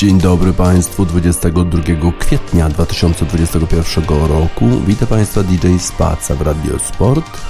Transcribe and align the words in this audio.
Dzień 0.00 0.18
dobry 0.18 0.52
Państwu 0.52 1.06
22 1.06 1.82
kwietnia 2.18 2.68
2021 2.68 4.04
roku. 4.08 4.64
Witam 4.86 5.08
Państwa 5.08 5.42
DJ 5.42 5.78
Spaca 5.78 6.34
w 6.34 6.40
Radiosport 6.40 7.40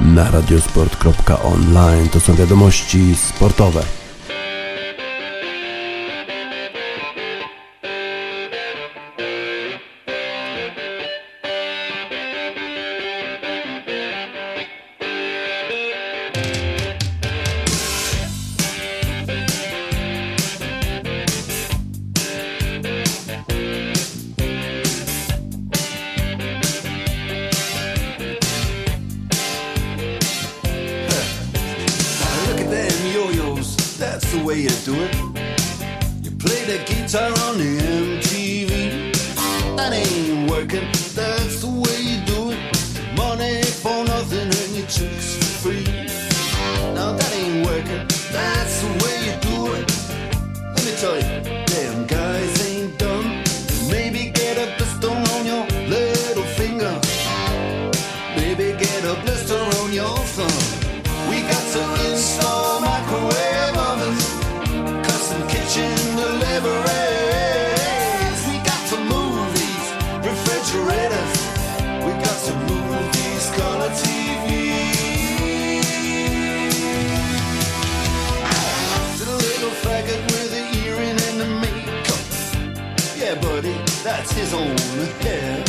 na 0.00 0.30
radiosport.online. 0.30 2.08
To 2.08 2.20
są 2.20 2.34
wiadomości 2.34 3.16
sportowe. 3.16 3.99
Yeah, 83.20 83.34
buddy, 83.34 83.74
that's 84.02 84.32
his 84.32 84.54
own. 84.54 84.76
hair. 85.20 85.62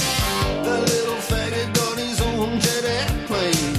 The 0.63 0.79
little 0.79 1.15
faggot 1.17 1.73
got 1.75 1.97
his 1.97 2.21
own 2.21 2.57
jet 2.61 2.85
airplane. 2.85 3.70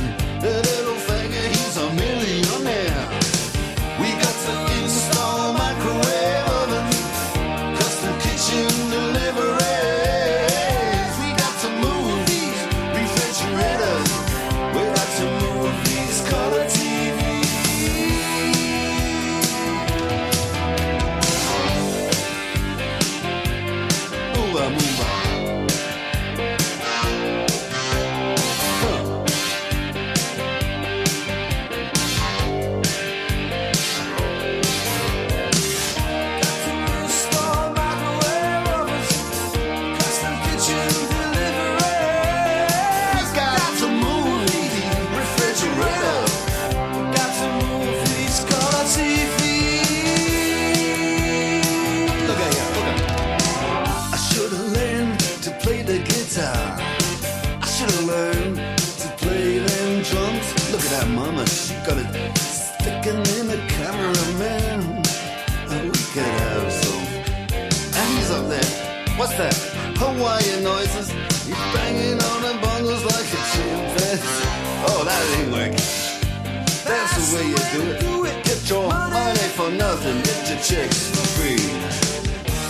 way 77.33 77.47
you 77.49 77.57
do 77.73 78.25
it. 78.25 78.45
Get 78.45 78.69
your 78.69 78.89
money 78.89 79.49
for 79.57 79.71
nothing, 79.71 80.19
get 80.23 80.49
your 80.51 80.61
chicks 80.61 81.09
for 81.15 81.27
free. 81.37 81.65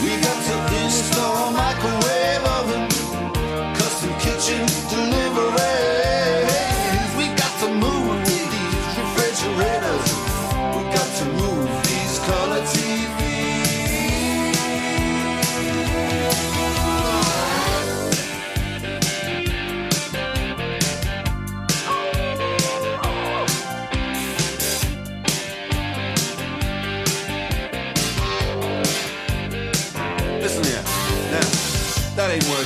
We 0.02 0.10
got 0.22 0.38
to 0.48 0.56
install 0.82 1.48
a 1.48 1.50
microwave 1.50 2.44
oven, 2.58 2.88
custom 3.74 4.12
kitchen 4.20 4.62
delivery. 4.90 6.41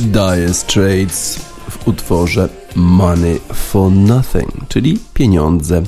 Dire 0.00 0.54
Straits 0.54 1.38
w 1.70 1.88
utworze 1.88 2.48
Money 2.74 3.40
for 3.52 3.92
Nothing, 3.92 4.50
czyli 4.68 4.98
pieniądze 5.14 5.82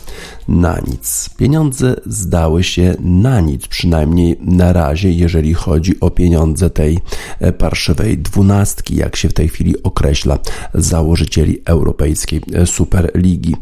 na 0.49 0.79
nic. 0.87 1.31
Pieniądze 1.37 1.97
zdały 2.07 2.65
się 2.65 2.95
na 3.01 3.41
nic, 3.41 3.67
przynajmniej 3.67 4.37
na 4.41 4.73
razie, 4.73 5.13
jeżeli 5.13 5.55
chodzi 5.55 6.01
o 6.01 6.11
pieniądze 6.11 6.71
tej 6.71 6.99
e, 7.41 7.53
parszywej 7.53 8.19
dwunastki, 8.19 8.97
jak 8.97 9.17
się 9.17 9.29
w 9.29 9.33
tej 9.33 9.49
chwili 9.49 9.83
określa 9.83 10.39
założycieli 10.75 11.59
Europejskiej 11.65 12.41
e, 12.55 12.67
Superligi, 12.67 13.57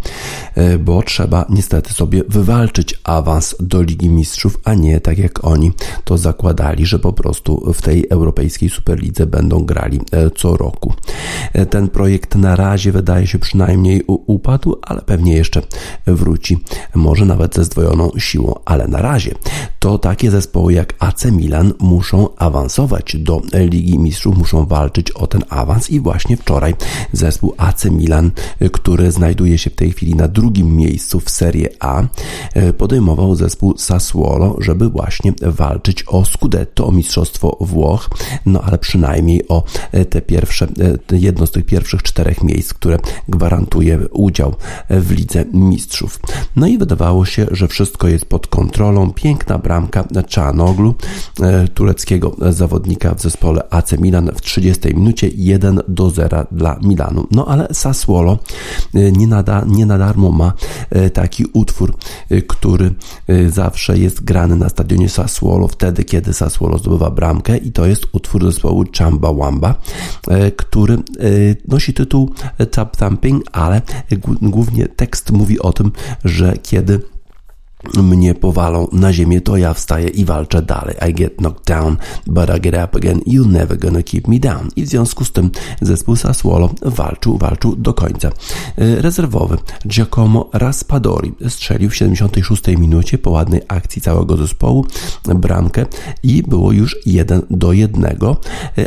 e, 0.55 0.79
bo 0.79 1.03
trzeba 1.03 1.47
niestety 1.49 1.95
sobie 1.95 2.23
wywalczyć 2.29 3.01
awans 3.05 3.55
do 3.61 3.83
Ligi 3.83 4.09
Mistrzów, 4.09 4.61
a 4.65 4.75
nie 4.75 5.01
tak 5.01 5.19
jak 5.19 5.45
oni 5.45 5.73
to 6.05 6.19
zakładali, 6.19 6.87
że 6.87 6.99
po 6.99 7.13
prostu 7.13 7.73
w 7.75 7.83
tej 7.83 8.07
Europejskiej 8.11 8.71
Superlidze 8.71 9.27
będą 9.27 9.65
grali 9.65 10.01
co 10.37 10.57
roku. 10.57 10.95
Ten 11.71 11.89
projekt 11.89 12.35
na 12.35 12.57
razie 12.57 12.93
wydaje 12.93 13.27
się 13.27 13.39
przynajmniej 13.39 14.03
upadł, 14.07 14.77
ale 14.83 15.03
pewnie 15.03 15.35
jeszcze 15.35 15.63
wróci 16.07 16.59
może 16.95 17.25
nawet 17.25 17.55
ze 17.55 17.65
zdwojoną 17.65 18.11
siłą, 18.19 18.55
ale 18.65 18.89
na 18.89 19.03
razie 19.03 19.35
to 19.79 19.99
takie 19.99 20.31
zespoły 20.31 20.73
jak 20.73 20.95
AC 20.99 21.25
Milan 21.25 21.73
muszą 21.79 22.37
awansować 22.37 23.17
do 23.17 23.43
Ligi 23.53 23.99
Mistrzów, 23.99 24.39
muszą 24.39 24.67
walczyć 24.67 25.11
o 25.11 25.27
ten 25.27 25.45
awans 25.49 25.91
i 25.91 26.01
właśnie 26.01 26.37
wczoraj 26.37 26.75
zespół 27.13 27.55
AC 27.57 27.85
Milan, 27.85 28.31
który 28.73 29.13
znajduje 29.13 29.59
się 29.59 29.71
w 29.71 29.75
tej 29.75 29.93
chwili 29.93 30.15
na 30.15 30.29
drugim 30.29 30.77
miejscu 30.77 31.21
w 31.21 31.31
Serie 31.31 31.69
A, 31.81 32.03
podejmował 32.79 33.35
zespół 33.35 33.75
Sassuolo, 33.79 34.57
żeby 34.61 34.89
właśnie 34.89 35.33
walczyć 35.43 36.05
o 36.07 36.25
Scudetto, 36.25 36.87
o 36.87 36.93
Mistrzostwo 36.93 37.57
Włoch, 37.61 38.11
no 38.47 38.61
ale 38.63 38.79
przynajmniej 38.79 39.49
o 39.49 39.65
te 40.11 40.21
pierwsze, 40.21 40.67
jedno 41.13 41.47
z 41.47 41.51
tych 41.51 41.67
pierwszych 41.67 42.03
czterech 42.03 42.43
miejsc, 42.43 42.75
które 42.75 42.99
gwarantuje 43.29 43.99
udział 44.13 44.55
w 44.91 45.11
Lidze 45.11 45.45
Mistrzów. 45.53 46.21
No 46.61 46.67
i 46.67 46.79
wydawało 46.79 47.25
się, 47.25 47.47
że 47.51 47.69
wszystko 47.69 48.09
jest 48.09 48.25
pod 48.25 48.47
kontrolą. 48.47 49.13
Piękna 49.13 49.59
bramka 49.59 50.05
Czanoglu, 50.29 50.95
e, 51.43 51.69
tureckiego 51.69 52.37
zawodnika 52.51 53.15
w 53.15 53.23
zespole 53.23 53.63
AC 53.71 53.93
Milan 53.93 54.31
w 54.35 54.41
30 54.41 54.95
minucie 54.95 55.31
1 55.35 55.81
do 55.89 56.11
0 56.11 56.47
dla 56.53 56.79
Milanu. 56.83 57.27
No 57.31 57.47
ale 57.49 57.69
Sassuolo 57.73 58.39
e, 58.95 59.13
nie, 59.13 59.27
nada, 59.27 59.65
nie 59.67 59.87
na 59.87 59.99
darmo 59.99 60.33
ma 60.33 60.53
e, 60.91 61.11
taki 61.11 61.45
utwór, 61.53 61.95
który 62.49 62.95
zawsze 63.49 63.99
jest 63.99 64.25
grany 64.25 64.57
na 64.57 64.69
stadionie 64.69 65.09
Sassuolo 65.09 65.69
wtedy, 65.69 66.05
kiedy 66.05 66.33
Sassuolo 66.33 66.79
zdobywa 66.79 67.11
bramkę 67.11 67.57
i 67.57 67.73
to 67.73 67.87
jest 67.87 68.07
utwór 68.13 68.45
zespołu 68.45 68.85
Chamba 68.99 69.33
Wamba, 69.33 69.75
który 70.57 70.99
nosi 71.69 71.95
tytuł 71.95 72.31
Tap 72.71 72.97
Thumping, 72.97 73.45
ale 73.53 73.83
głównie 74.43 74.89
tekst 74.89 75.31
mówi 75.31 75.61
o 75.61 75.73
tym, 75.73 75.93
że 76.25 76.50
kiedy 76.59 77.01
mnie 78.03 78.35
powalą 78.35 78.89
na 78.93 79.13
ziemię, 79.13 79.41
to 79.41 79.57
ja 79.57 79.75
wstaję 79.75 80.09
i 80.09 80.25
walczę 80.25 80.63
dalej. 80.63 80.95
I 81.11 81.15
get 81.15 81.37
knocked 81.37 81.67
down, 81.67 81.97
but 82.27 82.51
I 82.57 82.61
get 82.61 82.75
up 82.85 82.99
again. 82.99 83.21
You're 83.27 83.53
never 83.53 83.79
gonna 83.79 84.03
keep 84.03 84.29
me 84.29 84.39
down. 84.39 84.69
I 84.77 84.83
w 84.83 84.89
związku 84.89 85.25
z 85.25 85.33
tym 85.33 85.51
zespół 85.81 86.17
Sassuolo 86.17 86.71
walczył, 86.83 87.39
walczył 87.39 87.77
do 87.77 87.95
końca. 87.95 88.29
E, 88.29 89.03
rezerwowy 89.03 89.57
Giacomo 89.87 90.51
Raspadori 90.53 91.33
strzelił 91.49 91.91
w 91.91 91.97
76 91.97 92.67
minucie 92.67 93.19
po 93.19 93.31
ładnej 93.31 93.61
akcji 93.69 94.03
całego 94.03 94.37
zespołu 94.37 94.87
bramkę 95.35 95.87
i 96.23 96.43
było 96.43 96.73
już 96.73 96.97
1 97.07 97.43
do 97.51 97.73
1, 97.73 98.05
e, 98.05 98.17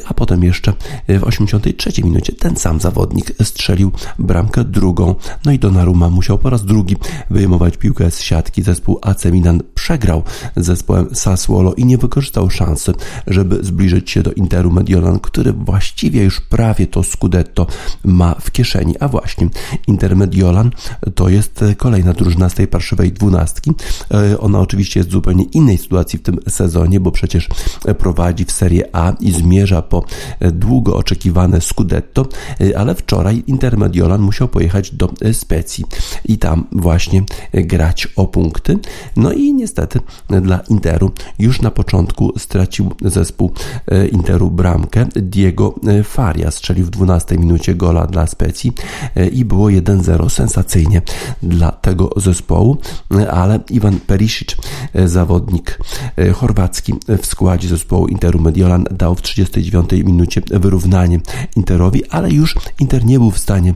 a 0.07 0.13
potem 0.13 0.43
jeszcze 0.43 0.73
w 1.19 1.23
83 1.23 2.03
minucie 2.03 2.33
ten 2.33 2.55
sam 2.55 2.79
zawodnik 2.79 3.33
strzelił 3.43 3.91
bramkę 4.19 4.63
drugą. 4.63 5.15
No 5.45 5.51
i 5.51 5.59
Donnarumma 5.59 6.09
musiał 6.09 6.37
po 6.37 6.49
raz 6.49 6.65
drugi 6.65 6.95
wyjmować 7.29 7.77
piłkę 7.77 8.11
z 8.11 8.21
siatki 8.21 8.61
zespołu 8.61 8.82
zespół 8.83 8.99
AC 9.01 9.25
Milan 9.25 9.61
przegrał 9.75 10.23
z 10.55 10.65
zespołem 10.65 11.15
Sassuolo 11.15 11.73
i 11.73 11.85
nie 11.85 11.97
wykorzystał 11.97 12.49
szansy, 12.49 12.93
żeby 13.27 13.63
zbliżyć 13.63 14.11
się 14.11 14.23
do 14.23 14.31
Interu 14.31 14.71
Mediolan, 14.71 15.19
który 15.19 15.53
właściwie 15.53 16.23
już 16.23 16.41
prawie 16.41 16.87
to 16.87 17.03
Scudetto 17.03 17.67
ma 18.05 18.35
w 18.41 18.51
kieszeni. 18.51 18.95
A 18.99 19.07
właśnie 19.07 19.49
Inter 19.87 20.15
Mediolan 20.15 20.71
to 21.15 21.29
jest 21.29 21.63
kolejna 21.77 22.13
drużyna 22.13 22.49
z 22.49 22.53
tej 22.53 22.67
parszywej 22.67 23.11
dwunastki. 23.11 23.71
E, 24.11 24.39
ona 24.39 24.59
oczywiście 24.59 24.99
jest 24.99 25.09
w 25.09 25.13
zupełnie 25.13 25.43
innej 25.43 25.77
sytuacji 25.77 26.19
w 26.19 26.21
tym 26.21 26.39
sezonie, 26.49 26.99
bo 26.99 27.11
przecież 27.11 27.49
prowadzi 27.97 28.45
w 28.45 28.51
Serie 28.51 28.95
A 28.95 29.13
i 29.19 29.31
zmierza 29.31 29.81
po 29.81 30.05
długo 30.53 30.95
oczekiwane 30.95 31.61
Scudetto, 31.61 32.27
e, 32.61 32.79
ale 32.79 32.95
wczoraj 32.95 33.43
Inter 33.47 33.77
Mediolan 33.77 34.21
musiał 34.21 34.47
pojechać 34.47 34.91
do 34.91 35.13
Specji 35.33 35.85
i 36.25 36.37
tam 36.37 36.67
właśnie 36.71 37.23
grać 37.53 38.07
o 38.15 38.27
punkty. 38.27 38.72
No 39.15 39.31
i 39.31 39.53
niestety 39.53 39.99
dla 40.29 40.59
Interu 40.69 41.11
już 41.39 41.61
na 41.61 41.71
początku 41.71 42.33
stracił 42.37 42.91
zespół 43.01 43.51
e, 43.87 44.07
Interu 44.07 44.51
bramkę. 44.51 45.05
Diego 45.15 45.75
e, 45.87 46.03
Faria 46.03 46.51
strzelił 46.51 46.85
w 46.85 46.89
12 46.89 47.37
minucie 47.37 47.75
gola 47.75 48.07
dla 48.07 48.27
Specji 48.27 48.73
e, 49.15 49.27
i 49.27 49.45
było 49.45 49.67
1-0 49.67 50.29
sensacyjnie 50.29 51.01
dla 51.43 51.71
tego 51.71 52.09
zespołu, 52.15 52.77
ale 53.31 53.59
Iwan 53.69 53.99
Perisic, 53.99 54.55
zawodnik 55.05 55.79
chorwacki 56.33 56.93
w 57.21 57.25
składzie 57.25 57.67
zespołu 57.67 58.07
Interu 58.07 58.39
Mediolan 58.39 58.85
dał 58.91 59.15
w 59.15 59.21
39 59.21 59.91
minucie 59.91 60.41
wyrównanie 60.51 61.19
Interowi, 61.55 62.09
ale 62.09 62.31
już 62.31 62.55
Inter 62.79 63.05
nie 63.05 63.19
był 63.19 63.31
w 63.31 63.39
stanie 63.39 63.73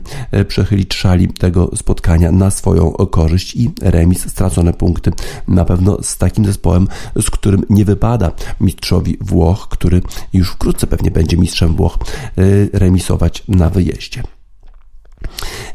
przechylić 0.48 0.94
szali 0.94 1.28
tego 1.28 1.70
spotkania 1.76 2.32
na 2.32 2.50
swoją 2.50 2.92
korzyść 2.92 3.56
i 3.56 3.70
remis 3.82 4.30
stracone 4.30 4.72
punkty 4.72 4.87
punkty. 4.88 5.12
Na 5.48 5.64
pewno 5.64 6.02
z 6.02 6.18
takim 6.18 6.44
zespołem, 6.44 6.88
z 7.22 7.30
którym 7.30 7.62
nie 7.70 7.84
wypada 7.84 8.32
mistrzowi 8.60 9.16
Włoch, 9.20 9.68
który 9.70 10.02
już 10.32 10.50
wkrótce 10.50 10.86
pewnie 10.86 11.10
będzie 11.10 11.36
mistrzem 11.36 11.76
Włoch, 11.76 11.98
y, 12.38 12.70
remisować 12.72 13.42
na 13.48 13.70
wyjeździe. 13.70 14.22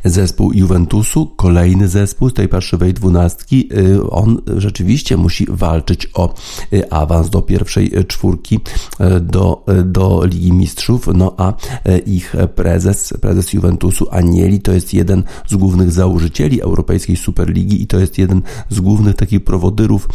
Zespół 0.06 0.52
Juventusu, 0.54 1.26
kolejny 1.36 1.88
zespół 1.88 2.30
z 2.30 2.34
tej 2.34 2.48
parszywej 2.48 2.94
dwunastki, 2.94 3.70
y, 3.78 4.10
on 4.10 4.42
rzeczywiście 4.58 5.18
musi 5.18 5.46
walczyć 5.50 6.10
o 6.14 6.34
y, 6.74 6.90
awans 6.92 7.30
do 7.30 7.42
pierwszej 7.42 8.00
y, 8.00 8.04
czwórki 8.04 8.60
do, 9.22 9.66
do 9.86 10.26
Ligi 10.26 10.54
Mistrzów, 10.54 11.08
no 11.14 11.34
a 11.38 11.54
ich 12.06 12.36
prezes, 12.56 13.14
prezes 13.22 13.54
Juventusu 13.54 14.08
Anieli 14.12 14.62
to 14.62 14.72
jest 14.72 14.94
jeden 14.94 15.24
z 15.48 15.56
głównych 15.56 15.92
założycieli 15.92 16.62
Europejskiej 16.62 17.16
Superligi 17.16 17.82
i 17.82 17.88
to 17.88 18.00
jest 18.00 18.18
jeden 18.18 18.42
z 18.70 18.80
głównych 18.80 19.16
takich 19.16 19.44
prowodyrów 19.44 20.10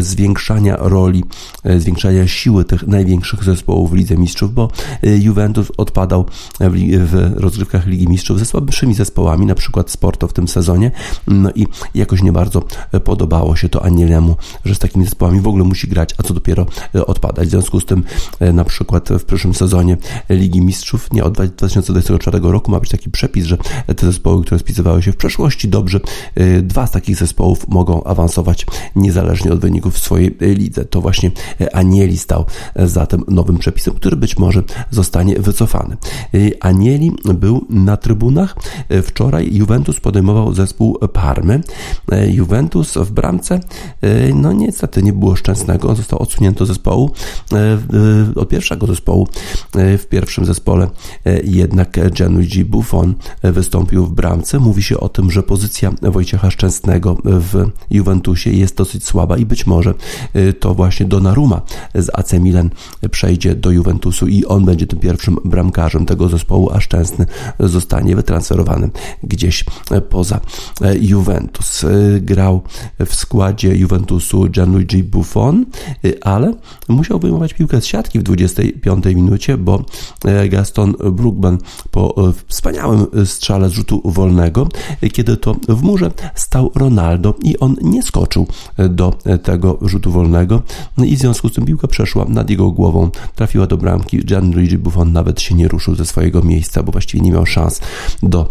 zwiększania 0.00 0.76
roli, 0.76 1.24
zwiększania 1.78 2.26
siły 2.26 2.64
tych 2.64 2.86
największych 2.86 3.44
zespołów 3.44 3.90
w 3.90 3.94
Lidze 3.94 4.16
Mistrzów, 4.16 4.54
bo 4.54 4.70
Juventus 5.02 5.72
odpadał 5.76 6.26
w, 6.60 7.06
w 7.10 7.40
rozgrywkach 7.40 7.86
Ligi 7.86 8.08
Mistrzów 8.08 8.38
ze 8.38 8.44
słabszymi 8.44 8.94
zespołami 8.94 9.19
zespołami, 9.20 9.46
na 9.46 9.54
przykład 9.54 9.90
Sporto 9.90 10.28
w 10.28 10.32
tym 10.32 10.48
sezonie. 10.48 10.90
No 11.26 11.50
i 11.54 11.66
jakoś 11.94 12.22
nie 12.22 12.32
bardzo 12.32 12.62
podobało 13.04 13.56
się 13.56 13.68
to 13.68 13.84
Anielemu, 13.84 14.36
że 14.64 14.74
z 14.74 14.78
takimi 14.78 15.04
zespołami 15.04 15.40
w 15.40 15.48
ogóle 15.48 15.64
musi 15.64 15.88
grać, 15.88 16.14
a 16.18 16.22
co 16.22 16.34
dopiero 16.34 16.66
e, 16.94 17.06
odpadać. 17.06 17.48
W 17.48 17.50
związku 17.50 17.80
z 17.80 17.84
tym 17.84 18.04
e, 18.40 18.52
na 18.52 18.64
przykład 18.64 19.08
w 19.08 19.24
przyszłym 19.24 19.54
sezonie 19.54 19.96
Ligi 20.30 20.60
Mistrzów, 20.60 21.12
nie 21.12 21.24
od 21.24 21.34
2024 21.34 22.38
roku 22.42 22.70
ma 22.70 22.80
być 22.80 22.90
taki 22.90 23.10
przepis, 23.10 23.44
że 23.44 23.58
te 23.96 24.06
zespoły, 24.06 24.42
które 24.42 24.58
spisywały 24.58 25.02
się 25.02 25.12
w 25.12 25.16
przeszłości 25.16 25.68
dobrze, 25.68 26.00
e, 26.34 26.62
dwa 26.62 26.86
z 26.86 26.90
takich 26.90 27.16
zespołów 27.16 27.68
mogą 27.68 28.04
awansować 28.04 28.66
niezależnie 28.96 29.52
od 29.52 29.60
wyników 29.60 29.94
w 29.94 29.98
swojej 29.98 30.36
lidze. 30.40 30.84
To 30.84 31.00
właśnie 31.00 31.30
Anieli 31.72 32.18
stał 32.18 32.44
za 32.76 33.06
tym 33.06 33.24
nowym 33.28 33.58
przepisem, 33.58 33.94
który 33.94 34.16
być 34.16 34.38
może 34.38 34.62
zostanie 34.90 35.40
wycofany. 35.40 35.96
Anieli 36.60 37.12
był 37.34 37.66
na 37.70 37.96
trybunach 37.96 38.56
Wczoraj 39.10 39.54
Juventus 39.54 40.00
podejmował 40.00 40.54
zespół 40.54 40.98
Parmy. 41.12 41.60
E, 42.12 42.30
Juventus 42.30 42.94
w 42.94 43.10
bramce, 43.12 43.60
e, 44.00 44.34
no 44.34 44.52
niestety 44.52 45.02
nie 45.02 45.12
było 45.12 45.36
szczęsnego, 45.36 45.94
został 45.94 46.22
odsunięty 46.22 46.66
zespołu, 46.66 47.10
e, 47.52 47.78
od 48.34 48.48
pierwszego 48.48 48.86
zespołu 48.86 49.28
w 49.74 50.06
pierwszym 50.08 50.44
zespole 50.44 50.88
jednak 51.44 51.98
Gianluigi 52.10 52.64
Buffon 52.64 53.14
wystąpił 53.42 54.06
w 54.06 54.12
bramce. 54.12 54.58
Mówi 54.58 54.82
się 54.82 55.00
o 55.00 55.08
tym, 55.08 55.30
że 55.30 55.42
pozycja 55.42 55.92
Wojciecha 56.02 56.50
Szczęsnego 56.50 57.16
w 57.24 57.70
Juventusie 57.90 58.50
jest 58.50 58.76
dosyć 58.76 59.04
słaba 59.04 59.36
i 59.36 59.46
być 59.46 59.66
może 59.66 59.94
to 60.60 60.74
właśnie 60.74 61.06
Donnarumma 61.06 61.62
z 61.94 62.10
AC 62.14 62.32
Milan 62.32 62.70
przejdzie 63.10 63.54
do 63.54 63.70
Juventusu 63.70 64.26
i 64.26 64.44
on 64.44 64.64
będzie 64.64 64.86
tym 64.86 64.98
pierwszym 64.98 65.36
bramkarzem 65.44 66.06
tego 66.06 66.28
zespołu, 66.28 66.70
a 66.72 66.80
Szczęsny 66.80 67.26
zostanie 67.60 68.16
wytransferowany 68.16 68.90
gdzieś 69.22 69.64
poza 70.10 70.40
e, 70.80 70.98
Juventus. 70.98 71.84
E, 71.84 72.20
grał 72.20 72.62
w 73.06 73.14
składzie 73.14 73.76
Juventusu 73.76 74.48
Gianluigi 74.48 75.04
Buffon, 75.04 75.66
e, 76.04 76.26
ale 76.26 76.54
musiał 76.88 77.18
wyjmować 77.18 77.54
piłkę 77.54 77.80
z 77.80 77.86
siatki 77.86 78.18
w 78.18 78.22
25 78.22 79.04
minucie, 79.04 79.56
bo 79.56 79.84
Gaston 80.50 80.94
Brugman 81.12 81.58
po 81.90 82.14
wspaniałym 82.46 83.06
strzale 83.24 83.68
z 83.68 83.72
rzutu 83.72 84.02
wolnego, 84.04 84.68
kiedy 85.12 85.36
to 85.36 85.56
w 85.68 85.82
murze 85.82 86.10
stał 86.34 86.70
Ronaldo 86.74 87.34
i 87.42 87.58
on 87.58 87.76
nie 87.82 88.02
skoczył 88.02 88.46
do 88.90 89.18
tego 89.42 89.78
rzutu 89.82 90.10
wolnego 90.12 90.62
no 90.96 91.04
i 91.04 91.16
w 91.16 91.18
związku 91.18 91.48
z 91.48 91.52
tym 91.52 91.64
piłka 91.64 91.88
przeszła 91.88 92.24
nad 92.28 92.50
jego 92.50 92.70
głową, 92.70 93.10
trafiła 93.34 93.66
do 93.66 93.76
bramki. 93.76 94.24
Gianluigi 94.24 94.78
Buffon 94.78 95.12
nawet 95.12 95.40
się 95.40 95.54
nie 95.54 95.68
ruszył 95.68 95.94
ze 95.94 96.06
swojego 96.06 96.42
miejsca, 96.42 96.82
bo 96.82 96.92
właściwie 96.92 97.24
nie 97.24 97.32
miał 97.32 97.46
szans 97.46 97.80
do 98.22 98.48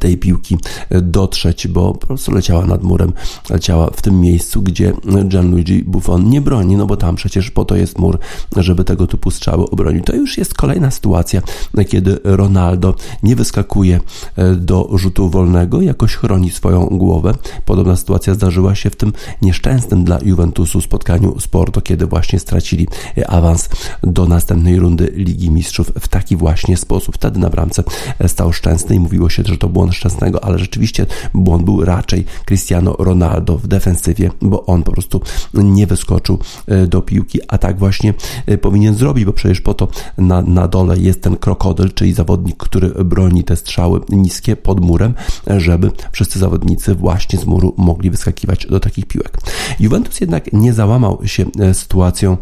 tej 0.00 0.18
piłki 0.18 0.58
dotrzeć, 0.90 1.68
bo 1.68 1.94
po 1.94 2.06
prostu 2.06 2.32
leciała 2.32 2.66
nad 2.66 2.82
murem, 2.82 3.12
leciała 3.50 3.90
w 3.90 4.02
tym 4.02 4.20
miejscu, 4.20 4.62
gdzie 4.62 4.92
Gianluigi 5.28 5.84
Buffon 5.84 6.30
nie 6.30 6.40
broni, 6.40 6.76
no 6.76 6.86
bo 6.86 6.96
tam 6.96 7.16
przecież 7.16 7.50
po 7.50 7.64
to 7.64 7.76
jest 7.76 7.98
mur, 7.98 8.18
żeby 8.56 8.84
tego 8.84 9.06
typu 9.06 9.30
strzały 9.30 9.70
obronić. 9.70 10.06
To 10.06 10.16
już 10.16 10.38
jest 10.38 10.54
kolejna 10.54 10.90
sytuacja, 10.90 11.42
kiedy 11.88 12.18
Ronaldo 12.24 12.94
nie 13.22 13.36
wyskakuje 13.36 14.00
e, 14.36 14.54
do 14.54 14.90
rzutu 14.94 15.30
wolnego, 15.30 15.82
jakoś 15.82 16.14
chroni 16.14 16.50
swoją 16.50 16.86
głowę. 16.86 17.34
Podobna 17.64 17.96
sytuacja 17.96 18.34
zdarzyła 18.34 18.74
się 18.74 18.90
w 18.90 18.96
tym 18.96 19.12
nieszczęsnym 19.42 20.04
dla 20.04 20.18
Juventusu 20.22 20.80
spotkaniu 20.80 21.40
z 21.40 21.48
Porto, 21.48 21.80
kiedy 21.80 22.06
właśnie 22.06 22.38
stracili 22.38 22.88
awans 23.28 23.68
do 24.02 24.26
następnej 24.26 24.78
rundy 24.78 25.12
Ligi 25.14 25.50
Mistrzów 25.50 25.92
w 26.00 26.08
taki 26.08 26.36
właśnie 26.36 26.76
sposób. 26.76 27.14
Wtedy 27.14 27.38
na 27.38 27.50
bramce 27.50 27.84
stał 28.26 28.52
Szczęsny 28.52 28.96
i 28.96 29.00
mówiło 29.00 29.28
się, 29.28 29.42
że 29.46 29.58
to 29.58 29.68
błąd 29.74 29.94
Szczęsnego, 29.94 30.44
ale 30.44 30.58
rzeczywiście 30.58 31.06
błąd 31.34 31.64
był 31.64 31.84
raczej 31.84 32.24
Cristiano 32.46 32.96
Ronaldo 32.98 33.58
w 33.58 33.66
defensywie, 33.66 34.30
bo 34.42 34.66
on 34.66 34.82
po 34.82 34.92
prostu 34.92 35.20
nie 35.54 35.86
wyskoczył 35.86 36.38
e, 36.66 36.86
do 36.86 37.02
piłki, 37.02 37.40
a 37.48 37.58
tak 37.58 37.78
właśnie 37.78 38.14
e, 38.46 38.58
powinien 38.58 38.94
zrobić, 38.94 39.24
bo 39.24 39.32
przecież 39.32 39.60
po 39.60 39.74
to 39.74 39.88
na, 40.18 40.42
na 40.42 40.68
dole 40.68 40.98
jest 40.98 41.22
ten 41.22 41.36
krokodyl, 41.36 41.92
czyli 41.94 42.12
zawodnik, 42.12 42.56
który 42.56 42.88
broni 42.88 43.44
te 43.44 43.56
strzały 43.56 44.00
niskie 44.08 44.56
pod 44.56 44.80
murem, 44.80 45.14
żeby 45.56 45.90
wszyscy 46.12 46.38
zawodnicy 46.38 46.94
właśnie 46.94 47.38
z 47.38 47.46
muru 47.46 47.74
mogli 47.76 48.10
wyskakiwać 48.10 48.66
do 48.66 48.80
takich 48.80 49.06
piłek. 49.06 49.38
Juventus 49.80 50.20
jednak 50.20 50.52
nie 50.52 50.72
załamał 50.72 51.20
się 51.24 51.46
e, 51.60 51.74
sytuacją 51.74 52.36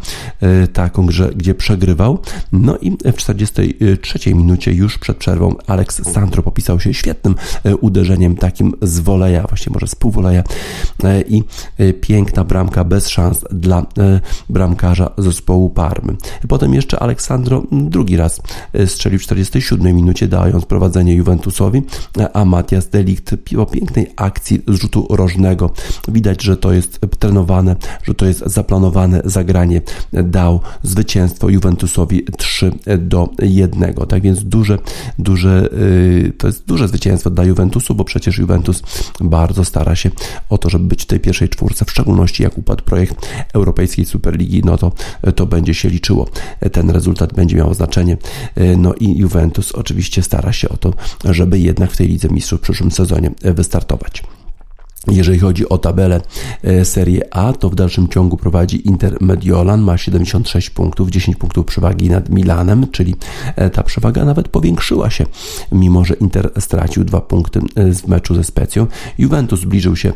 taką, 0.72 1.10
że, 1.10 1.32
gdzie 1.34 1.54
przegrywał, 1.54 2.18
no 2.52 2.78
i 2.78 2.90
w 2.90 3.16
43 3.16 4.34
minucie 4.34 4.72
już 4.72 4.98
przed 4.98 5.16
przerwą 5.16 5.54
Alex 5.66 6.12
Sandro 6.12 6.42
popisał 6.42 6.80
się 6.80 6.94
świetnym 7.22 7.34
E, 7.64 7.76
uderzeniem 7.76 8.36
takim 8.36 8.72
z 8.82 9.00
woleja, 9.00 9.44
właśnie 9.48 9.72
może 9.72 9.86
z 9.86 9.94
półwoleja 9.94 10.42
e, 11.04 11.22
i 11.22 11.42
e, 11.78 11.92
piękna 11.92 12.44
bramka 12.44 12.84
bez 12.84 13.08
szans 13.08 13.44
dla 13.50 13.86
bramkarza 14.48 15.10
zespołu 15.18 15.70
Parmy. 15.70 16.16
Potem 16.48 16.74
jeszcze 16.74 17.02
Aleksandro 17.02 17.62
drugi 17.72 18.16
raz 18.16 18.40
strzelił 18.86 19.18
w 19.18 19.22
47 19.22 19.96
minucie, 19.96 20.28
dając 20.28 20.64
prowadzenie 20.64 21.14
Juventusowi, 21.14 21.82
a 22.32 22.44
Matias 22.44 22.88
Delikt 22.88 23.34
po 23.56 23.66
pięknej 23.66 24.12
akcji 24.16 24.62
z 24.68 24.74
rzutu 24.74 25.06
rożnego 25.10 25.70
widać, 26.08 26.42
że 26.42 26.56
to 26.56 26.72
jest 26.72 27.00
trenowane, 27.18 27.76
że 28.02 28.14
to 28.14 28.26
jest 28.26 28.42
zaplanowane 28.46 29.22
zagranie 29.24 29.80
dał 30.12 30.60
zwycięstwo 30.82 31.48
Juventusowi 31.48 32.24
3 32.38 32.72
do 32.98 33.28
1. 33.42 33.94
Tak 34.08 34.22
więc 34.22 34.44
duże, 34.44 34.78
duże, 35.18 35.68
to 36.38 36.46
jest 36.46 36.66
duże 36.66 36.88
zwycięstwo 36.88 37.11
dla 37.16 37.44
Juventusu, 37.44 37.94
bo 37.94 38.04
przecież 38.04 38.38
Juventus 38.38 38.82
bardzo 39.20 39.64
stara 39.64 39.96
się 39.96 40.10
o 40.48 40.58
to, 40.58 40.70
żeby 40.70 40.84
być 40.84 41.02
w 41.02 41.06
tej 41.06 41.20
pierwszej 41.20 41.48
czwórce, 41.48 41.84
w 41.84 41.90
szczególności 41.90 42.42
jak 42.42 42.58
upadł 42.58 42.84
projekt 42.84 43.28
Europejskiej 43.52 44.04
Superligi, 44.04 44.62
no 44.64 44.78
to 44.78 44.92
to 45.36 45.46
będzie 45.46 45.74
się 45.74 45.88
liczyło. 45.88 46.28
Ten 46.72 46.90
rezultat 46.90 47.34
będzie 47.34 47.56
miał 47.56 47.74
znaczenie. 47.74 48.16
No 48.76 48.94
i 48.94 49.18
Juventus 49.18 49.72
oczywiście 49.72 50.22
stara 50.22 50.52
się 50.52 50.68
o 50.68 50.76
to, 50.76 50.94
żeby 51.24 51.58
jednak 51.58 51.90
w 51.90 51.96
tej 51.96 52.08
Lidze 52.08 52.28
Mistrzów 52.28 52.60
w 52.60 52.62
przyszłym 52.62 52.90
sezonie 52.90 53.30
wystartować. 53.42 54.22
Jeżeli 55.10 55.38
chodzi 55.38 55.68
o 55.68 55.78
tabelę 55.78 56.20
e, 56.62 56.84
Serie 56.84 57.34
A, 57.34 57.52
to 57.52 57.70
w 57.70 57.74
dalszym 57.74 58.08
ciągu 58.08 58.36
prowadzi 58.36 58.88
Inter 58.88 59.16
Mediolan, 59.20 59.82
ma 59.82 59.98
76 59.98 60.70
punktów, 60.70 61.10
10 61.10 61.36
punktów 61.36 61.66
przewagi 61.66 62.10
nad 62.10 62.28
Milanem, 62.28 62.86
czyli 62.90 63.14
e, 63.56 63.70
ta 63.70 63.82
przewaga 63.82 64.24
nawet 64.24 64.48
powiększyła 64.48 65.10
się, 65.10 65.26
mimo 65.72 66.04
że 66.04 66.14
Inter 66.14 66.50
stracił 66.58 67.04
dwa 67.04 67.20
punkty 67.20 67.60
e, 67.74 67.92
w 67.92 68.08
meczu 68.08 68.34
ze 68.34 68.44
Specją. 68.44 68.86
Juventus 69.18 69.60
zbliżył 69.60 69.96
się 69.96 70.12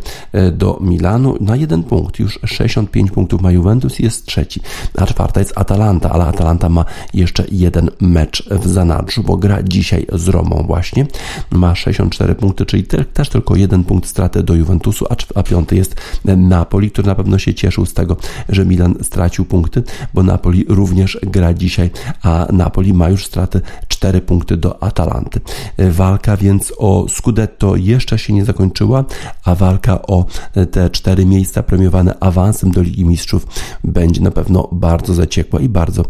do 0.52 0.78
Milanu 0.80 1.36
na 1.40 1.56
jeden 1.56 1.82
punkt, 1.82 2.18
już 2.18 2.38
65 2.44 3.10
punktów 3.10 3.42
ma 3.42 3.52
Juventus 3.52 4.00
i 4.00 4.04
jest 4.04 4.26
trzeci, 4.26 4.60
a 4.98 5.06
czwarta 5.06 5.40
jest 5.40 5.52
Atalanta, 5.56 6.10
ale 6.10 6.24
Atalanta 6.24 6.68
ma 6.68 6.84
jeszcze 7.14 7.44
jeden 7.52 7.90
mecz 8.00 8.48
w 8.50 8.68
zanadrzu, 8.68 9.22
bo 9.22 9.36
gra 9.36 9.62
dzisiaj 9.62 10.06
z 10.12 10.28
Romą 10.28 10.64
właśnie, 10.66 11.06
ma 11.50 11.74
64 11.74 12.34
punkty, 12.34 12.66
czyli 12.66 12.84
też 13.12 13.28
tylko 13.28 13.56
jeden 13.56 13.84
punkt 13.84 14.08
straty 14.08 14.42
do 14.42 14.54
Juventus 14.54 14.75
Juventusu, 14.76 15.06
a, 15.34 15.42
piąty 15.42 15.76
jest 15.76 15.94
Napoli, 16.24 16.90
który 16.90 17.08
na 17.08 17.14
pewno 17.14 17.38
się 17.38 17.54
cieszył 17.54 17.86
z 17.86 17.94
tego, 17.94 18.16
że 18.48 18.66
Milan 18.66 18.94
stracił 19.02 19.44
punkty, 19.44 19.82
bo 20.14 20.22
Napoli 20.22 20.64
również 20.68 21.18
gra 21.22 21.54
dzisiaj, 21.54 21.90
a 22.22 22.46
Napoli 22.52 22.94
ma 22.94 23.08
już 23.08 23.26
straty 23.26 23.60
4 23.88 24.20
punkty 24.20 24.56
do 24.56 24.82
Atalanty. 24.82 25.40
Walka 25.78 26.36
więc 26.36 26.72
o 26.78 27.06
Scudetto 27.08 27.76
jeszcze 27.76 28.18
się 28.18 28.32
nie 28.32 28.44
zakończyła, 28.44 29.04
a 29.44 29.54
walka 29.54 30.02
o 30.02 30.24
te 30.70 30.90
cztery 30.90 31.26
miejsca 31.26 31.62
premiowane 31.62 32.14
awansem 32.20 32.70
do 32.70 32.82
Ligi 32.82 33.04
Mistrzów 33.04 33.46
będzie 33.84 34.20
na 34.20 34.30
pewno 34.30 34.68
bardzo 34.72 35.14
zaciekła 35.14 35.60
i 35.60 35.68
bardzo 35.68 36.04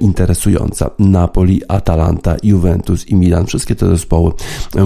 interesująca. 0.00 0.90
Napoli, 0.98 1.62
Atalanta, 1.68 2.36
Juventus 2.42 3.08
i 3.08 3.14
Milan, 3.14 3.46
wszystkie 3.46 3.74
te 3.74 3.88
zespoły 3.88 4.32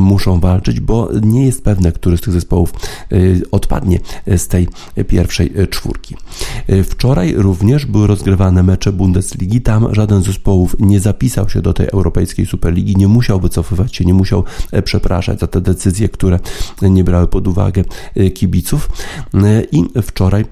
muszą 0.00 0.40
walczyć, 0.40 0.80
bo 0.80 1.08
nie 1.22 1.46
jest 1.46 1.64
pewne, 1.64 1.92
który 1.92 2.16
z 2.16 2.20
tych 2.20 2.32
zespołów 2.32 2.72
Y, 3.12 3.23
odpadnie 3.50 4.00
z 4.36 4.48
tej 4.48 4.68
pierwszej 5.08 5.52
czwórki. 5.70 6.16
Y, 6.70 6.84
wczoraj 6.84 7.34
również 7.36 7.86
były 7.86 8.06
rozgrywane 8.06 8.62
mecze 8.62 8.92
Bundesligi. 8.92 9.60
Tam 9.60 9.94
żaden 9.94 10.22
z 10.22 10.26
zespołów 10.26 10.76
nie 10.78 11.00
zapisał 11.00 11.48
się 11.48 11.62
do 11.62 11.72
tej 11.72 11.86
Europejskiej 11.86 12.46
Superligi, 12.46 12.96
nie 12.96 13.08
musiał 13.08 13.40
wycofywać 13.40 13.96
się, 13.96 14.04
nie 14.04 14.14
musiał 14.14 14.44
e, 14.72 14.82
przepraszać 14.82 15.40
za 15.40 15.46
te 15.46 15.60
decyzje, 15.60 16.08
które 16.08 16.38
nie 16.82 17.04
brały 17.04 17.28
pod 17.28 17.48
uwagę 17.48 17.84
e, 18.16 18.30
kibiców. 18.30 18.88
E, 19.34 19.62
I 19.72 19.84
wczoraj 20.02 20.44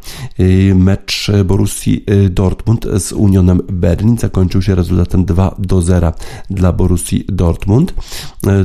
mecz 0.74 1.30
Borussii 1.44 2.04
Dortmund 2.30 2.86
z 2.98 3.12
Unionem 3.12 3.60
Berlin 3.72 4.18
zakończył 4.18 4.62
się 4.62 4.74
rezultatem 4.74 5.24
2 5.24 5.54
do 5.58 5.82
0 5.82 6.12
dla 6.50 6.72
Borussii 6.72 7.24
Dortmund. 7.28 7.94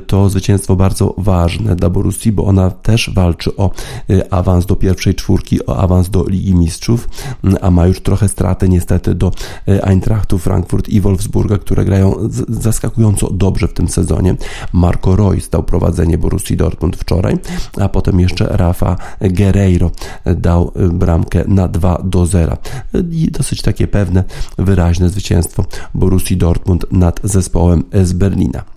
To 0.08 0.30
zwycięstwo 0.30 0.76
bardzo 0.76 1.16
ważne 1.18 1.76
dla 1.76 1.90
Borussii, 1.90 2.32
bo 2.32 2.46
ona 2.46 2.72
też 2.72 3.10
walczy 3.14 3.56
o 3.56 3.72
Y, 3.72 3.97
awans 4.30 4.66
do 4.66 4.76
pierwszej 4.76 5.16
czwórki, 5.16 5.66
o 5.66 5.78
awans 5.78 6.10
do 6.10 6.26
Ligi 6.28 6.56
Mistrzów, 6.56 7.10
mm, 7.44 7.58
a 7.62 7.72
ma 7.72 7.88
już 7.88 8.02
trochę 8.02 8.28
straty 8.28 8.70
niestety 8.70 9.16
do 9.16 9.32
y, 9.68 9.84
Eintrachtu 9.84 10.38
Frankfurt 10.38 10.90
i 10.90 11.02
Wolfsburga, 11.02 11.58
które 11.58 11.86
grają 11.86 12.16
zaskakująco 12.50 13.30
dobrze 13.32 13.68
w 13.68 13.74
tym 13.74 13.88
sezonie. 13.88 14.36
Marco 14.74 15.16
Reus 15.16 15.50
dał 15.50 15.64
prowadzenie 15.64 16.18
Borussii 16.18 16.58
Dortmund 16.58 16.96
wczoraj, 16.96 17.38
a 17.82 17.90
potem 17.90 18.20
jeszcze 18.20 18.48
Rafa 18.48 18.98
Guerreiro 19.22 19.92
dał 20.26 20.72
y, 20.82 20.90
bramkę 20.90 21.44
na 21.48 21.68
2 21.68 22.02
do 22.04 22.26
0. 22.26 22.58
I 23.12 23.32
dosyć 23.32 23.62
takie 23.62 23.88
pewne, 23.88 24.24
wyraźne 24.58 25.10
zwycięstwo 25.10 25.66
Borussii 25.94 26.38
Dortmund 26.38 26.86
nad 26.92 27.20
zespołem 27.24 27.84
z 28.04 28.14
Berlina. 28.14 28.77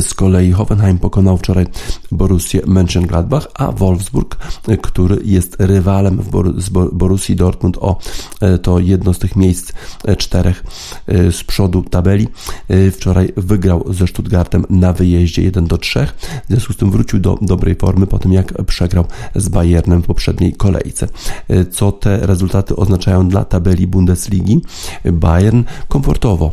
Z 0.00 0.14
kolei 0.14 0.52
Hoffenheim 0.52 0.98
pokonał 0.98 1.38
wczoraj 1.38 1.66
Borussię 2.12 2.60
Mönchengladbach, 2.60 3.46
a 3.54 3.72
Wolfsburg, 3.72 4.36
który 4.82 5.18
jest 5.24 5.56
rywalem 5.58 6.16
w 6.16 6.30
Bor 6.30 6.62
z 6.62 6.68
Borussii 6.92 7.36
Dortmund 7.36 7.78
o 7.80 7.98
e, 8.40 8.58
to 8.58 8.78
jedno 8.78 9.14
z 9.14 9.18
tych 9.18 9.36
miejsc 9.36 9.72
e, 10.04 10.16
czterech 10.16 10.64
e, 11.06 11.32
z 11.32 11.44
przodu 11.44 11.82
tabeli, 11.82 12.28
wczoraj 12.92 13.32
wygrał 13.36 13.84
ze 13.92 14.06
Stuttgartem 14.06 14.64
na 14.70 14.92
wyjeździe 14.92 15.42
1 15.42 15.66
do 15.66 15.78
3. 15.78 16.06
W 16.44 16.48
związku 16.48 16.72
z 16.72 16.76
tym 16.76 16.90
wrócił 16.90 17.18
do 17.18 17.38
dobrej 17.42 17.74
formy 17.74 18.06
po 18.06 18.18
tym, 18.18 18.32
jak 18.32 18.64
przegrał 18.64 19.04
z 19.34 19.48
Bayernem 19.48 20.02
w 20.02 20.06
poprzedniej 20.06 20.52
kolejce. 20.52 21.08
Co 21.70 21.92
te 21.92 22.26
rezultaty 22.26 22.76
oznaczają 22.76 23.28
dla 23.28 23.44
tabeli 23.44 23.86
Bundesligi? 23.86 24.60
Bayern 25.04 25.62
komfortowo 25.88 26.52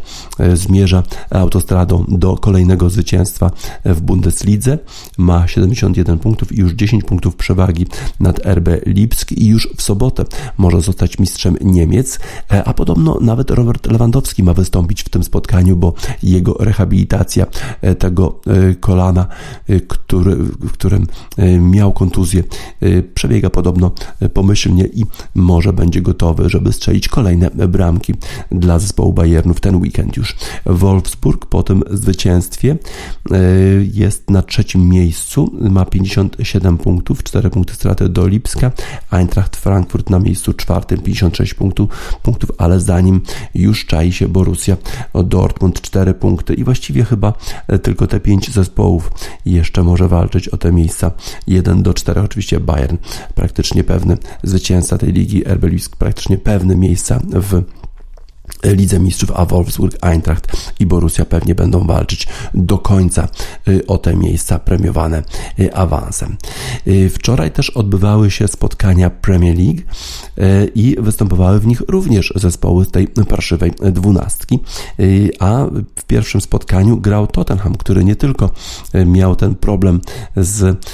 zmierza 0.54 1.04
autostradą 1.30 2.06
do 2.08 2.38
kolejnego 2.38 2.90
zwycięstwa 2.90 3.09
zwycięstwa 3.10 3.52
w 3.86 4.02
Bundeslidze. 4.02 4.78
Ma 5.18 5.48
71 5.48 6.20
punktów 6.20 6.52
i 6.52 6.60
już 6.60 6.74
10 6.74 7.04
punktów 7.04 7.36
przewagi 7.36 7.88
nad 8.20 8.46
RB 8.46 8.70
Lipsk 8.86 9.32
i 9.32 9.48
już 9.48 9.70
w 9.78 9.82
sobotę 9.82 10.26
może 10.58 10.82
zostać 10.82 11.20
mistrzem 11.20 11.58
Niemiec, 11.62 12.20
e, 12.52 12.64
a 12.64 12.74
podobno 12.74 13.18
nawet 13.22 13.52
Robert 13.52 13.92
Lewandowski 13.92 14.44
ma 14.44 14.54
wystąpić 14.54 15.04
w 15.04 15.10
tym 15.10 15.24
spotkaniu, 15.24 15.76
bo 15.76 15.94
jego 16.24 16.54
rehabilitacja 16.60 17.46
e, 17.82 17.96
tego 17.96 18.40
e, 18.48 18.76
kolana, 18.76 19.28
który, 19.88 20.36
w 20.36 20.72
którym 20.72 21.08
miał 21.60 21.94
kontuzję, 21.94 22.44
przebiega 23.14 23.50
podobno 23.50 23.92
pomyślnie 24.34 24.86
i 24.86 25.06
może 25.36 25.74
będzie 25.74 26.02
gotowy, 26.02 26.50
żeby 26.50 26.74
strzelić 26.74 27.08
kolejne 27.08 27.50
bramki 27.50 28.14
dla 28.52 28.80
zespołu 28.80 29.14
Bayernu 29.14 29.54
w 29.54 29.60
ten 29.60 29.76
weekend 29.76 30.18
już. 30.18 30.36
Wolfsburg 30.66 31.46
po 31.46 31.64
tym 31.64 31.84
zwycięstwie 31.92 32.78
jest 33.94 34.30
na 34.30 34.42
trzecim 34.42 34.90
miejscu, 34.90 35.52
ma 35.70 35.86
57 35.86 36.78
punktów, 36.78 37.24
4 37.24 37.50
punkty 37.50 37.74
straty 37.74 38.10
do 38.10 38.28
Lipska, 38.28 38.72
Eintracht 39.12 39.56
Frankfurt 39.56 40.10
na 40.10 40.20
miejscu 40.20 40.54
czwartym, 40.54 41.02
56 41.02 41.54
punktów, 41.54 41.90
punktów 42.24 42.52
ale 42.58 42.80
za 42.80 43.02
nim 43.02 43.22
już 43.56 43.86
czai 43.86 44.12
się 44.12 44.28
Borussia 44.28 44.78
Dortmund, 45.26 45.82
4 45.82 46.14
punkty. 46.14 46.54
I 46.54 46.64
właściwie 46.64 47.04
chyba 47.04 47.34
tylko 47.84 48.08
te 48.08 48.20
5 48.20 48.52
zespołów 48.52 49.12
jeszcze 49.46 49.84
może 49.84 50.08
walczyć 50.08 50.50
o 50.50 50.58
te 50.58 50.72
miejsca. 50.72 51.12
1 51.48 51.84
do 51.84 51.94
4, 51.94 52.22
oczywiście 52.22 52.60
Bayern 52.60 52.98
praktycznie 53.36 53.84
pewny 53.84 54.18
zwycięzca 54.44 54.98
tej 54.98 55.14
ligi, 55.14 55.44
RB 55.44 55.64
Lipsk 55.64 55.96
praktycznie 55.96 56.38
pewny 56.38 56.76
miejsca 56.76 57.20
w 57.24 57.64
Lidze 58.64 59.00
Mistrzów, 59.00 59.32
a 59.36 59.46
Wolfsburg, 59.46 59.98
Eintracht 60.02 60.48
i 60.80 60.86
Borussia 60.86 61.26
pewnie 61.26 61.56
będą 61.56 61.88
walczyć 61.88 62.28
do 62.54 62.78
końca 62.78 63.28
y, 63.68 63.88
o 63.88 63.98
te 63.98 64.16
miejsca 64.16 64.60
premiowane 64.60 65.24
y, 65.60 65.74
awansem. 65.74 66.38
Y, 66.88 67.10
wczoraj 67.10 67.52
też 67.52 67.70
odbywały 67.70 68.32
się 68.32 68.48
spotkania 68.48 69.10
Premier 69.10 69.58
League 69.58 69.82
i 70.76 70.96
występowały 71.00 71.60
w 71.60 71.68
nich 71.68 71.82
również 71.88 72.34
zespoły 72.36 72.86
z 72.86 72.92
tej 72.92 73.08
parszywej 73.08 73.72
dwunastki, 73.92 74.60
a 75.40 75.66
w 75.96 76.04
pierwszym 76.04 76.42
spotkaniu 76.42 76.98
grał 76.98 77.28
Tottenham, 77.28 77.76
który 77.76 78.04
nie 78.04 78.16
tylko 78.16 78.50
miał 79.06 79.36
ten 79.36 79.56
problem 79.56 80.02
z 80.36 80.86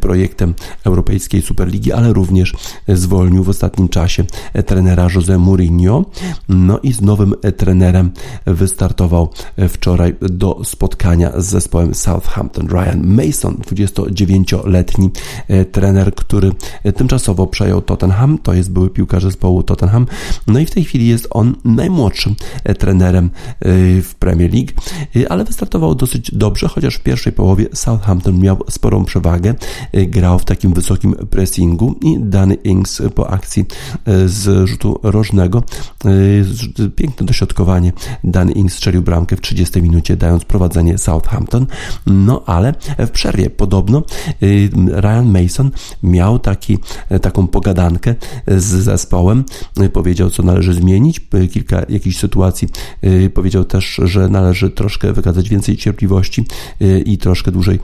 projektem 0.00 0.54
Europejskiej 0.84 1.42
Superligi, 1.42 1.92
ale 1.92 2.12
również 2.12 2.54
zwolnił 2.88 3.44
w 3.44 3.48
ostatnim 3.48 3.88
czasie 3.88 4.24
trenera 4.66 5.08
Jose 5.14 5.38
Mourinho. 5.38 6.04
No 6.48 6.78
i 6.82 6.87
z 6.92 7.00
nowym 7.00 7.34
trenerem 7.56 8.10
wystartował 8.46 9.28
wczoraj 9.68 10.14
do 10.20 10.60
spotkania 10.64 11.40
z 11.40 11.46
zespołem 11.46 11.94
Southampton. 11.94 12.68
Ryan 12.68 13.06
Mason, 13.06 13.54
29-letni 13.54 15.10
e, 15.48 15.64
trener, 15.64 16.14
który 16.14 16.52
tymczasowo 16.96 17.46
przejął 17.46 17.82
Tottenham, 17.82 18.38
to 18.38 18.54
jest 18.54 18.72
były 18.72 18.90
piłkarz 18.90 19.22
zespołu 19.22 19.62
Tottenham, 19.62 20.06
no 20.46 20.58
i 20.58 20.66
w 20.66 20.70
tej 20.70 20.84
chwili 20.84 21.08
jest 21.08 21.28
on 21.30 21.54
najmłodszym 21.64 22.34
e, 22.64 22.74
trenerem 22.74 23.24
e, 23.24 23.30
w 24.02 24.14
Premier 24.18 24.54
League, 24.54 24.72
ale 25.28 25.44
wystartował 25.44 25.94
dosyć 25.94 26.30
dobrze, 26.34 26.68
chociaż 26.68 26.94
w 26.94 27.02
pierwszej 27.02 27.32
połowie 27.32 27.66
Southampton 27.72 28.38
miał 28.38 28.58
sporą 28.70 29.04
przewagę, 29.04 29.54
grał 29.92 30.38
w 30.38 30.44
takim 30.44 30.72
wysokim 30.72 31.14
pressingu 31.14 31.94
i 32.02 32.16
Danny 32.20 32.54
Ings 32.54 33.02
po 33.14 33.30
akcji 33.30 33.64
z 34.26 34.68
rzutu 34.68 35.00
rożnego 35.02 35.62
piękne 36.96 37.26
dośrodkowanie. 37.26 37.92
Dan 38.24 38.50
Ings 38.50 38.74
strzelił 38.74 39.02
bramkę 39.02 39.36
w 39.36 39.40
30 39.40 39.82
minucie, 39.82 40.16
dając 40.16 40.44
prowadzenie 40.44 40.98
Southampton. 40.98 41.66
No 42.06 42.42
ale 42.46 42.74
w 42.98 43.10
przerwie 43.10 43.50
podobno 43.50 44.02
y, 44.42 44.70
Ryan 44.86 45.42
Mason 45.42 45.70
miał 46.02 46.38
taki, 46.38 46.78
taką 47.22 47.46
pogadankę 47.46 48.14
z 48.46 48.64
zespołem. 48.64 49.44
Powiedział, 49.92 50.30
co 50.30 50.42
należy 50.42 50.74
zmienić. 50.74 51.20
Kilka 51.52 51.82
jakichś 51.88 52.16
sytuacji 52.16 52.68
y, 53.04 53.30
powiedział 53.30 53.64
też, 53.64 54.00
że 54.04 54.28
należy 54.28 54.70
troszkę 54.70 55.12
wykazać 55.12 55.48
więcej 55.48 55.76
cierpliwości 55.76 56.44
y, 56.82 57.02
i 57.06 57.18
troszkę 57.18 57.52
dłużej 57.52 57.78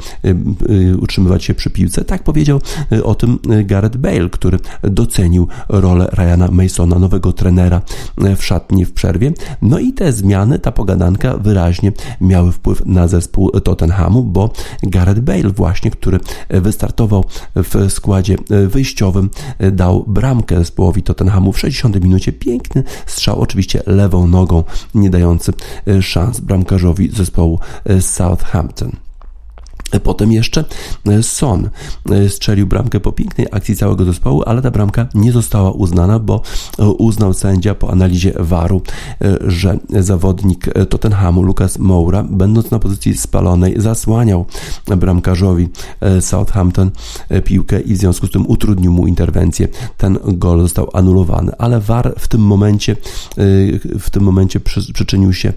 utrzymywać 1.01 1.45
się 1.45 1.55
przy 1.55 1.71
piłce. 1.71 2.05
Tak 2.05 2.23
powiedział 2.23 2.61
o 3.03 3.15
tym 3.15 3.39
Gareth 3.65 3.97
Bale, 3.97 4.31
który 4.31 4.59
docenił 4.83 5.49
rolę 5.69 6.09
Ryana 6.13 6.49
Masona, 6.51 6.99
nowego 6.99 7.33
trenera 7.33 7.83
w 8.37 8.45
szatni 8.45 8.84
w 8.85 8.93
przerwie. 8.93 9.33
No 9.63 9.79
i 9.79 9.93
te 9.93 10.13
zmiany, 10.13 10.59
ta 10.59 10.73
pogadanka 10.73 11.37
wyraźnie 11.37 11.93
miały 12.21 12.53
wpływ 12.53 12.87
na 12.87 13.09
zespół 13.09 13.51
Tottenhamu, 13.51 14.23
bo 14.23 14.51
Gareth 14.83 15.21
Bale 15.21 15.51
właśnie, 15.51 15.91
który 15.91 16.21
wystartował 16.49 17.25
w 17.55 17.93
składzie 17.93 18.37
wyjściowym, 18.69 19.31
dał 19.73 20.05
bramkę 20.07 20.59
zespołowi 20.59 21.03
Tottenhamu 21.03 21.53
w 21.53 21.59
60 21.59 22.03
minucie. 22.03 22.33
Piękny 22.33 22.85
strzał, 23.07 23.41
oczywiście 23.41 23.83
lewą 23.87 24.27
nogą, 24.27 24.65
nie 24.95 25.11
dający 25.11 25.53
szans 26.01 26.41
bramkarzowi 26.41 27.11
zespołu 27.11 27.59
Southampton. 28.01 29.04
Potem 30.03 30.33
jeszcze 30.33 30.65
e, 31.07 31.23
Son 31.23 31.69
e, 32.11 32.29
strzelił 32.29 32.67
bramkę 32.67 33.01
po 33.01 33.13
pięknej 33.13 33.47
akcji 33.51 33.77
całego 33.77 34.05
zespołu, 34.05 34.43
ale 34.47 34.63
ta 34.63 34.71
bramka 34.71 35.07
nie 35.15 35.33
została 35.33 35.71
uznana, 35.71 36.19
bo 36.19 36.43
e, 36.79 36.87
uznał 36.87 37.33
sędzia 37.33 37.75
po 37.75 37.91
analizie 37.91 38.33
waru, 38.39 38.83
że 39.47 39.79
zawodnik 40.01 40.67
Tottenhamu 40.89 41.43
Lucas 41.43 41.79
Moura, 41.79 42.23
będąc 42.23 42.71
na 42.71 42.79
pozycji 42.79 43.17
spalonej, 43.17 43.75
zasłaniał 43.81 44.47
bramkarzowi 44.97 45.69
Southampton 46.21 46.91
piłkę 47.45 47.81
i 47.81 47.95
w 47.95 47.97
związku 47.97 48.27
z 48.27 48.31
tym 48.31 48.47
utrudnił 48.47 48.93
mu 48.93 49.07
interwencję. 49.07 49.69
Ten 49.97 50.19
gol 50.27 50.61
został 50.61 50.91
anulowany, 50.93 51.53
ale 51.59 51.81
VAR 51.81 52.15
w 52.19 52.29
tym 52.29 52.41
momencie 52.41 52.97
w 54.01 54.11
tym 54.11 54.23
momencie 54.23 54.61
przyczynił 54.95 55.33
się 55.33 55.53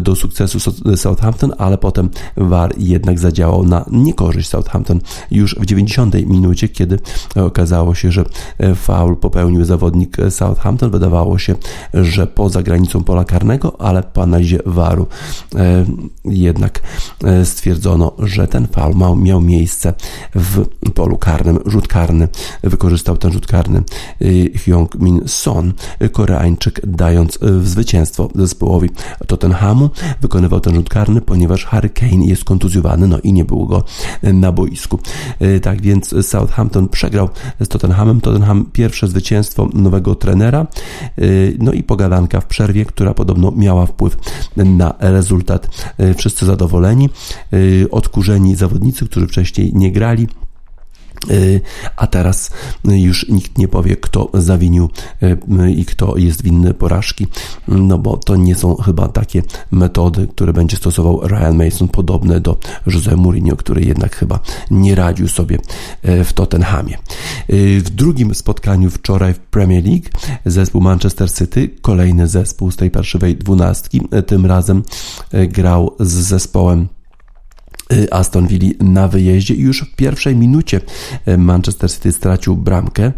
do 0.00 0.16
sukcesu 0.16 0.72
Southampton, 0.96 1.52
ale 1.58 1.78
potem 1.78 2.10
VAR 2.36 2.74
jednak 2.78 3.18
zadziałał 3.18 3.59
na 3.62 3.84
niekorzyść 3.90 4.48
Southampton 4.48 5.00
już 5.30 5.56
w 5.60 5.66
90 5.66 6.14
minucie, 6.14 6.68
kiedy 6.68 6.98
okazało 7.34 7.94
się, 7.94 8.12
że 8.12 8.24
e, 8.58 8.74
faul 8.74 9.16
popełnił 9.16 9.64
zawodnik 9.64 10.16
Southampton. 10.30 10.90
Wydawało 10.90 11.38
się, 11.38 11.54
że 11.94 12.26
poza 12.26 12.62
granicą 12.62 13.04
pola 13.04 13.24
karnego, 13.24 13.80
ale 13.80 14.02
po 14.02 14.22
analizie 14.22 14.58
waru 14.66 15.06
e, 15.54 15.84
jednak 16.24 16.80
e, 17.24 17.44
stwierdzono, 17.44 18.12
że 18.18 18.48
ten 18.48 18.66
faul 18.66 18.96
miał, 18.96 19.16
miał 19.16 19.40
miejsce 19.40 19.94
w 20.34 20.66
polu 20.94 21.18
karnym. 21.18 21.58
Rzut 21.66 21.88
karny 21.88 22.28
wykorzystał 22.62 23.16
ten 23.16 23.32
rzut 23.32 23.46
karny 23.46 23.82
Hyung 24.56 24.94
Min 24.94 25.20
Son, 25.26 25.72
Koreańczyk, 26.12 26.80
dając 26.86 27.38
zwycięstwo 27.62 28.28
zespołowi 28.34 28.90
Tottenhamu. 29.26 29.90
Wykonywał 30.20 30.60
ten 30.60 30.74
rzut 30.74 30.88
karny, 30.88 31.20
ponieważ 31.20 31.64
Harry 31.64 31.90
Kane 31.90 32.24
jest 32.24 32.44
kontuzjowany, 32.44 33.08
no 33.08 33.18
i 33.18 33.32
nie 33.32 33.44
było 33.50 33.66
go 33.66 33.84
na 34.22 34.52
boisku. 34.52 34.98
E, 35.40 35.60
tak 35.60 35.82
więc 35.82 36.14
Southampton 36.26 36.88
przegrał 36.88 37.28
z 37.60 37.68
Tottenhamem. 37.68 38.20
Tottenham 38.20 38.66
pierwsze 38.72 39.08
zwycięstwo 39.08 39.68
nowego 39.74 40.14
trenera. 40.14 40.60
E, 40.60 40.66
no 41.58 41.72
i 41.72 41.82
pogadanka 41.82 42.40
w 42.40 42.46
przerwie, 42.46 42.84
która 42.84 43.14
podobno 43.14 43.50
miała 43.50 43.86
wpływ 43.86 44.16
na 44.56 44.94
rezultat. 44.98 45.92
E, 45.98 46.14
wszyscy 46.14 46.46
zadowoleni, 46.46 47.08
odkurzeni 47.90 48.56
zawodnicy, 48.56 49.04
którzy 49.04 49.26
wcześniej 49.26 49.72
nie 49.74 49.92
grali. 49.92 50.28
Y, 51.30 51.60
a 51.96 52.06
teraz 52.06 52.50
już 52.84 53.28
nikt 53.28 53.58
nie 53.58 53.68
powie, 53.68 53.96
kto 53.96 54.30
zawinił 54.34 54.90
y, 55.22 55.72
i 55.72 55.84
kto 55.84 56.16
jest 56.16 56.42
winny 56.42 56.74
porażki, 56.74 57.26
no 57.68 57.98
bo 57.98 58.16
to 58.16 58.36
nie 58.36 58.54
są 58.54 58.76
chyba 58.76 59.08
takie 59.08 59.42
metody, 59.70 60.28
które 60.28 60.52
będzie 60.52 60.76
stosował 60.76 61.20
Ryan 61.28 61.64
Mason, 61.64 61.88
podobne 61.88 62.40
do 62.40 62.56
Jose 62.86 63.16
Mourinho, 63.16 63.56
który 63.56 63.84
jednak 63.84 64.16
chyba 64.16 64.40
nie 64.70 64.94
radził 64.94 65.28
sobie 65.28 65.58
y, 66.08 66.24
w 66.24 66.32
Tottenhamie. 66.32 66.98
W 67.78 67.90
drugim 67.90 68.34
spotkaniu 68.34 68.90
wczoraj 68.90 69.34
w 69.34 69.38
Premier 69.38 69.84
League 69.84 70.08
zespół 70.46 70.80
Manchester 70.80 71.32
City, 71.32 71.70
kolejny 71.80 72.28
zespół 72.28 72.70
z 72.70 72.76
tej 72.76 72.90
parszywej 72.90 73.36
dwunastki, 73.36 74.02
tym 74.26 74.46
razem 74.46 74.82
grał 75.32 75.96
z 76.00 76.08
zespołem 76.08 76.88
Aston 78.10 78.46
Villa 78.46 78.70
na 78.80 79.08
wyjeździe 79.08 79.54
i 79.54 79.60
już 79.60 79.80
w 79.80 79.96
pierwszej 79.96 80.36
minucie 80.36 80.80
y, 81.28 81.38
Manchester 81.38 81.90
City 81.90 82.12
stracił 82.12 82.56
bramkę. 82.56 83.12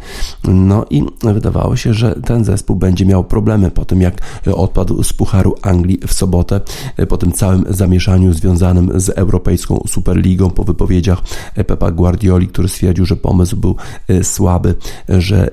No 0.45 0.87
i 0.91 1.05
wydawało 1.23 1.77
się, 1.77 1.95
że 1.95 2.15
ten 2.15 2.45
zespół 2.45 2.77
będzie 2.77 3.07
miał 3.07 3.25
problemy 3.25 3.71
po 3.71 3.85
tym, 3.85 4.01
jak 4.01 4.21
odpadł 4.55 5.03
z 5.03 5.13
Pucharu 5.13 5.55
Anglii 5.63 6.01
w 6.07 6.13
sobotę, 6.13 6.61
y, 7.01 7.07
po 7.07 7.19
tym 7.19 7.33
całym 7.33 7.65
zamieszaniu 7.69 8.33
związanym 8.33 9.01
z 9.01 9.09
Europejską 9.09 9.85
Superligą, 9.89 10.51
po 10.51 10.65
wypowiedziach 10.65 11.23
Pepa 11.55 11.91
Guardioli, 11.91 12.49
który 12.49 12.69
stwierdził, 12.69 13.07
że 13.07 13.17
pomysł 13.17 13.57
był 13.57 13.77
słaby, 14.23 14.75
że 15.09 15.49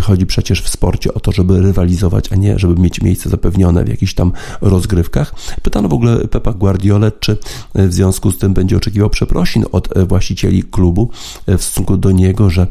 chodzi 0.00 0.26
przecież 0.26 0.62
w 0.62 0.68
sporcie 0.68 1.14
o 1.14 1.20
to, 1.20 1.32
żeby 1.32 1.62
rywalizować, 1.62 2.32
a 2.32 2.36
nie 2.36 2.58
żeby 2.58 2.82
mieć 2.82 3.00
miejsce 3.00 3.28
zapewnione 3.28 3.84
w 3.84 3.88
jakichś 3.88 4.14
tam 4.14 4.32
rozgrywkach. 4.60 5.34
Pytano 5.62 5.88
w 5.88 5.92
ogóle 5.92 6.28
Pepa 6.28 6.52
Guardiolę, 6.52 7.12
czy 7.20 7.36
w 7.74 7.92
związku 7.92 8.30
z 8.30 8.38
tym 8.38 8.54
będzie 8.62 8.76
oczekiwał 8.76 9.10
przeprosin 9.10 9.64
od 9.72 9.88
właścicieli 10.08 10.62
klubu 10.62 11.10
w 11.46 11.62
stosunku 11.62 11.96
do 11.96 12.10
niego, 12.10 12.50
że 12.50 12.66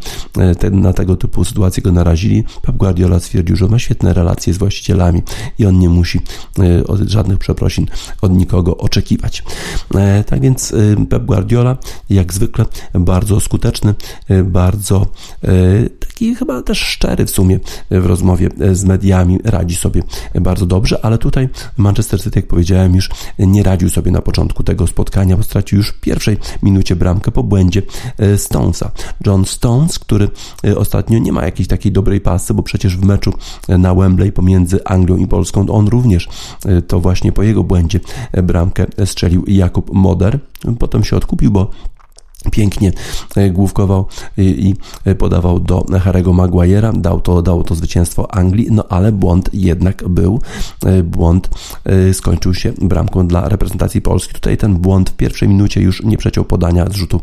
na 0.71 0.93
tego 0.93 1.15
typu 1.15 1.45
sytuacje 1.45 1.83
go 1.83 1.91
narazili. 1.91 2.43
Pep 2.61 2.75
Guardiola 2.77 3.19
stwierdził, 3.19 3.55
że 3.55 3.67
ma 3.67 3.79
świetne 3.79 4.13
relacje 4.13 4.53
z 4.53 4.57
właścicielami 4.57 5.21
i 5.59 5.65
on 5.65 5.79
nie 5.79 5.89
musi 5.89 6.21
żadnych 7.05 7.37
przeprosin 7.37 7.85
od 8.21 8.31
nikogo 8.31 8.77
oczekiwać. 8.77 9.43
Tak 10.25 10.41
więc 10.41 10.73
Pep 11.09 11.25
Guardiola, 11.25 11.77
jak 12.09 12.33
zwykle, 12.33 12.65
bardzo 12.93 13.39
skuteczny, 13.39 13.93
bardzo 14.43 15.07
taki 15.99 16.35
chyba 16.35 16.61
też 16.61 16.79
szczery 16.79 17.25
w 17.25 17.31
sumie 17.31 17.59
w 17.91 18.05
rozmowie 18.05 18.49
z 18.73 18.83
mediami, 18.83 19.39
radzi 19.43 19.75
sobie 19.75 20.03
bardzo 20.41 20.65
dobrze, 20.65 21.05
ale 21.05 21.17
tutaj 21.17 21.49
Manchester 21.77 22.23
City, 22.23 22.39
jak 22.39 22.47
powiedziałem, 22.47 22.95
już 22.95 23.09
nie 23.39 23.63
radził 23.63 23.89
sobie 23.89 24.11
na 24.11 24.21
początku 24.21 24.63
tego 24.63 24.87
spotkania, 24.87 25.37
bo 25.37 25.43
stracił 25.43 25.77
już 25.81 25.89
w 25.89 25.99
pierwszej 25.99 26.37
minucie 26.63 26.95
bramkę 26.95 27.31
po 27.31 27.43
błędzie 27.43 27.81
e, 28.17 28.37
Stonesa. 28.37 28.91
John 29.25 29.45
Stones, 29.45 29.99
który 29.99 30.29
e, 30.65 30.77
ostatnio 30.77 31.19
nie 31.19 31.31
ma 31.31 31.45
jakiejś 31.45 31.67
takiej 31.67 31.91
dobrej 31.91 32.21
pasy, 32.21 32.53
bo 32.53 32.63
przecież 32.63 32.97
w 32.97 33.05
meczu 33.05 33.33
e, 33.67 33.77
na 33.77 33.95
Wembley 33.95 34.31
pomiędzy 34.31 34.85
Anglią 34.85 35.17
i 35.17 35.27
Polską 35.27 35.69
on 35.69 35.87
również 35.87 36.29
to 36.87 36.99
właśnie 36.99 37.31
po 37.31 37.43
jego 37.43 37.63
błędzie 37.63 37.99
bramkę 38.43 38.85
strzelił 39.05 39.43
Jakub 39.47 39.93
Moder. 39.93 40.39
Potem 40.79 41.03
się 41.03 41.15
odkupił, 41.15 41.51
bo 41.51 41.69
pięknie 42.51 42.91
e, 43.35 43.49
główkował 43.49 44.05
i 44.37 44.75
podawał 45.17 45.59
do 45.59 45.79
Harry'ego 45.79 46.33
Maguire'a, 46.33 47.01
dał 47.01 47.21
to, 47.21 47.41
dało 47.41 47.63
to 47.63 47.75
zwycięstwo 47.75 48.35
Anglii, 48.35 48.67
no 48.71 48.85
ale 48.89 49.11
błąd 49.11 49.49
jednak 49.53 50.07
był, 50.09 50.39
e, 50.85 51.03
błąd 51.03 51.49
e, 51.85 52.13
skończył 52.13 52.53
się 52.53 52.73
bramką 52.81 53.27
dla 53.27 53.49
reprezentacji 53.49 54.01
Polski. 54.01 54.33
Tutaj 54.33 54.57
ten 54.57 54.73
błąd 54.73 55.09
w 55.09 55.13
pierwszej 55.13 55.49
minucie 55.49 55.81
już 55.81 56.03
nie 56.03 56.17
przeciął 56.17 56.45
podania 56.45 56.85
z 56.89 56.93
rzutu 56.93 57.21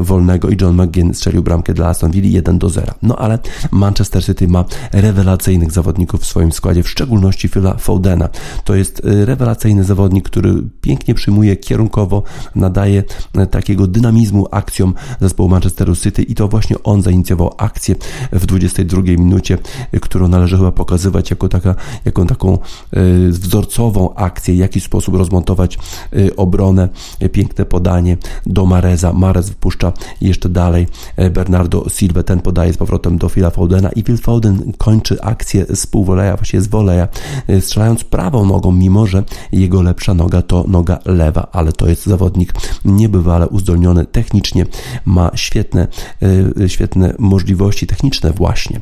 wolnego 0.00 0.48
i 0.48 0.56
John 0.60 0.82
McGinn 0.82 1.14
strzelił 1.14 1.42
bramkę 1.42 1.74
dla 1.74 1.88
Aston 1.88 2.10
Villa 2.10 2.28
1 2.28 2.58
do 2.58 2.70
0. 2.70 2.92
No 3.02 3.16
ale 3.16 3.38
Manchester 3.70 4.24
City 4.24 4.48
ma 4.48 4.64
rewelacyjnych 4.92 5.72
zawodników 5.72 6.20
w 6.20 6.26
swoim 6.26 6.52
składzie, 6.52 6.82
w 6.82 6.88
szczególności 6.88 7.48
Phila 7.48 7.74
Fodena. 7.74 8.28
To 8.64 8.74
jest 8.74 9.02
rewelacyjny 9.04 9.84
zawodnik, 9.84 10.24
który 10.24 10.62
pięknie 10.80 11.14
przyjmuje 11.14 11.56
kierunkowo, 11.56 12.22
nadaje 12.54 13.04
takiego 13.50 13.86
dynamizmu 13.86 14.46
akcją 14.56 14.92
zespołu 15.20 15.48
Manchesteru 15.48 15.96
City 15.96 16.22
i 16.22 16.34
to 16.34 16.48
właśnie 16.48 16.76
on 16.84 17.02
zainicjował 17.02 17.54
akcję 17.56 17.94
w 18.32 18.46
22 18.46 19.02
minucie, 19.02 19.58
którą 20.00 20.28
należy 20.28 20.56
chyba 20.56 20.72
pokazywać 20.72 21.30
jako, 21.30 21.48
taka, 21.48 21.74
jako 22.04 22.24
taką 22.24 22.52
e, 22.54 22.58
wzorcową 23.28 24.14
akcję, 24.14 24.54
w 24.54 24.58
jaki 24.58 24.80
sposób 24.80 25.14
rozmontować 25.14 25.76
e, 25.76 26.36
obronę, 26.36 26.88
piękne 27.32 27.64
podanie 27.64 28.16
do 28.46 28.66
Mareza, 28.66 29.12
Marez 29.12 29.48
wypuszcza 29.48 29.92
jeszcze 30.20 30.48
dalej 30.48 30.86
Bernardo 31.30 31.84
Silva, 31.88 32.22
ten 32.22 32.40
podaje 32.40 32.72
z 32.72 32.76
powrotem 32.76 33.18
do 33.18 33.28
Phila 33.28 33.50
Fodena 33.50 33.88
i 33.88 34.02
Phil 34.02 34.18
Foden 34.18 34.72
kończy 34.78 35.22
akcję 35.22 35.66
z 35.74 35.86
półwoleja, 35.86 36.36
właściwie 36.36 36.60
z 36.60 36.66
woleja, 36.66 37.08
strzelając 37.60 38.04
prawą 38.04 38.46
nogą, 38.46 38.72
mimo 38.72 39.06
że 39.06 39.22
jego 39.52 39.82
lepsza 39.82 40.14
noga 40.14 40.42
to 40.42 40.64
noga 40.68 40.98
lewa, 41.04 41.46
ale 41.52 41.72
to 41.72 41.88
jest 41.88 42.06
zawodnik 42.06 42.52
niebywale 42.84 43.48
uzdolniony 43.48 44.06
technicznie 44.06 44.45
technicznie 44.46 44.66
ma 45.04 45.30
świetne, 45.34 45.88
e, 46.60 46.68
świetne 46.68 47.14
możliwości 47.18 47.86
techniczne 47.86 48.32
właśnie. 48.32 48.80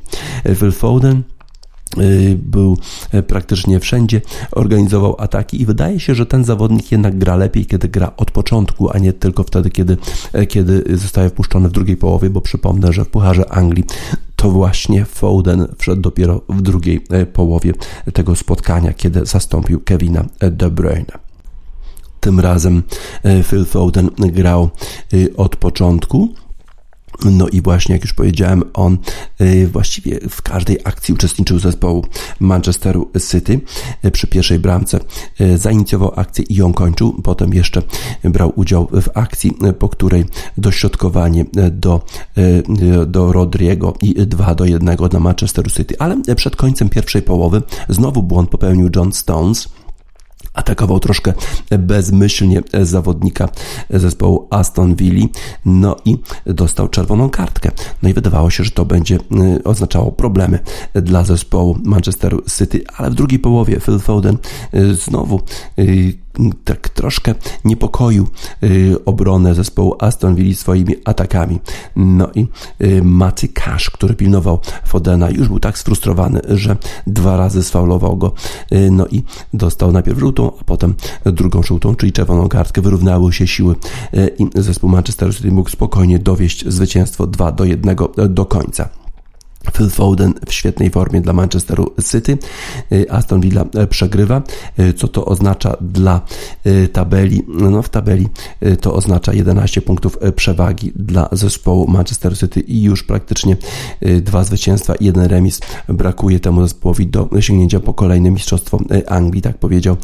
Phil 0.57 0.73
Foden 0.73 1.17
e, 1.17 2.01
był 2.37 2.79
e, 3.13 3.23
praktycznie 3.23 3.81
wszędzie, 3.81 4.21
organizował 4.53 5.17
ataki 5.19 5.63
i 5.63 5.67
wydaje 5.67 6.01
się, 6.01 6.15
że 6.15 6.27
ten 6.27 6.45
zawodnik 6.45 6.93
jednak 6.93 7.19
gra 7.19 7.37
lepiej, 7.37 7.67
kiedy 7.67 7.89
gra 7.89 8.13
od 8.17 8.31
początku, 8.31 8.91
a 8.91 8.99
nie 8.99 9.13
tylko 9.13 9.45
wtedy, 9.45 9.71
kiedy, 9.71 9.97
kiedy 10.49 10.85
zostaje 10.97 11.29
wpuszczony 11.29 11.69
w 11.69 11.73
drugiej 11.73 11.97
połowie, 11.97 12.31
bo 12.31 12.41
przypomnę, 12.41 12.93
że 12.93 13.05
w 13.05 13.09
Pucharze 13.09 13.53
Anglii 13.53 13.85
to 14.37 14.51
właśnie 14.51 15.05
Foden 15.05 15.67
wszedł 15.79 16.03
dopiero 16.03 16.41
w 16.49 16.63
drugiej 16.63 17.01
połowie 17.33 17.73
tego 18.13 18.37
spotkania, 18.37 18.93
kiedy 18.93 19.27
zastąpił 19.27 19.81
Kevina 19.81 20.25
De 20.41 20.71
Bruyne. 20.71 21.34
Tym 22.25 22.41
razem 22.41 22.83
e, 23.23 23.43
Phil 23.43 23.65
Foden 23.65 24.11
grał 24.19 24.71
e, 25.13 25.37
od 25.37 25.57
początku. 25.57 26.29
No 27.25 27.49
i 27.49 27.63
właśnie, 27.63 27.93
jak 27.93 28.03
już 28.03 28.13
powiedziałem, 28.13 28.63
on 28.75 28.99
e, 29.39 29.67
właściwie 29.67 30.21
w 30.31 30.43
każdej 30.43 30.79
akcji 30.85 31.15
uczestniczył 31.15 31.59
zespołu 31.59 32.07
Manchesteru 32.41 33.11
City. 33.31 33.61
Przy 34.13 34.27
pierwszej 34.27 34.59
bramce 34.59 35.01
zainicjował 35.57 36.13
akcję 36.17 36.45
i 36.49 36.55
ją 36.55 36.73
kończył. 36.73 37.23
Potem 37.23 37.55
jeszcze 37.55 37.83
brał 38.25 38.53
udział 38.57 38.89
w 38.93 39.09
akcji, 39.15 39.53
po 39.79 39.89
której 39.89 40.25
dośrodkowanie 40.59 41.45
do, 41.73 42.05
do 43.07 43.33
Rodriego 43.33 43.95
i 44.03 44.15
2 44.27 44.55
do 44.55 44.65
1 44.65 44.97
dla 44.97 45.21
Manchesteru 45.21 45.71
City. 45.71 45.95
Ale 45.99 46.17
przed 46.37 46.57
końcem 46.57 46.89
pierwszej 46.89 47.23
połowy 47.23 47.63
znowu 47.89 48.23
błąd 48.23 48.51
popełnił 48.51 48.91
John 48.97 49.13
Stones 49.13 49.69
atakował 50.55 51.01
troszkę 51.01 51.33
bezmyślnie 51.79 52.63
zawodnika 52.83 53.49
zespołu 53.91 54.49
Aston 54.51 54.95
Villa, 54.95 55.27
no 55.65 55.97
i 56.05 56.19
dostał 56.47 56.89
czerwoną 56.89 57.31
kartkę. 57.31 57.71
No 58.03 58.09
i 58.09 58.15
wydawało 58.15 58.51
się, 58.51 58.65
że 58.65 58.71
to 58.71 58.85
będzie 58.85 59.15
y, 59.17 59.65
oznaczało 59.65 60.13
problemy 60.13 60.59
dla 60.95 61.25
zespołu 61.25 61.79
Manchesteru 61.85 62.43
City, 62.59 62.85
ale 62.97 63.11
w 63.11 63.15
drugiej 63.15 63.39
połowie 63.39 63.81
Phil 63.81 63.99
Foden 63.99 64.39
y, 64.75 64.95
znowu 64.95 65.41
y, 65.79 66.24
tak 66.65 66.89
troszkę 66.89 67.35
niepokoił 67.65 68.27
y, 68.63 69.05
obronę 69.05 69.55
zespołu 69.55 69.97
Aston 69.99 70.35
Villa 70.35 70.57
swoimi 70.57 70.95
atakami. 71.05 71.61
No 71.97 72.29
i 72.35 72.47
y, 72.83 73.03
Macy 73.05 73.49
Cash, 73.49 73.91
który 73.91 74.15
pilnował 74.15 74.59
Fodena, 74.85 75.31
już 75.31 75.49
był 75.49 75.61
tak 75.61 75.79
sfrustrowany, 75.79 76.41
że 76.49 76.77
dwa 77.07 77.37
razy 77.37 77.63
sfaulował 77.63 78.17
go. 78.17 78.33
Y, 78.73 78.91
no 78.91 79.07
i 79.07 79.23
dostał 79.55 79.93
najpierw 79.93 80.19
żółtą, 80.19 80.53
a 80.61 80.65
potem 80.65 80.95
drugą 81.25 81.63
żółtą, 81.63 81.95
czyli 81.95 82.13
czerwoną 82.13 82.49
kartkę. 82.49 82.83
Wyrównały 82.83 83.33
się 83.33 83.47
siły 83.47 83.77
i 84.39 84.47
zespół 84.55 84.91
Manchester 84.91 85.37
City 85.37 85.51
mógł 85.51 85.71
spokojnie 85.71 86.19
dowieść 86.19 86.65
zwycięstwo 86.69 87.27
2 87.27 87.53
do 87.53 87.65
1 87.65 87.97
do 88.29 88.47
końca. 88.47 89.04
Phil 89.73 89.91
Foden 89.91 90.35
w 90.47 90.53
świetnej 90.53 90.91
formie 90.91 91.21
dla 91.21 91.33
Manchesteru 91.33 91.95
City. 92.11 92.39
Y, 92.93 93.11
Aston 93.11 93.41
Villa 93.41 93.65
e, 93.75 93.87
przegrywa. 93.87 94.43
Y, 94.79 94.93
co 94.93 95.09
to 95.09 95.25
oznacza 95.25 95.77
dla 95.81 96.21
y, 96.67 96.89
tabeli? 96.89 97.43
No 97.49 97.83
w 97.83 97.89
tabeli 97.89 98.29
to 98.81 98.95
oznacza 98.95 99.33
11 99.33 99.83
punktów 99.83 100.19
e, 100.21 100.33
przewagi 100.33 100.93
dla 100.97 101.29
zespołu 101.33 101.89
Manchester 101.89 102.39
City 102.39 102.61
i 102.61 102.83
już 102.83 103.03
praktycznie 103.03 103.57
dwa 104.23 104.45
zwycięstwa 104.45 104.95
i 104.95 105.05
jeden 105.05 105.25
remis 105.25 105.61
brakuje 105.89 106.41
temu 106.41 106.63
zespołowi 106.63 107.07
do 107.07 107.29
sięgnięcia 107.41 107.81
po 107.81 107.95
kolejne 107.95 108.31
mistrzostwo 108.31 108.79
Anglii, 109.09 109.43
tak 109.43 109.59
powiedział 109.59 109.97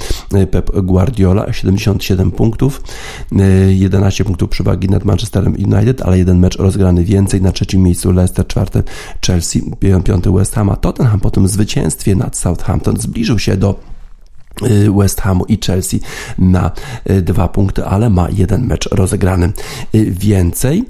Pep 0.50 0.70
Guardiola. 0.82 1.52
77 1.52 2.30
punktów, 2.30 2.82
11 3.68 4.24
punktów 4.24 4.48
przewagi 4.48 4.88
nad 4.88 5.04
Manchesterem 5.04 5.54
United, 5.54 6.02
ale 6.02 6.18
jeden 6.18 6.38
mecz 6.38 6.56
rozgrany 6.56 7.04
więcej. 7.04 7.42
Na 7.42 7.52
trzecim 7.52 7.82
miejscu 7.82 8.12
Leicester, 8.12 8.46
czwarte 8.46 8.82
Chelsea 9.26 9.49
Chelsea, 9.50 9.70
piąty 10.04 10.30
West 10.30 10.54
Ham, 10.54 10.70
a 10.70 10.76
Tottenham 10.76 11.20
po 11.20 11.30
tym 11.30 11.48
zwycięstwie 11.48 12.14
nad 12.14 12.36
Southampton 12.36 12.96
zbliżył 12.96 13.38
się 13.38 13.56
do 13.56 13.80
West 14.98 15.20
Hamu 15.20 15.44
i 15.44 15.58
Chelsea 15.66 16.00
na 16.38 16.70
y, 17.10 17.22
dwa 17.22 17.48
punkty, 17.48 17.84
ale 17.84 18.10
ma 18.10 18.28
jeden 18.30 18.66
mecz 18.66 18.88
rozegrany 18.92 19.52
y, 19.94 20.10
więcej. 20.10 20.84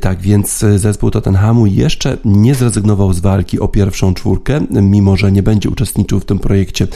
Tak 0.00 0.20
więc 0.20 0.64
zespół 0.76 1.10
Tottenhamu 1.10 1.66
jeszcze 1.66 2.18
nie 2.24 2.54
zrezygnował 2.54 3.12
z 3.12 3.20
walki 3.20 3.60
o 3.60 3.68
pierwszą 3.68 4.14
czwórkę, 4.14 4.60
mimo 4.70 5.16
że 5.16 5.32
nie 5.32 5.42
będzie 5.42 5.70
uczestniczył 5.70 6.20
w 6.20 6.24
tym 6.24 6.38
projekcie 6.38 6.86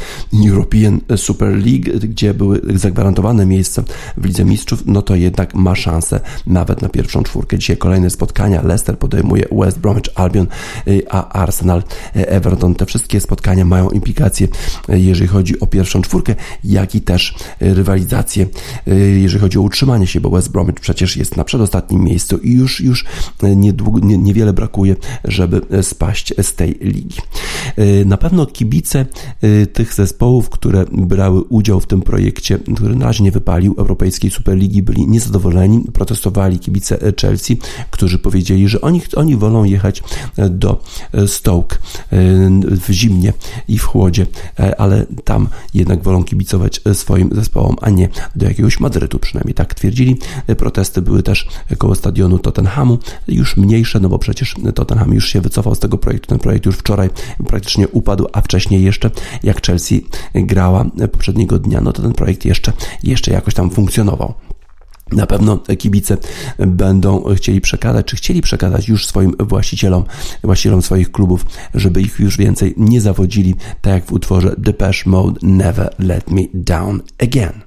European 0.48 1.00
Super 1.16 1.48
League, 1.48 2.06
gdzie 2.08 2.34
były 2.34 2.60
zagwarantowane 2.74 3.46
miejsca 3.46 3.82
w 4.16 4.24
Lidze 4.24 4.44
Mistrzów, 4.44 4.82
no 4.86 5.02
to 5.02 5.14
jednak 5.14 5.54
ma 5.54 5.74
szansę 5.74 6.20
nawet 6.46 6.82
na 6.82 6.88
pierwszą 6.88 7.22
czwórkę. 7.22 7.58
Dzisiaj 7.58 7.76
kolejne 7.76 8.10
spotkania. 8.10 8.62
Leicester 8.62 8.98
podejmuje 8.98 9.44
West 9.52 9.78
Bromwich 9.78 10.08
Albion, 10.14 10.46
a 11.10 11.28
Arsenal 11.28 11.82
Everton. 12.14 12.74
Te 12.74 12.86
wszystkie 12.86 13.20
spotkania 13.20 13.64
mają 13.64 13.90
implikacje, 13.90 14.48
jeżeli 14.88 15.28
chodzi 15.28 15.60
o 15.60 15.66
pierwszą 15.66 16.02
czwórkę, 16.06 16.34
jak 16.64 16.94
i 16.94 17.00
też 17.00 17.34
e, 17.60 17.74
rywalizację, 17.74 18.46
e, 18.86 18.94
jeżeli 18.94 19.40
chodzi 19.40 19.58
o 19.58 19.62
utrzymanie 19.62 20.06
się, 20.06 20.20
bo 20.20 20.30
West 20.30 20.52
Bromwich 20.52 20.80
przecież 20.80 21.16
jest 21.16 21.36
na 21.36 21.44
przedostatnim 21.44 22.04
miejscu 22.04 22.38
i 22.38 22.52
już, 22.52 22.80
już 22.80 23.04
e, 23.42 23.56
niedługo, 23.56 23.98
nie, 23.98 24.18
niewiele 24.18 24.52
brakuje, 24.52 24.96
żeby 25.24 25.82
spaść 25.82 26.34
z 26.42 26.54
tej 26.54 26.78
ligi. 26.80 27.20
Na 28.06 28.16
pewno 28.16 28.46
kibice 28.46 29.06
tych 29.72 29.94
zespołów, 29.94 30.50
które 30.50 30.84
brały 30.92 31.42
udział 31.42 31.80
w 31.80 31.86
tym 31.86 32.02
projekcie, 32.02 32.58
który 32.76 32.96
na 32.96 33.06
razie 33.06 33.24
nie 33.24 33.32
wypalił 33.32 33.74
Europejskiej 33.78 34.30
Superligi, 34.30 34.82
byli 34.82 35.06
niezadowoleni, 35.06 35.84
protestowali 35.92 36.58
kibice 36.58 36.98
Chelsea, 37.20 37.58
którzy 37.90 38.18
powiedzieli, 38.18 38.68
że 38.68 38.80
oni, 38.80 39.02
oni 39.16 39.36
wolą 39.36 39.64
jechać 39.64 40.02
do 40.50 40.82
Stoke 41.26 41.78
w 42.70 42.86
zimnie 42.90 43.32
i 43.68 43.78
w 43.78 43.84
chłodzie, 43.84 44.26
ale 44.78 45.06
tam 45.24 45.48
jednak 45.74 45.85
jednak 45.86 46.02
wolą 46.02 46.24
kibicować 46.24 46.80
swoim 46.92 47.30
zespołom, 47.32 47.76
a 47.80 47.90
nie 47.90 48.08
do 48.36 48.46
jakiegoś 48.46 48.80
Madrytu, 48.80 49.18
przynajmniej 49.18 49.54
tak 49.54 49.74
twierdzili. 49.74 50.18
Protesty 50.58 51.02
były 51.02 51.22
też 51.22 51.48
koło 51.78 51.94
stadionu 51.94 52.38
Tottenhamu, 52.38 52.98
już 53.28 53.56
mniejsze, 53.56 54.00
no 54.00 54.08
bo 54.08 54.18
przecież 54.18 54.54
Tottenham 54.74 55.14
już 55.14 55.28
się 55.28 55.40
wycofał 55.40 55.74
z 55.74 55.78
tego 55.78 55.98
projektu. 55.98 56.28
Ten 56.28 56.38
projekt 56.38 56.66
już 56.66 56.76
wczoraj 56.76 57.10
praktycznie 57.46 57.88
upadł, 57.88 58.26
a 58.32 58.40
wcześniej 58.40 58.82
jeszcze 58.82 59.10
jak 59.42 59.66
Chelsea 59.66 60.06
grała 60.34 60.84
poprzedniego 61.12 61.58
dnia, 61.58 61.80
no 61.80 61.92
to 61.92 62.02
ten 62.02 62.12
projekt 62.12 62.44
jeszcze, 62.44 62.72
jeszcze 63.02 63.32
jakoś 63.32 63.54
tam 63.54 63.70
funkcjonował. 63.70 64.34
Na 65.12 65.26
pewno 65.26 65.58
kibice 65.78 66.16
będą 66.58 67.34
chcieli 67.34 67.60
przekazać, 67.60 68.06
czy 68.06 68.16
chcieli 68.16 68.42
przekazać 68.42 68.88
już 68.88 69.06
swoim 69.06 69.34
właścicielom, 69.40 70.04
właścicielom 70.44 70.82
swoich 70.82 71.12
klubów, 71.12 71.46
żeby 71.74 72.00
ich 72.00 72.20
już 72.20 72.36
więcej 72.36 72.74
nie 72.76 73.00
zawodzili, 73.00 73.54
tak 73.80 73.92
jak 73.92 74.04
w 74.06 74.12
utworze 74.12 74.54
Depeche 74.58 75.10
Mode 75.10 75.40
Never 75.42 75.94
Let 75.98 76.30
Me 76.30 76.42
Down 76.54 77.02
Again. 77.18 77.65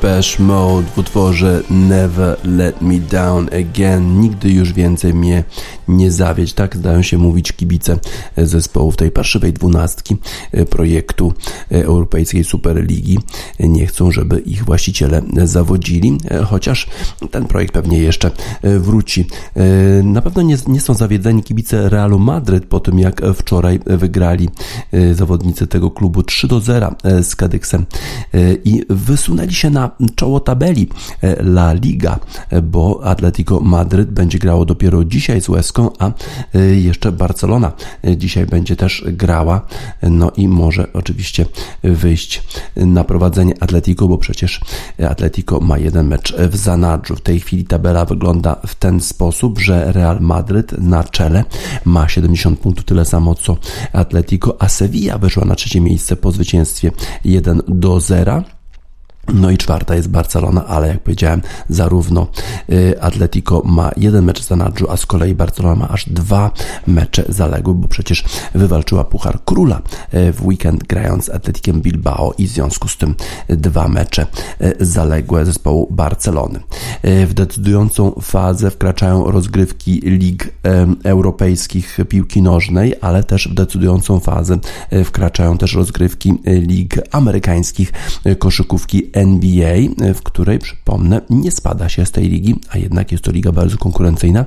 Depeche 0.00 0.42
Mode 0.42 0.86
w 0.94 0.98
utworze 0.98 1.62
Never 1.70 2.36
Let 2.44 2.80
Me 2.80 2.98
Down 2.98 3.48
Again. 3.48 4.20
Nigdy 4.20 4.50
już 4.50 4.72
więcej 4.72 5.14
mnie 5.14 5.30
nie 5.30 5.44
zawiedź. 6.08 6.52
Tak 6.52 6.76
zdają 6.76 7.02
się 7.02 7.18
mówić 7.18 7.52
kibice 7.52 7.98
zespołów 8.36 8.96
tej 8.96 9.10
parszywej 9.10 9.52
dwunastki 9.52 10.16
projektu 10.70 11.32
Europejskiej 11.70 12.44
Superligi. 12.44 13.18
Nie 13.60 13.86
chcą, 13.86 14.10
żeby 14.10 14.38
ich 14.38 14.64
właściciele 14.64 15.22
zawodzili, 15.44 16.18
chociaż 16.46 16.86
ten 17.30 17.46
projekt 17.46 17.74
pewnie 17.74 17.98
jeszcze 17.98 18.30
wróci. 18.62 19.26
Na 20.04 20.22
pewno 20.22 20.42
nie, 20.42 20.56
nie 20.66 20.80
są 20.80 20.94
zawiedzeni 20.94 21.42
kibice 21.42 21.88
Realu 21.88 22.18
Madryt 22.18 22.66
po 22.66 22.80
tym, 22.80 22.98
jak 22.98 23.22
wczoraj 23.34 23.80
wygrali 23.86 24.48
zawodnicy 25.12 25.66
tego 25.66 25.90
klubu 25.90 26.22
3 26.22 26.48
do 26.48 26.60
0 26.60 26.94
z 27.22 27.36
Kadyksem 27.36 27.86
i 28.64 28.82
wysunęli 28.88 29.54
się 29.54 29.70
na 29.70 29.90
czoło 30.14 30.40
tabeli 30.40 30.88
La 31.40 31.72
Liga, 31.72 32.18
bo 32.62 33.00
Atletico 33.04 33.60
Madryt 33.60 34.10
będzie 34.10 34.38
grało 34.38 34.64
dopiero 34.64 35.04
dzisiaj 35.04 35.40
z 35.40 35.48
Łeską, 35.48 35.79
a 35.98 36.12
jeszcze 36.72 37.12
Barcelona 37.12 37.72
dzisiaj 38.16 38.46
będzie 38.46 38.76
też 38.76 39.04
grała, 39.06 39.66
no 40.02 40.30
i 40.36 40.48
może 40.48 40.92
oczywiście 40.92 41.46
wyjść 41.82 42.42
na 42.76 43.04
prowadzenie 43.04 43.54
Atletico, 43.60 44.08
bo 44.08 44.18
przecież 44.18 44.60
Atletico 45.08 45.60
ma 45.60 45.78
jeden 45.78 46.06
mecz 46.06 46.34
w 46.36 46.56
zanadrzu. 46.56 47.16
W 47.16 47.20
tej 47.20 47.40
chwili 47.40 47.64
tabela 47.64 48.04
wygląda 48.04 48.56
w 48.66 48.74
ten 48.74 49.00
sposób, 49.00 49.58
że 49.58 49.92
Real 49.92 50.20
Madryt 50.20 50.72
na 50.78 51.04
czele 51.04 51.44
ma 51.84 52.08
70 52.08 52.60
punktów, 52.60 52.84
tyle 52.84 53.04
samo 53.04 53.34
co 53.34 53.56
Atletico, 53.92 54.56
a 54.58 54.68
Sevilla 54.68 55.18
wyszła 55.18 55.44
na 55.44 55.54
trzecie 55.54 55.80
miejsce 55.80 56.16
po 56.16 56.32
zwycięstwie 56.32 56.92
1 57.24 57.62
do 57.68 58.00
0. 58.00 58.42
No 59.28 59.50
i 59.50 59.58
czwarta 59.58 59.94
jest 59.94 60.08
Barcelona, 60.08 60.66
ale 60.66 60.88
jak 60.88 61.00
powiedziałem, 61.00 61.42
zarówno 61.68 62.26
y, 62.72 63.02
Atletico 63.02 63.62
ma 63.64 63.90
jeden 63.96 64.24
mecz 64.24 64.42
za 64.42 64.56
nadrzu, 64.56 64.90
a 64.90 64.96
z 64.96 65.06
kolei 65.06 65.34
Barcelona 65.34 65.74
ma 65.74 65.88
aż 65.88 66.08
dwa 66.08 66.50
mecze 66.86 67.24
zaległe, 67.28 67.74
bo 67.74 67.88
przecież 67.88 68.24
wywalczyła 68.54 69.04
Puchar 69.04 69.44
Króla 69.44 69.82
y, 70.14 70.32
w 70.32 70.46
weekend 70.46 70.84
grając 70.84 71.24
z 71.24 71.30
Atletikiem 71.30 71.80
Bilbao 71.80 72.34
i 72.38 72.46
w 72.46 72.50
związku 72.50 72.88
z 72.88 72.96
tym 72.96 73.14
dwa 73.48 73.88
mecze 73.88 74.26
y, 74.62 74.76
zaległe 74.80 75.44
zespołu 75.44 75.88
Barcelony. 75.90 76.60
W 77.26 77.34
decydującą 77.34 78.12
fazę 78.22 78.70
wkraczają 78.70 79.30
rozgrywki 79.30 80.00
lig 80.04 80.54
europejskich 81.04 81.98
piłki 82.08 82.42
nożnej, 82.42 82.94
ale 83.00 83.24
też 83.24 83.48
w 83.48 83.54
decydującą 83.54 84.20
fazę 84.20 84.58
wkraczają 85.04 85.58
też 85.58 85.74
rozgrywki 85.74 86.34
lig 86.44 86.98
amerykańskich 87.12 87.92
koszykówki 88.38 89.10
NBA, 89.20 89.76
w 90.14 90.22
której, 90.22 90.58
przypomnę, 90.58 91.20
nie 91.30 91.50
spada 91.50 91.88
się 91.88 92.06
z 92.06 92.10
tej 92.10 92.28
ligi, 92.28 92.60
a 92.70 92.78
jednak 92.78 93.12
jest 93.12 93.24
to 93.24 93.32
liga 93.32 93.52
bardzo 93.52 93.78
konkurencyjna. 93.78 94.44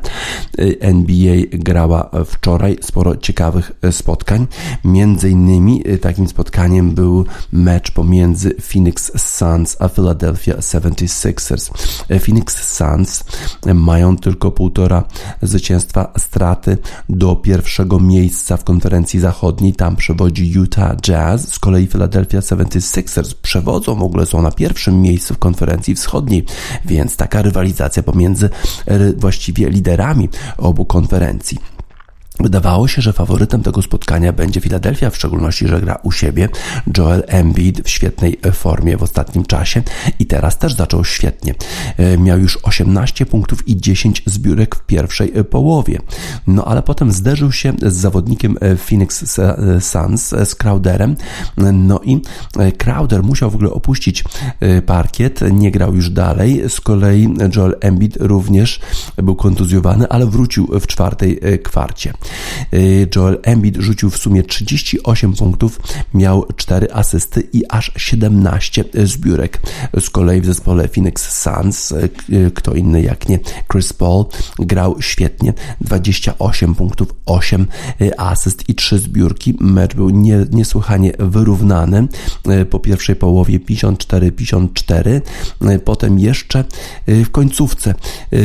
NBA 0.79 1.35
grała 1.51 2.09
wczoraj 2.25 2.77
sporo 2.81 3.17
ciekawych 3.17 3.71
spotkań. 3.91 4.47
Między 4.83 5.29
innymi 5.29 5.83
takim 6.01 6.27
spotkaniem 6.27 6.91
był 6.91 7.25
mecz 7.51 7.91
pomiędzy 7.91 8.55
Phoenix 8.61 9.11
Suns 9.15 9.77
a 9.79 9.89
Philadelphia 9.89 10.53
76ers. 10.53 11.71
Phoenix 12.19 12.77
Suns 12.77 13.23
mają 13.73 14.17
tylko 14.17 14.51
półtora 14.51 15.03
zwycięstwa 15.41 16.13
straty 16.17 16.77
do 17.09 17.35
pierwszego 17.35 17.99
miejsca 17.99 18.57
w 18.57 18.63
konferencji 18.63 19.19
zachodniej. 19.19 19.73
Tam 19.73 19.95
przewodzi 19.95 20.51
Utah 20.51 20.95
Jazz. 21.01 21.53
Z 21.53 21.59
kolei 21.59 21.87
Philadelphia 21.87 22.39
76ers 22.39 23.33
przewodzą, 23.41 23.95
w 23.95 24.03
ogóle 24.03 24.25
są 24.25 24.41
na 24.41 24.51
pierwszym 24.55 25.01
miejscu 25.01 25.33
w 25.33 25.39
konferencji 25.39 25.95
wschodniej, 25.95 26.45
więc 26.85 27.15
taka 27.17 27.41
rywalizacja 27.41 28.03
pomiędzy 28.03 28.49
e, 28.85 29.13
właściwie 29.13 29.69
liderami 29.69 30.29
obu 30.57 30.85
konferencji. 30.85 31.57
Wydawało 32.39 32.87
się, 32.87 33.01
że 33.01 33.13
faworytem 33.13 33.63
tego 33.63 33.81
spotkania 33.81 34.33
będzie 34.33 34.61
Philadelphia, 34.61 35.09
w 35.09 35.15
szczególności, 35.15 35.67
że 35.67 35.81
gra 35.81 35.99
u 36.03 36.11
siebie. 36.11 36.49
Joel 36.97 37.23
Embiid 37.27 37.81
w 37.81 37.89
świetnej 37.89 38.39
formie 38.53 38.97
w 38.97 39.03
ostatnim 39.03 39.45
czasie 39.45 39.83
i 40.19 40.25
teraz 40.25 40.57
też 40.57 40.73
zaczął 40.73 41.05
świetnie. 41.05 41.55
E, 41.97 42.17
miał 42.17 42.39
już 42.39 42.59
18 42.63 43.25
punktów 43.25 43.67
i 43.67 43.77
10 43.77 44.23
zbiórek 44.25 44.75
w 44.75 44.85
pierwszej 44.85 45.31
e, 45.35 45.43
połowie. 45.43 45.99
No 46.47 46.65
ale 46.65 46.83
potem 46.83 47.11
zderzył 47.11 47.51
się 47.51 47.73
z 47.81 47.93
zawodnikiem 47.93 48.57
e, 48.61 48.75
Phoenix 48.75 49.39
Suns, 49.79 50.29
z 50.29 50.55
Crowderem. 50.55 51.15
No 51.73 51.99
i 52.03 52.21
Crowder 52.77 53.23
musiał 53.23 53.51
w 53.51 53.55
ogóle 53.55 53.71
opuścić 53.71 54.23
parkiet, 54.85 55.39
nie 55.51 55.71
grał 55.71 55.95
już 55.95 56.09
dalej. 56.09 56.63
Z 56.67 56.81
kolei 56.81 57.33
Joel 57.55 57.75
Embiid 57.81 58.17
również 58.19 58.79
był 59.17 59.35
kontuzjowany, 59.35 60.09
ale 60.09 60.25
wrócił 60.25 60.67
w 60.79 60.87
czwartej 60.87 61.39
kwarcie. 61.63 62.13
Y, 62.73 63.07
Joel 63.15 63.39
Embiid 63.43 63.77
rzucił 63.77 64.09
w 64.09 64.17
sumie 64.17 64.43
38 64.43 65.33
punktów, 65.33 65.79
miał 66.13 66.45
4 66.55 66.93
asysty 66.93 67.47
i 67.53 67.63
aż 67.69 67.91
17 67.97 68.85
zbiórek. 69.03 69.61
Z 69.99 70.09
kolei 70.09 70.41
w 70.41 70.45
zespole 70.45 70.87
Phoenix 70.87 71.43
Suns, 71.43 71.91
y, 71.91 72.51
kto 72.53 72.73
inny 72.73 73.01
jak 73.01 73.29
nie 73.29 73.39
Chris 73.71 73.93
Paul, 73.93 74.25
grał 74.59 75.01
świetnie, 75.01 75.53
28 75.81 76.75
punktów, 76.75 77.13
8 77.25 77.67
y, 78.01 78.17
asyst 78.17 78.69
i 78.69 78.75
3 78.75 78.99
zbiórki. 78.99 79.57
Mecz 79.59 79.95
był 79.95 80.09
nie, 80.09 80.45
niesłychanie 80.51 81.11
wyrównany. 81.19 82.07
Po 82.69 82.79
pierwszej 82.79 83.15
połowie 83.15 83.59
54-54, 83.59 85.21
potem 85.85 86.19
jeszcze 86.19 86.63
w 87.07 87.29
końcówce 87.29 87.95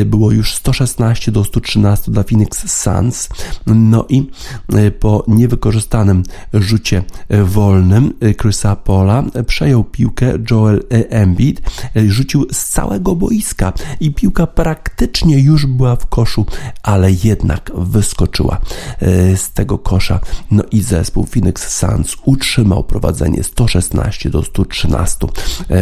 było 0.06 0.32
już 0.32 0.54
116 0.54 1.32
do 1.32 1.44
113 1.44 2.10
dla 2.12 2.22
Phoenix 2.22 2.82
Suns. 2.82 3.28
No 3.74 4.06
i 4.08 4.30
e, 4.72 4.90
po 4.90 5.24
niewykorzystanym 5.28 6.22
rzucie 6.54 7.02
e, 7.28 7.44
wolnym 7.44 8.14
e, 8.20 8.34
Chrisa 8.34 8.76
Paula 8.76 9.24
przejął 9.46 9.84
piłkę 9.84 10.32
Joel 10.50 10.84
Embiid, 10.90 11.62
rzucił 12.06 12.46
z 12.52 12.68
całego 12.68 13.16
boiska 13.16 13.72
i 14.00 14.14
piłka 14.14 14.46
praktycznie 14.46 15.38
już 15.38 15.66
była 15.66 15.96
w 15.96 16.06
koszu, 16.06 16.46
ale 16.82 17.12
jednak 17.24 17.70
wyskoczyła 17.74 18.60
z 19.36 19.52
tego 19.52 19.78
kosza. 19.78 20.20
No 20.50 20.62
i 20.70 20.82
zespół 20.82 21.26
Phoenix 21.26 21.78
Suns 21.78 22.16
utrzymał 22.24 22.84
prowadzenie 22.84 23.44
116 23.44 24.30
do 24.30 24.42
113. 24.42 25.26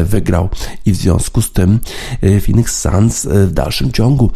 Wygrał 0.05 0.49
i 0.87 0.93
w 0.93 0.97
związku 0.97 1.43
z 1.43 1.53
tym 1.53 1.79
Phoenix 2.21 2.81
Suns 2.81 3.27
w 3.27 3.53
dalszym 3.53 3.93
ciągu 3.93 4.31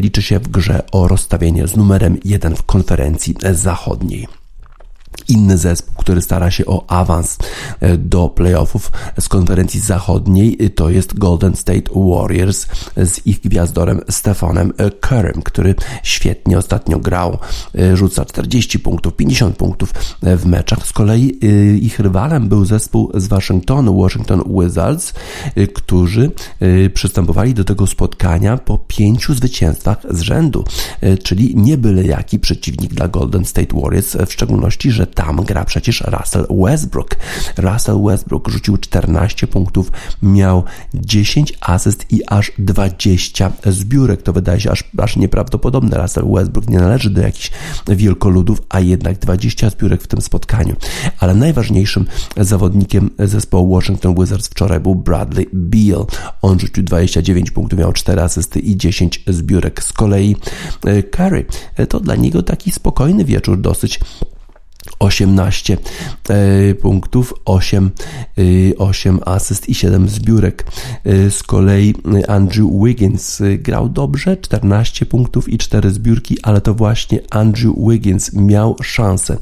liczy 0.00 0.22
się 0.22 0.38
w 0.38 0.48
grze 0.48 0.82
o 0.92 1.08
rozstawienie 1.08 1.66
z 1.66 1.76
numerem 1.76 2.18
1 2.24 2.56
w 2.56 2.62
konferencji 2.62 2.85
zachodniej. 3.54 4.28
Inny 5.28 5.58
zespół, 5.58 5.94
który 5.96 6.22
stara 6.22 6.50
się 6.50 6.66
o 6.66 6.90
awans 6.90 7.38
e, 7.80 7.96
do 7.96 8.28
playoffów 8.28 8.92
z 9.20 9.28
konferencji 9.28 9.80
zachodniej, 9.80 10.56
e, 10.60 10.70
to 10.70 10.90
jest 10.90 11.18
Golden 11.18 11.56
State 11.56 11.90
Warriors 11.94 12.66
z 12.96 13.26
ich 13.26 13.40
gwiazdorem 13.40 14.00
Stefanem 14.10 14.72
e, 14.76 14.90
Currym, 14.90 15.42
który 15.42 15.74
świetnie 16.02 16.58
ostatnio 16.58 16.98
grał, 16.98 17.38
rzuca 17.94 18.24
40 18.24 18.78
punktów, 18.78 19.16
50 19.16 19.56
punktów 19.56 19.94
w 20.22 20.46
meczach. 20.46 20.86
Z 20.86 20.92
kolei 20.92 21.38
ich 21.86 22.00
rywalem 22.00 22.48
był 22.48 22.64
zespół 22.64 23.10
z 23.14 23.26
Waszyngtonu, 23.26 24.02
Washington 24.02 24.42
Wizards, 24.60 25.14
którzy 25.74 26.30
przystępowali 26.94 27.54
do 27.54 27.64
tego 27.64 27.86
spotkania 27.86 28.56
po 28.56 28.78
pięciu 28.78 29.34
zwycięstwach 29.34 29.98
z 30.10 30.20
rzędu, 30.20 30.64
czyli 31.22 31.56
nie 31.56 31.76
byle 31.76 32.04
jaki 32.04 32.38
przeciwnik 32.38 32.94
dla 32.94 33.08
Golden 33.08 33.44
State 33.44 33.80
Warriors, 33.80 34.16
w 34.26 34.32
szczególności, 34.32 34.90
że 34.90 35.06
tam 35.16 35.44
gra 35.44 35.64
przecież 35.64 36.04
Russell 36.06 36.46
Westbrook. 36.50 37.16
Russell 37.56 38.02
Westbrook 38.04 38.48
rzucił 38.48 38.76
14 38.76 39.46
punktów, 39.46 39.92
miał 40.22 40.64
10 40.94 41.54
asyst 41.60 42.06
i 42.12 42.20
aż 42.26 42.52
20 42.58 43.52
zbiórek. 43.66 44.22
To 44.22 44.32
wydaje 44.32 44.60
się 44.60 44.70
aż, 44.70 44.84
aż 44.98 45.16
nieprawdopodobne. 45.16 45.98
Russell 45.98 46.32
Westbrook 46.34 46.68
nie 46.68 46.78
należy 46.78 47.10
do 47.10 47.20
jakichś 47.22 47.50
wielkoludów, 47.88 48.62
a 48.68 48.80
jednak 48.80 49.18
20 49.18 49.70
zbiórek 49.70 50.02
w 50.02 50.06
tym 50.06 50.20
spotkaniu. 50.20 50.76
Ale 51.18 51.34
najważniejszym 51.34 52.06
zawodnikiem 52.36 53.10
zespołu 53.18 53.74
Washington 53.74 54.14
Wizards 54.14 54.48
wczoraj 54.48 54.80
był 54.80 54.94
Bradley 54.94 55.48
Beal. 55.52 56.06
On 56.42 56.60
rzucił 56.60 56.84
29 56.84 57.50
punktów, 57.50 57.78
miał 57.78 57.92
4 57.92 58.22
asysty 58.22 58.60
i 58.60 58.76
10 58.76 59.24
zbiórek. 59.26 59.82
Z 59.82 59.92
kolei 59.92 60.36
e, 60.84 61.02
Curry 61.02 61.46
to 61.88 62.00
dla 62.00 62.16
niego 62.16 62.42
taki 62.42 62.72
spokojny 62.72 63.24
wieczór, 63.24 63.60
dosyć 63.60 64.00
18 64.98 65.78
e, 66.28 66.74
punktów, 66.74 67.34
8, 67.44 67.90
8 68.78 69.16
e, 69.16 69.28
asyst 69.28 69.68
i 69.68 69.74
7 69.74 70.08
zbiórek. 70.08 70.66
E, 71.04 71.30
z 71.30 71.42
kolei 71.42 71.94
Andrew 72.28 72.70
Wiggins 72.84 73.42
grał 73.58 73.88
dobrze, 73.88 74.36
14 74.36 75.06
punktów 75.06 75.48
i 75.48 75.58
4 75.58 75.90
zbiórki, 75.90 76.36
ale 76.42 76.60
to 76.60 76.74
właśnie 76.74 77.20
Andrew 77.30 77.74
Wiggins 77.88 78.32
miał 78.32 78.76
szansę 78.82 79.36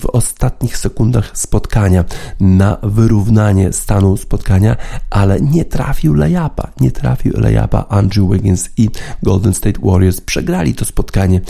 w 0.00 0.06
ostatnich 0.12 0.76
sekundach 0.76 1.30
spotkania 1.34 2.04
na 2.40 2.76
wyrównanie 2.82 3.72
stanu 3.72 4.16
spotkania, 4.16 4.76
ale 5.10 5.40
nie 5.40 5.64
trafił 5.64 6.14
layupa, 6.14 6.70
nie 6.80 6.90
trafił 6.90 7.32
layupa 7.36 7.86
Andrew 7.88 8.30
Wiggins 8.32 8.70
i 8.76 8.90
Golden 9.22 9.54
State 9.54 9.80
Warriors 9.82 10.20
przegrali 10.20 10.74
to 10.74 10.84
spotkanie 10.84 11.40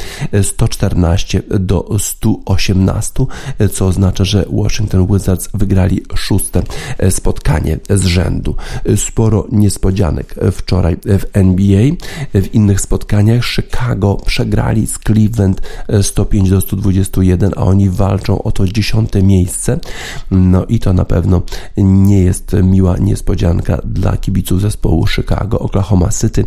114 0.43 1.43
do 1.61 1.99
118 1.99 3.12
co 3.73 3.87
oznacza, 3.87 4.25
że 4.25 4.45
Washington 4.53 5.07
Wizards 5.07 5.49
wygrali 5.55 6.03
szóste 6.15 6.63
spotkanie 7.11 7.79
z 7.91 8.05
rzędu. 8.05 8.57
Sporo 8.97 9.47
niespodzianek 9.53 10.35
wczoraj 10.53 10.97
w 10.97 11.25
NBA. 11.33 11.91
W 12.35 12.55
innych 12.55 12.81
spotkaniach 12.81 13.45
Chicago 13.45 14.17
przegrali 14.27 14.87
z 14.87 14.99
Cleveland 14.99 15.63
105 16.03 16.51
do 16.51 16.61
121, 16.61 17.53
a 17.57 17.61
oni 17.61 17.91
walczą 17.91 18.43
o 18.43 18.53
to 18.53 18.69
dziesiąte 18.69 19.23
miejsce. 19.23 19.81
No 20.31 20.65
i 20.65 20.79
to 20.79 20.93
na 20.93 21.05
pewno 21.05 21.43
nie 21.77 22.21
jest 22.21 22.57
miła 22.63 22.97
niespodzianka 22.99 23.79
dla 23.85 24.17
kibiców 24.17 24.61
zespołu 24.61 25.07
Chicago. 25.07 25.59
Oklahoma 25.59 26.09
City 26.21 26.45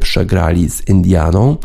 przegrali 0.00 0.70
z 0.70 0.88
Indianą. 0.88 1.56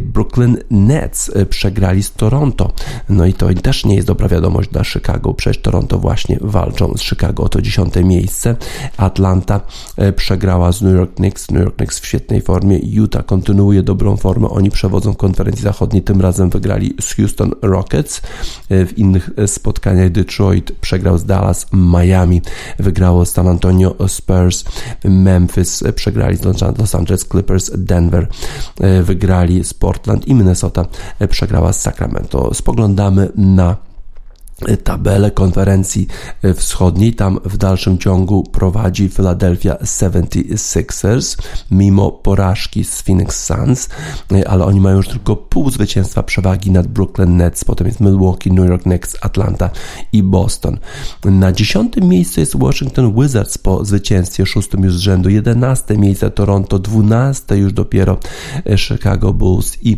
Brooklyn 0.00 0.56
Nets 0.70 1.30
przegrali 1.48 2.02
z 2.02 2.12
Toronto. 2.12 2.72
No 3.08 3.26
i 3.26 3.32
to 3.32 3.50
też 3.58 3.84
nie 3.84 3.94
jest 3.94 4.06
dobra 4.06 4.28
wiadomość 4.28 4.70
dla 4.70 4.84
Chicago. 4.84 5.34
Przecież 5.34 5.62
Toronto 5.62 5.98
właśnie 5.98 6.38
walczą 6.40 6.94
z 6.96 7.02
Chicago 7.02 7.42
o 7.42 7.48
to 7.48 7.62
dziesiąte 7.62 8.04
miejsce. 8.04 8.56
Atlanta 8.96 9.60
e, 9.96 10.12
przegrała 10.12 10.72
z 10.72 10.82
New 10.82 10.94
York 10.94 11.14
Knicks. 11.14 11.50
New 11.50 11.62
York 11.62 11.76
Knicks 11.76 11.98
w 11.98 12.06
świetnej 12.06 12.40
formie. 12.40 12.78
Utah 12.78 13.26
kontynuuje 13.26 13.82
dobrą 13.82 14.16
formę. 14.16 14.48
Oni 14.48 14.70
przewodzą 14.70 15.14
konferencji 15.14 15.62
zachodniej. 15.62 16.02
Tym 16.02 16.20
razem 16.20 16.50
wygrali 16.50 16.94
z 17.00 17.14
Houston 17.14 17.52
Rockets. 17.62 18.22
E, 18.68 18.86
w 18.86 18.98
innych 18.98 19.30
e, 19.36 19.48
spotkaniach 19.48 20.10
Detroit 20.10 20.72
przegrał 20.72 21.18
z 21.18 21.24
Dallas. 21.24 21.66
Miami 21.72 22.42
wygrało 22.78 23.26
z 23.26 23.32
San 23.32 23.48
Antonio 23.48 23.94
Spurs. 24.08 24.64
Memphis 25.04 25.84
przegrali 25.94 26.36
z 26.36 26.44
Los 26.78 26.94
Angeles 26.94 27.24
Clippers. 27.24 27.70
Denver 27.76 28.26
wygrali 29.02 29.64
z 29.64 29.74
Portland 29.74 30.28
i 30.28 30.34
Minnesota 30.34 30.86
przegrała 31.28 31.72
z 31.72 31.80
Sacramento. 31.80 32.54
Spoglądamy 32.54 33.28
na 33.56 33.87
tabelę 34.84 35.30
konferencji 35.30 36.06
wschodniej. 36.54 37.14
Tam 37.14 37.38
w 37.44 37.56
dalszym 37.56 37.98
ciągu 37.98 38.42
prowadzi 38.42 39.08
Philadelphia 39.08 39.74
76ers, 39.74 41.36
mimo 41.70 42.12
porażki 42.12 42.84
z 42.84 43.02
Phoenix 43.02 43.44
Suns, 43.44 43.88
ale 44.46 44.64
oni 44.64 44.80
mają 44.80 44.96
już 44.96 45.08
tylko 45.08 45.36
pół 45.36 45.70
zwycięstwa 45.70 46.22
przewagi 46.22 46.70
nad 46.70 46.86
Brooklyn 46.86 47.36
Nets, 47.36 47.64
potem 47.64 47.86
jest 47.86 48.00
Milwaukee, 48.00 48.52
New 48.52 48.68
York 48.68 48.82
Knicks, 48.82 49.16
Atlanta 49.20 49.70
i 50.12 50.22
Boston. 50.22 50.78
Na 51.24 51.52
dziesiątym 51.52 52.08
miejscu 52.08 52.40
jest 52.40 52.56
Washington 52.56 53.14
Wizards 53.14 53.58
po 53.58 53.84
zwycięstwie 53.84 54.46
szóstym 54.46 54.84
już 54.84 54.96
z 54.96 55.00
rzędu, 55.00 55.28
jedenaste 55.28 55.98
miejsce 55.98 56.30
Toronto, 56.30 56.78
dwunaste 56.78 57.58
już 57.58 57.72
dopiero 57.72 58.18
Chicago 58.76 59.32
Bulls 59.32 59.78
i 59.82 59.96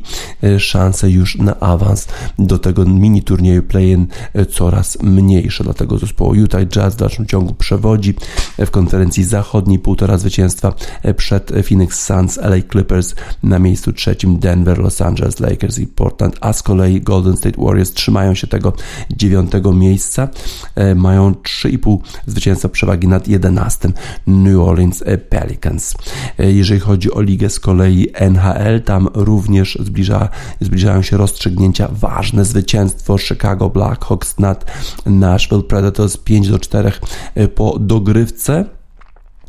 szanse 0.58 1.10
już 1.10 1.36
na 1.36 1.60
awans 1.60 2.08
do 2.38 2.58
tego 2.58 2.84
mini 2.84 3.22
turnieju 3.22 3.62
play-in 3.62 4.06
coraz 4.50 5.02
mniejsze 5.02 5.64
dla 5.64 5.74
tego. 5.74 5.96
Utah 6.32 6.66
Jazz 6.66 6.94
w 6.94 6.98
dalszym 6.98 7.26
ciągu 7.26 7.54
przewodzi 7.54 8.14
w 8.58 8.70
konferencji 8.70 9.24
zachodniej, 9.24 9.78
półtora 9.78 10.18
zwycięstwa 10.18 10.72
przed 11.16 11.52
Phoenix 11.68 12.06
Suns, 12.06 12.38
LA 12.38 12.56
Clippers 12.72 13.14
na 13.42 13.58
miejscu 13.58 13.92
trzecim, 13.92 14.38
Denver, 14.38 14.78
Los 14.78 15.00
Angeles 15.00 15.40
Lakers 15.40 15.78
i 15.78 15.86
Portland, 15.86 16.36
a 16.40 16.52
z 16.52 16.62
kolei 16.62 17.00
Golden 17.00 17.36
State 17.36 17.62
Warriors 17.62 17.92
trzymają 17.92 18.34
się 18.34 18.46
tego 18.46 18.72
dziewiątego 19.10 19.72
miejsca, 19.72 20.28
e, 20.74 20.94
mają 20.94 21.34
3,5 21.34 21.98
zwycięstwa 22.26 22.68
przewagi 22.68 23.08
nad 23.08 23.28
11 23.28 23.92
New 24.26 24.60
Orleans 24.60 25.04
Pelicans. 25.28 25.94
E, 26.38 26.52
jeżeli 26.52 26.80
chodzi 26.80 27.12
o 27.12 27.20
ligę 27.22 27.50
z 27.50 27.60
kolei 27.60 28.08
NHL, 28.14 28.82
tam 28.82 29.08
również 29.14 29.78
zbliża, 29.80 30.28
zbliżają 30.60 31.02
się 31.02 31.16
rozstrzygnięcia, 31.16 31.88
ważne 31.92 32.44
zwycięstwo 32.44 33.18
Chicago 33.18 33.70
Blackhawks 33.70 34.38
nad 34.40 34.64
Nashville 35.04 35.62
Predators 35.62 36.16
5 36.16 36.48
do 36.48 36.58
4 36.58 37.00
e, 37.34 37.48
po 37.48 37.76
dogrywce. 37.78 38.79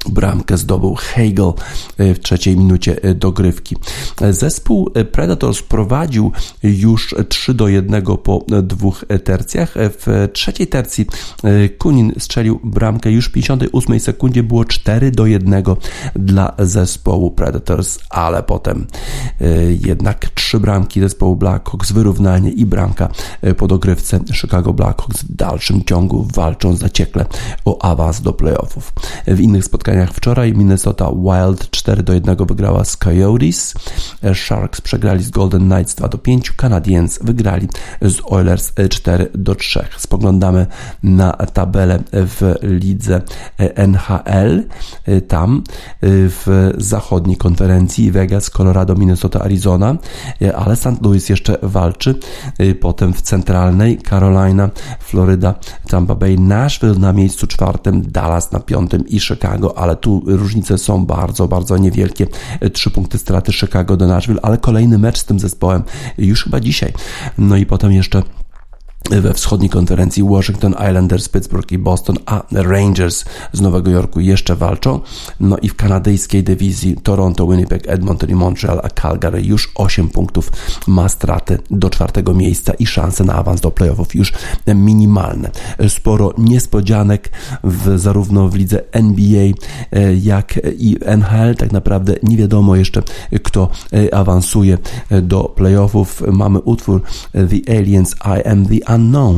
Bramkę 0.09 0.57
zdobył 0.57 0.95
Hegel 0.95 1.53
e, 1.97 2.13
w 2.13 2.19
trzeciej 2.19 2.57
minucie 2.57 3.03
e, 3.03 3.15
dogrywki. 3.15 3.75
Zespół 4.29 4.91
Predators 5.11 5.61
prowadził 5.61 6.31
już 6.63 7.15
3 7.29 7.53
do 7.53 7.67
1 7.67 8.03
po 8.23 8.45
dwóch 8.63 9.05
tercjach. 9.23 9.73
W 9.75 10.29
trzeciej 10.33 10.67
tercji 10.67 11.05
Kunin 11.77 12.13
strzelił 12.19 12.59
bramkę 12.63 13.11
już 13.11 13.25
w 13.25 13.31
58 13.31 13.99
sekundzie. 13.99 14.43
Było 14.43 14.65
4 14.65 15.11
do 15.11 15.25
1 15.25 15.63
dla 16.15 16.53
zespołu 16.59 17.31
Predators, 17.31 17.99
ale 18.09 18.43
potem 18.43 18.87
jednak 19.85 20.29
trzy 20.29 20.59
bramki 20.59 20.99
zespołu 20.99 21.35
Blackhawks, 21.35 21.91
wyrównanie 21.91 22.51
i 22.51 22.65
bramka 22.65 23.09
po 23.57 23.67
dogrywce 23.67 24.19
Chicago 24.33 24.73
Blackhawks 24.73 25.23
w 25.23 25.35
dalszym 25.35 25.83
ciągu 25.83 26.27
walczą 26.35 26.75
zaciekle 26.75 27.25
o 27.65 27.85
awans 27.85 28.21
do 28.21 28.33
playoffów. 28.33 28.93
W 29.27 29.39
innych 29.39 29.65
spotkaniach 29.65 29.90
spotkaniach 29.91 30.13
wczoraj 30.13 30.53
Minnesota 30.53 31.11
Wild 31.11 31.71
4 31.71 32.03
do 32.03 32.13
1 32.13 32.35
wygrała 32.35 32.83
z 32.83 32.97
Coyotes, 32.97 33.73
Sharks 34.33 34.81
przegrali 34.81 35.23
z 35.23 35.29
Golden 35.29 35.69
Knights 35.69 35.95
2 35.95 36.07
do 36.07 36.17
5, 36.17 36.51
Canadiens 36.51 37.19
wygrali 37.21 37.67
z 38.01 38.19
Oilers 38.25 38.73
4 38.89 39.29
do 39.35 39.55
3. 39.55 39.85
Spoglądamy 39.97 40.67
na 41.03 41.31
tabelę 41.31 41.99
w 42.11 42.55
lidze 42.61 43.21
NHL. 43.57 44.63
Tam 45.27 45.63
w 46.05 46.73
zachodniej 46.77 47.37
konferencji 47.37 48.11
Vegas, 48.11 48.49
Colorado, 48.49 48.95
Minnesota, 48.95 49.41
Arizona, 49.41 49.97
ale 50.55 50.75
St. 50.75 51.01
Louis 51.01 51.29
jeszcze 51.29 51.57
walczy. 51.61 52.15
Potem 52.81 53.13
w 53.13 53.21
centralnej 53.21 53.97
Carolina, 53.97 54.69
Florida, 54.99 55.55
Tampa 55.89 56.15
Bay, 56.15 56.37
Nashville 56.37 56.99
na 56.99 57.13
miejscu 57.13 57.47
czwartym, 57.47 58.01
Dallas 58.01 58.51
na 58.51 58.59
piątym 58.59 59.07
i 59.07 59.19
Chicago 59.19 59.77
ale 59.81 59.95
tu 59.95 60.23
różnice 60.25 60.77
są 60.77 61.05
bardzo, 61.05 61.47
bardzo 61.47 61.77
niewielkie. 61.77 62.27
Trzy 62.73 62.91
punkty 62.91 63.17
straty 63.17 63.53
Chicago 63.53 63.97
do 63.97 64.07
Nashville, 64.07 64.39
ale 64.41 64.57
kolejny 64.57 64.97
mecz 64.97 65.17
z 65.17 65.25
tym 65.25 65.39
zespołem 65.39 65.83
już 66.17 66.43
chyba 66.43 66.59
dzisiaj. 66.59 66.93
No 67.37 67.55
i 67.55 67.65
potem 67.65 67.91
jeszcze 67.91 68.23
we 69.09 69.33
wschodniej 69.33 69.69
konferencji 69.69 70.23
Washington 70.23 70.73
Islanders, 70.89 71.29
Pittsburgh 71.29 71.71
i 71.71 71.77
Boston, 71.77 72.15
a 72.25 72.43
Rangers 72.51 73.25
z 73.53 73.61
Nowego 73.61 73.91
Jorku 73.91 74.19
jeszcze 74.19 74.55
walczą. 74.55 74.99
No 75.39 75.57
i 75.57 75.69
w 75.69 75.75
kanadyjskiej 75.75 76.43
dywizji 76.43 76.95
Toronto, 77.03 77.47
Winnipeg, 77.47 77.83
Edmonton 77.87 78.29
i 78.29 78.35
Montreal, 78.35 78.79
a 78.83 78.89
Calgary 78.89 79.41
już 79.41 79.71
8 79.75 80.09
punktów 80.09 80.51
ma 80.87 81.09
straty 81.09 81.59
do 81.71 81.89
czwartego 81.89 82.33
miejsca 82.33 82.73
i 82.73 82.85
szanse 82.85 83.23
na 83.23 83.33
awans 83.33 83.61
do 83.61 83.71
playoffów 83.71 84.15
już 84.15 84.33
minimalne. 84.67 85.51
Sporo 85.87 86.33
niespodzianek 86.37 87.31
w, 87.63 87.99
zarówno 87.99 88.49
w 88.49 88.55
lidze 88.55 88.81
NBA 88.91 89.51
jak 90.21 90.59
i 90.77 90.97
NHL. 91.05 91.55
Tak 91.55 91.71
naprawdę 91.71 92.15
nie 92.23 92.37
wiadomo 92.37 92.75
jeszcze 92.75 93.03
kto 93.43 93.69
awansuje 94.11 94.77
do 95.21 95.43
playoffów. 95.43 96.23
Mamy 96.31 96.59
utwór 96.59 97.01
The 97.31 97.77
Aliens 97.77 98.15
I 98.25 98.47
Am 98.47 98.65
The 98.65 98.91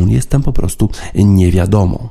jestem 0.10 0.44
po 0.44 0.54
prostu 0.54 0.90
niewiadomą. 1.16 2.10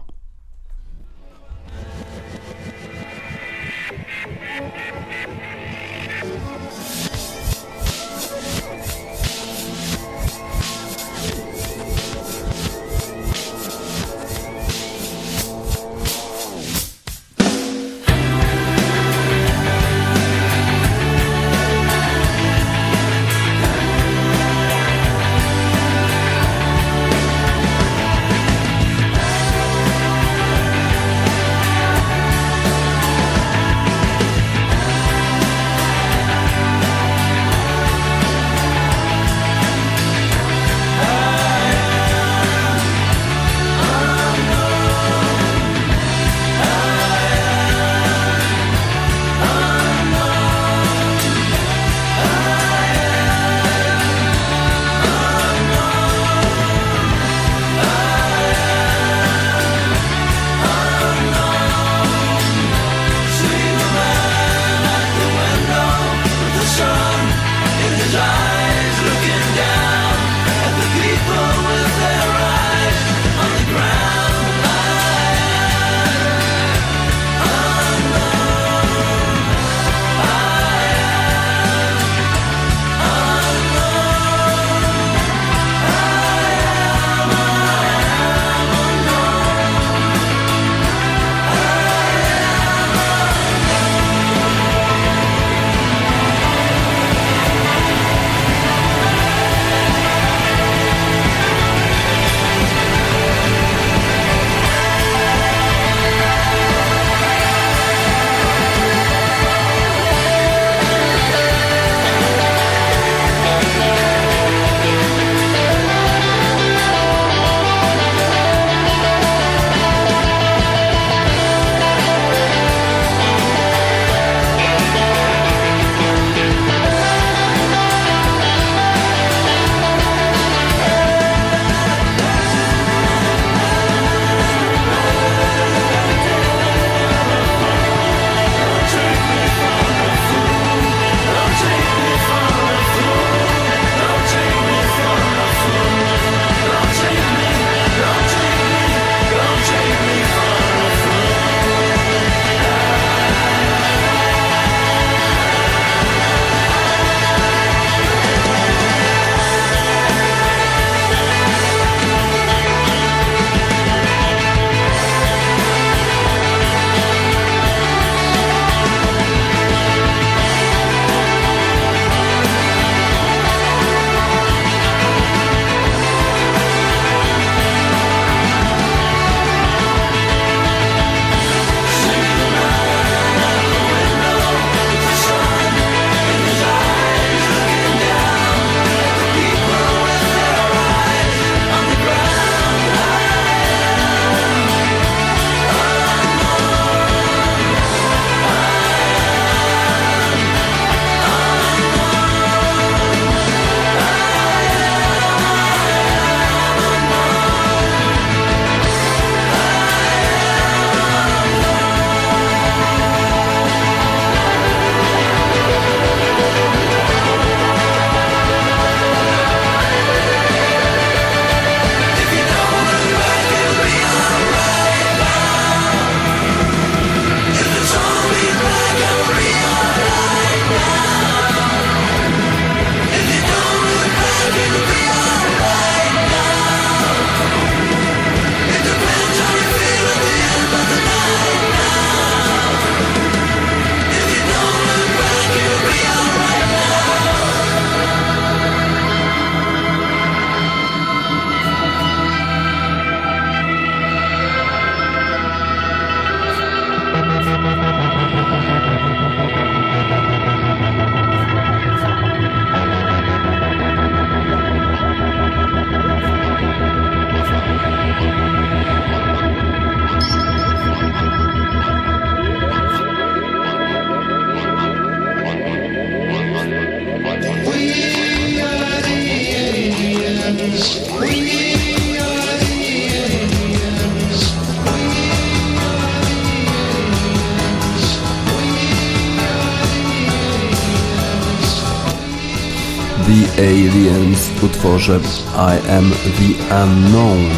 Utworze 294.82 295.20
I 295.56 295.90
Am 295.90 296.10
The 296.10 296.84
Unknown. 296.84 297.50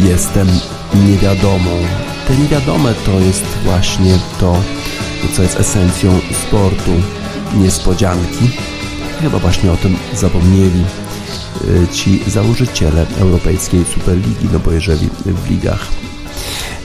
Jestem 0.00 0.48
niewiadomą. 0.94 1.70
Te 2.28 2.36
niewiadome 2.36 2.94
to 2.94 3.20
jest 3.20 3.44
właśnie 3.64 4.18
to, 4.40 4.56
co 5.32 5.42
jest 5.42 5.60
esencją 5.60 6.20
sportu. 6.46 6.90
Niespodzianki. 7.54 8.50
Chyba 9.20 9.38
właśnie 9.38 9.72
o 9.72 9.76
tym 9.76 9.96
zapomnieli 10.14 10.84
y, 11.64 11.88
ci 11.88 12.30
założyciele 12.30 13.06
Europejskiej 13.20 13.84
Superligi, 13.84 14.48
no 14.52 14.58
bo 14.58 14.72
jeżeli 14.72 15.08
w 15.26 15.50
ligach 15.50 15.88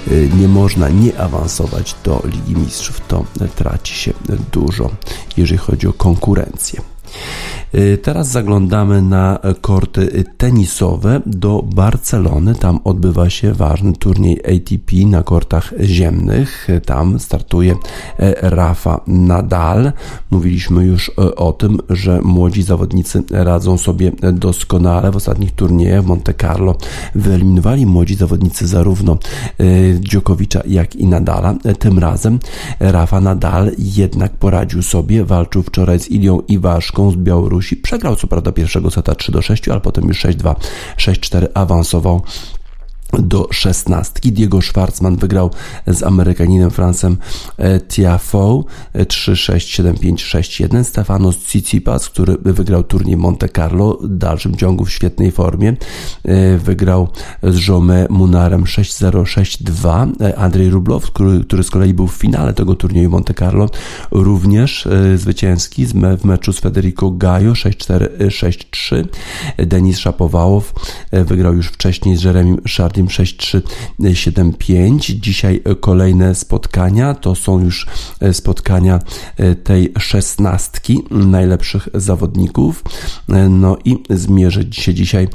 y, 0.07 0.29
nie 0.39 0.47
można 0.47 0.89
nie 0.89 1.19
awansować 1.19 1.95
do 2.03 2.23
Ligi 2.25 2.55
Mistrzów, 2.55 3.01
to 3.07 3.25
traci 3.55 3.93
się 3.93 4.13
dużo, 4.51 4.89
jeżeli 5.37 5.57
chodzi 5.57 5.87
o 5.87 5.93
konkurencję. 5.93 6.81
Y, 7.75 7.97
teraz 7.97 8.27
zaglądamy 8.27 9.01
na 9.01 9.39
korty 9.61 10.23
tenisowe 10.37 11.21
do 11.25 11.63
Barcelony. 11.75 12.55
Tam 12.55 12.79
odbywa 12.83 13.29
się 13.29 13.53
ważny 13.53 13.93
turniej 13.93 14.39
ATP 14.39 14.95
na 15.07 15.23
kortach 15.23 15.73
ziemnych. 15.81 16.67
Tam 16.85 17.19
startuje 17.19 17.75
e, 18.19 18.49
Rafa 18.49 19.01
Nadal. 19.07 19.91
Mówiliśmy 20.31 20.85
już 20.85 21.09
e, 21.09 21.35
o 21.35 21.53
tym, 21.53 21.77
że 21.89 22.21
młodzi 22.21 22.63
zawodnicy 22.63 23.23
radzą 23.31 23.77
sobie 23.77 24.11
doskonale. 24.33 25.11
W 25.11 25.15
ostatnich 25.15 25.51
turniejach 25.51 26.03
w 26.03 26.07
Monte 26.07 26.33
Carlo 26.33 26.75
wyeliminowali 27.15 27.85
młodzi 27.85 28.15
zawodnicy 28.15 28.67
zarówno 28.67 29.17
e, 29.59 29.65
Dziokowicza, 29.99 30.61
jak 30.67 30.95
i 30.95 31.07
Nadala. 31.07 31.55
Tym 31.79 31.99
razem 31.99 32.39
Rafa 32.79 33.21
Nadal 33.21 33.71
jednak 33.77 34.31
poradził 34.31 34.81
sobie. 34.81 35.25
Walczył 35.25 35.63
wczoraj 35.63 35.99
z 35.99 36.11
Ilią 36.11 36.39
Iwaszką 36.47 37.11
z 37.11 37.15
Białorusi 37.15 37.56
Białorusi. 37.57 37.77
Przegrał 37.77 38.15
co 38.15 38.27
prawda 38.27 38.51
pierwszego 38.51 38.91
seta 38.91 39.15
3 39.15 39.31
do 39.31 39.41
6, 39.41 39.69
ale 39.69 39.81
potem 39.81 40.07
już 40.07 40.25
6-2, 40.25 40.55
6-4 40.97 41.47
awansował 41.53 42.21
do 43.13 43.47
szesnastki. 43.51 44.31
Diego 44.31 44.61
Schwartzman 44.61 45.15
wygrał 45.15 45.51
z 45.87 46.03
Amerykaninem 46.03 46.71
Francem 46.71 47.17
e, 47.57 47.79
Tiafoe 47.79 48.63
3-6-7-5-6-1. 48.95 50.83
Stefanos 50.83 51.37
Tsitsipas, 51.37 52.09
który 52.09 52.37
wygrał 52.45 52.83
turniej 52.83 53.17
Monte 53.17 53.49
Carlo 53.49 53.97
w 54.01 54.17
dalszym 54.17 54.55
ciągu 54.55 54.85
w 54.85 54.91
świetnej 54.91 55.31
formie, 55.31 55.75
e, 56.23 56.57
wygrał 56.57 57.07
z 57.43 57.67
Jome 57.67 58.07
Munarem 58.09 58.63
6-0-6-2. 58.63 60.11
E, 60.21 60.37
Andrzej 60.37 60.69
Rublow, 60.69 61.11
który, 61.11 61.43
który 61.43 61.63
z 61.63 61.69
kolei 61.69 61.93
był 61.93 62.07
w 62.07 62.13
finale 62.13 62.53
tego 62.53 62.75
turnieju 62.75 63.09
Monte 63.09 63.33
Carlo, 63.33 63.69
również 64.11 64.87
zwycięski 65.15 65.85
w 65.85 66.25
meczu 66.25 66.53
z 66.53 66.59
Federico 66.59 67.11
Gajo 67.11 67.51
6-4-6-3. 67.53 69.05
Denis 69.57 69.97
Szapowałow 69.97 70.73
wygrał 71.11 71.53
już 71.53 71.67
wcześniej 71.67 72.17
z 72.17 72.23
Jeremim 72.23 72.57
Chardin 72.77 72.96
Team 72.97 73.09
6375. 73.09 75.05
Dzisiaj 75.05 75.61
kolejne 75.79 76.35
spotkania 76.35 77.13
to 77.13 77.35
są 77.35 77.59
już 77.59 77.87
e, 78.19 78.33
spotkania 78.33 78.99
e, 79.37 79.55
tej 79.55 79.93
szesnastki 79.99 81.03
najlepszych 81.11 81.87
zawodników. 81.93 82.83
E, 83.29 83.49
no 83.49 83.77
i 83.85 84.03
zmierzy 84.09 84.67
się 84.71 84.93
dzisiaj 84.93 85.27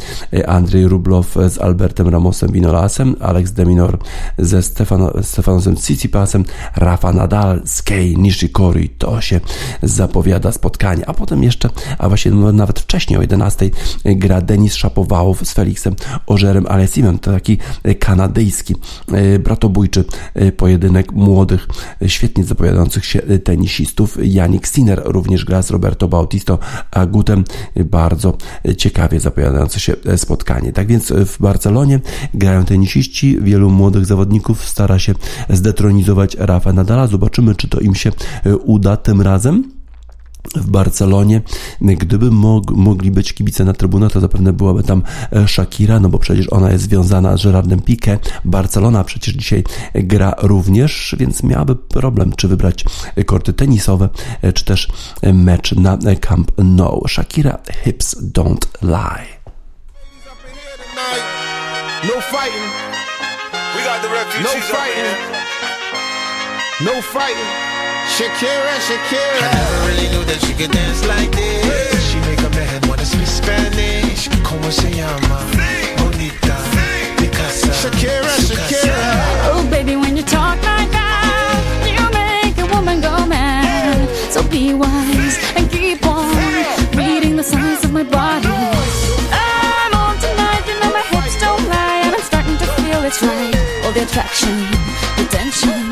Andrzej 0.47 0.89
Rublow 0.89 1.35
z 1.49 1.59
Albertem 1.59 2.09
Ramosem 2.09 2.53
Vinolasem, 2.53 3.17
Alex 3.21 3.53
Deminor 3.53 3.99
ze 4.39 4.63
Stefano, 4.63 5.13
Stefanosem 5.23 5.77
Tsitsipasem, 5.77 6.45
Rafa 6.77 7.13
Nadal 7.13 7.63
z 7.65 7.83
Kei 7.83 8.17
Nishikori. 8.19 8.89
To 8.89 9.21
się 9.21 9.41
zapowiada 9.83 10.53
spotkanie. 10.53 11.09
A 11.09 11.15
potem 11.15 11.43
jeszcze, 11.43 11.69
a 11.99 12.09
właśnie 12.09 12.31
nawet 12.31 12.81
wcześniej 12.81 13.19
o 13.19 13.23
11 13.23 13.71
gra 14.05 14.41
Denis 14.41 14.75
Szapowałow 14.75 15.49
z 15.49 15.53
Felixem 15.53 15.97
Ożerem 16.27 16.67
Alessimem. 16.67 17.19
To 17.19 17.33
taki 17.33 17.52
taki 17.57 17.97
kanadyjski, 17.99 18.75
e, 19.13 19.39
bratobójczy 19.39 20.05
e, 20.35 20.53
pojedynek 20.53 21.13
młodych, 21.13 21.69
e, 22.03 22.09
świetnie 22.09 22.45
zapowiadających 22.45 23.05
się 23.05 23.23
tenisistów. 23.45 24.19
Janik 24.23 24.67
Sinner 24.67 25.03
również 25.05 25.45
gra 25.45 25.63
z 25.63 25.71
Roberto 25.71 26.09
Bautisto 26.09 26.59
Agutem. 26.91 27.45
Bardzo 27.85 28.37
ciekawie 28.77 29.21
zapowiadające 29.21 29.81
się 29.81 29.95
spotkanie. 30.17 30.73
Tak 30.73 30.87
więc 30.87 31.13
w 31.13 31.39
Barcelonie 31.41 32.01
grają 32.35 32.65
tenisiści, 32.65 33.39
wielu 33.41 33.71
młodych 33.71 34.07
zawodników 34.07 34.69
stara 34.69 34.99
się 34.99 35.15
zdetronizować 35.51 36.37
Rafa 36.39 36.73
Nadala. 36.73 37.07
Zobaczymy, 37.07 37.55
czy 37.55 37.69
to 37.69 37.81
im 37.81 37.95
się 37.95 38.13
uda 38.65 38.97
tym 38.97 39.21
razem 39.21 39.82
w 40.55 40.71
Barcelonie. 40.71 41.41
Gdyby 41.81 42.31
mog, 42.31 42.71
mogli 42.71 43.11
być 43.11 43.33
kibice 43.33 43.65
na 43.65 43.73
trybunach, 43.73 44.13
to 44.13 44.21
zapewne 44.21 44.53
byłaby 44.53 44.83
tam 44.83 45.03
e, 45.33 45.49
Shakira, 45.49 46.01
no 46.01 46.09
bo 46.09 46.19
przecież 46.19 46.53
ona 46.53 46.73
jest 46.73 46.85
związana 46.85 47.37
z 47.37 47.45
Gerardem 47.45 47.81
Piqué. 47.81 48.19
Barcelona 48.45 49.05
przecież 49.05 49.35
dzisiaj 49.35 49.65
gra 49.95 50.35
również, 50.39 51.17
więc 51.19 51.43
miałaby 51.43 51.77
problem, 51.77 52.33
czy 52.37 52.49
wybrać 52.49 52.85
korty 53.27 53.53
tenisowe, 53.53 54.09
e, 54.43 54.53
czy 54.53 54.65
też 54.65 54.89
mecz 55.23 55.73
na 55.73 55.99
Camp 56.21 56.53
Nou. 56.59 57.09
Shakira, 57.09 57.59
hips 57.85 58.17
don't 58.23 58.67
lie. 58.83 59.43
No 62.05 62.21
fighting. 62.21 62.73
We 63.77 63.85
got 63.85 64.03
the 64.03 64.09
refugees 64.09 64.43
no 64.43 64.61
fighting. 64.61 65.17
No 66.81 67.03
fighting. 67.03 67.72
Shakira, 68.13 68.75
Shakira. 68.87 69.41
I 69.41 69.55
never 69.57 69.79
really 69.89 70.09
knew 70.13 70.25
that 70.25 70.39
she 70.45 70.53
could 70.53 70.71
dance 70.71 71.03
like 71.07 71.33
this. 71.33 72.11
She 72.11 72.21
make 72.29 72.41
a 72.41 72.51
man 72.51 72.83
wanna 72.87 73.07
speak 73.07 73.27
Spanish. 73.27 74.29
Como 74.45 74.71
se 74.71 74.91
llama? 74.91 75.41
Bonita. 75.97 76.57
Picasa. 77.17 77.73
Shakira, 77.73 78.35
Shakira. 78.47 79.01
Oh, 79.49 79.67
baby, 79.71 79.97
when 79.97 80.15
you 80.15 80.23
talk 80.23 80.61
like 80.63 80.91
that, 80.93 81.57
you 81.89 82.05
make 82.13 82.59
a 82.59 82.67
woman 82.75 83.01
go 83.01 83.25
mad. 83.25 84.07
So 84.31 84.43
be 84.43 84.75
wise 84.75 85.39
and 85.57 85.71
keep 85.71 86.05
on 86.05 86.37
reading 86.95 87.37
the 87.37 87.43
signs 87.43 87.83
of 87.83 87.93
my 87.93 88.03
body. 88.03 88.47
I'm 89.33 89.95
on 89.95 90.19
tonight, 90.21 90.63
you 90.69 90.77
know 90.81 90.93
my 90.93 91.05
hips 91.09 91.41
don't 91.41 91.65
lie, 91.67 92.03
and 92.05 92.15
I'm 92.15 92.23
starting 92.23 92.59
to 92.59 92.67
feel 92.77 93.01
it's 93.09 93.23
right. 93.23 93.57
All 93.87 93.93
the 93.93 94.03
attraction, 94.03 94.69
the 95.17 95.25
tension 95.31 95.92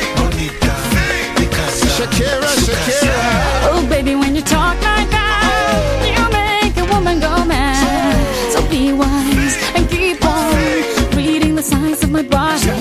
Shakira, 2.01 2.49
Shakira. 2.65 3.21
Oh, 3.69 3.85
baby, 3.87 4.15
when 4.15 4.33
you 4.33 4.41
talk 4.41 4.73
like 4.81 5.05
that, 5.13 6.01
you 6.01 6.17
make 6.33 6.73
a 6.81 6.85
woman 6.89 7.19
go 7.19 7.45
mad. 7.45 8.17
So 8.49 8.57
be 8.73 8.91
wise 8.91 9.53
and 9.77 9.87
keep 9.87 10.17
on 10.25 10.49
reading 11.13 11.53
the 11.53 11.61
signs 11.61 12.01
of 12.01 12.09
my 12.09 12.23
body. 12.23 12.73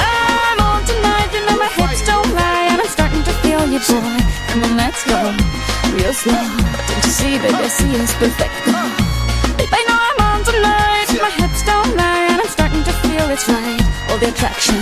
I'm 0.00 0.58
on 0.64 0.80
tonight, 0.88 1.28
you 1.36 1.44
know 1.44 1.60
my 1.60 1.68
hips 1.76 2.00
don't 2.08 2.32
lie, 2.32 2.72
and 2.72 2.80
I'm 2.80 2.88
starting 2.88 3.22
to 3.28 3.34
feel 3.44 3.68
you, 3.68 3.84
boy. 3.84 4.16
Come 4.48 4.64
on, 4.64 4.80
let's 4.80 5.04
go 5.04 5.20
real 5.92 6.14
slow. 6.16 6.32
Don't 6.32 7.04
you 7.04 7.12
see, 7.12 7.36
baby, 7.36 7.52
I 7.52 7.68
see 7.68 7.92
it's 8.00 8.16
perfect. 8.16 8.64
Babe, 9.60 9.68
I 9.76 9.82
know 9.84 9.98
I'm 10.08 10.20
on 10.24 10.40
tonight, 10.48 11.08
my 11.20 11.32
hips 11.36 11.60
don't 11.68 11.92
lie, 12.00 12.32
and 12.32 12.40
I'm 12.40 12.48
starting 12.48 12.80
to 12.80 12.94
feel 13.04 13.28
it's 13.28 13.44
right. 13.44 13.84
All 14.08 14.16
the 14.16 14.32
attraction, 14.32 14.80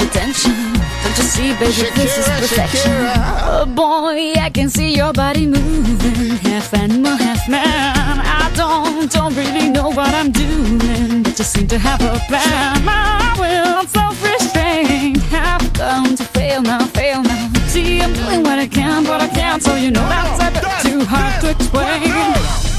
the 0.00 0.08
tension 0.08 0.73
to 1.16 1.22
see, 1.22 1.52
baby, 1.54 1.72
Shakira, 1.72 1.94
this 1.94 2.18
is 2.18 2.26
perfection. 2.28 2.90
Shakira. 2.90 3.14
Oh 3.44 3.66
boy, 3.66 4.32
I 4.40 4.50
can 4.50 4.68
see 4.68 4.94
your 4.94 5.12
body 5.12 5.46
moving, 5.46 6.36
half 6.38 6.74
animal, 6.74 7.16
half 7.16 7.48
man. 7.48 7.62
I 7.64 8.50
don't, 8.54 9.10
don't 9.10 9.34
really 9.34 9.68
know 9.68 9.90
what 9.90 10.12
I'm 10.14 10.30
doing, 10.32 11.22
but 11.22 11.36
just 11.36 11.52
seem 11.52 11.66
to 11.68 11.78
have 11.78 12.00
a 12.02 12.18
plan. 12.28 12.84
My 12.84 13.34
will, 13.38 13.86
self-restraint, 13.86 15.18
have 15.30 15.72
come 15.74 16.16
to 16.16 16.24
fail 16.24 16.62
now, 16.62 16.84
fail 16.86 17.22
now. 17.22 17.50
See, 17.68 18.00
I'm 18.00 18.12
doing 18.12 18.42
what 18.42 18.58
I 18.58 18.66
can, 18.66 19.04
but 19.04 19.20
I 19.20 19.28
can't, 19.28 19.62
so 19.62 19.74
you 19.74 19.90
know 19.90 20.06
that's 20.08 20.40
a 20.42 20.50
bit 20.52 20.90
too 20.90 21.04
hard 21.04 21.40
to 21.42 21.50
explain. 21.50 22.73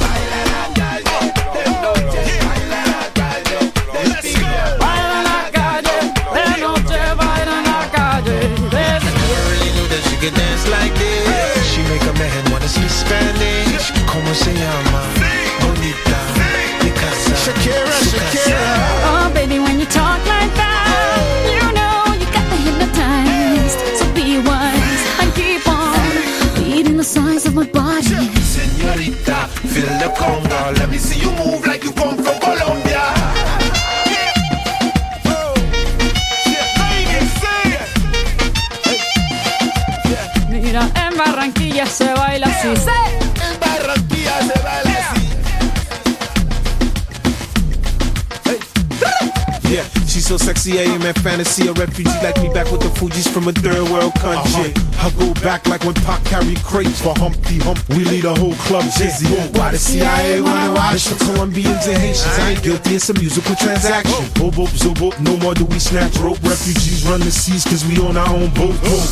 Sexy, 50.46 50.80
I 50.80 50.84
am 50.94 51.02
in 51.02 51.14
fantasy. 51.26 51.68
A 51.68 51.74
refugee 51.74 52.20
like 52.22 52.38
me 52.42 52.50
back 52.54 52.72
with 52.72 52.82
the 52.82 52.92
Fuji's 53.00 53.28
from 53.28 53.48
a 53.48 53.52
third 53.52 53.90
world 53.90 54.14
country. 54.22 54.70
Uh-huh. 54.78 55.10
I 55.10 55.18
go 55.18 55.34
back 55.42 55.66
like 55.68 55.84
when 55.84 55.96
Pac 56.06 56.24
carried 56.26 56.62
crates 56.62 57.02
for 57.02 57.14
Humpty 57.18 57.58
Hump. 57.66 57.82
We 57.90 58.06
lead 58.06 58.26
a 58.26 58.36
whole 58.36 58.54
club 58.70 58.86
dizzy. 58.98 59.26
Why 59.58 59.72
the 59.72 59.80
CIA 59.80 60.42
wanna 60.42 60.74
watch 60.74 61.06
the 61.06 61.18
Colombians 61.26 61.88
and 61.88 61.98
Haitians? 61.98 62.38
I 62.38 62.52
ain't 62.52 62.64
guilty, 62.64 62.96
it's 62.96 63.10
a 63.10 63.14
musical 63.16 63.56
transaction. 63.56 64.22
Boop, 64.38 64.54
boop, 64.54 64.70
zoop, 64.78 64.98
boop, 65.02 65.20
no 65.20 65.36
more 65.38 65.56
do 65.56 65.66
we 65.66 65.80
snatch 65.80 66.16
rope. 66.18 66.38
Refugees 66.44 67.04
run 67.10 67.22
the 67.22 67.32
seas 67.32 67.66
cause 67.66 67.84
we 67.86 67.98
own 67.98 68.16
our 68.16 68.30
own 68.30 68.54
boat. 68.54 68.78
boat. 68.86 69.10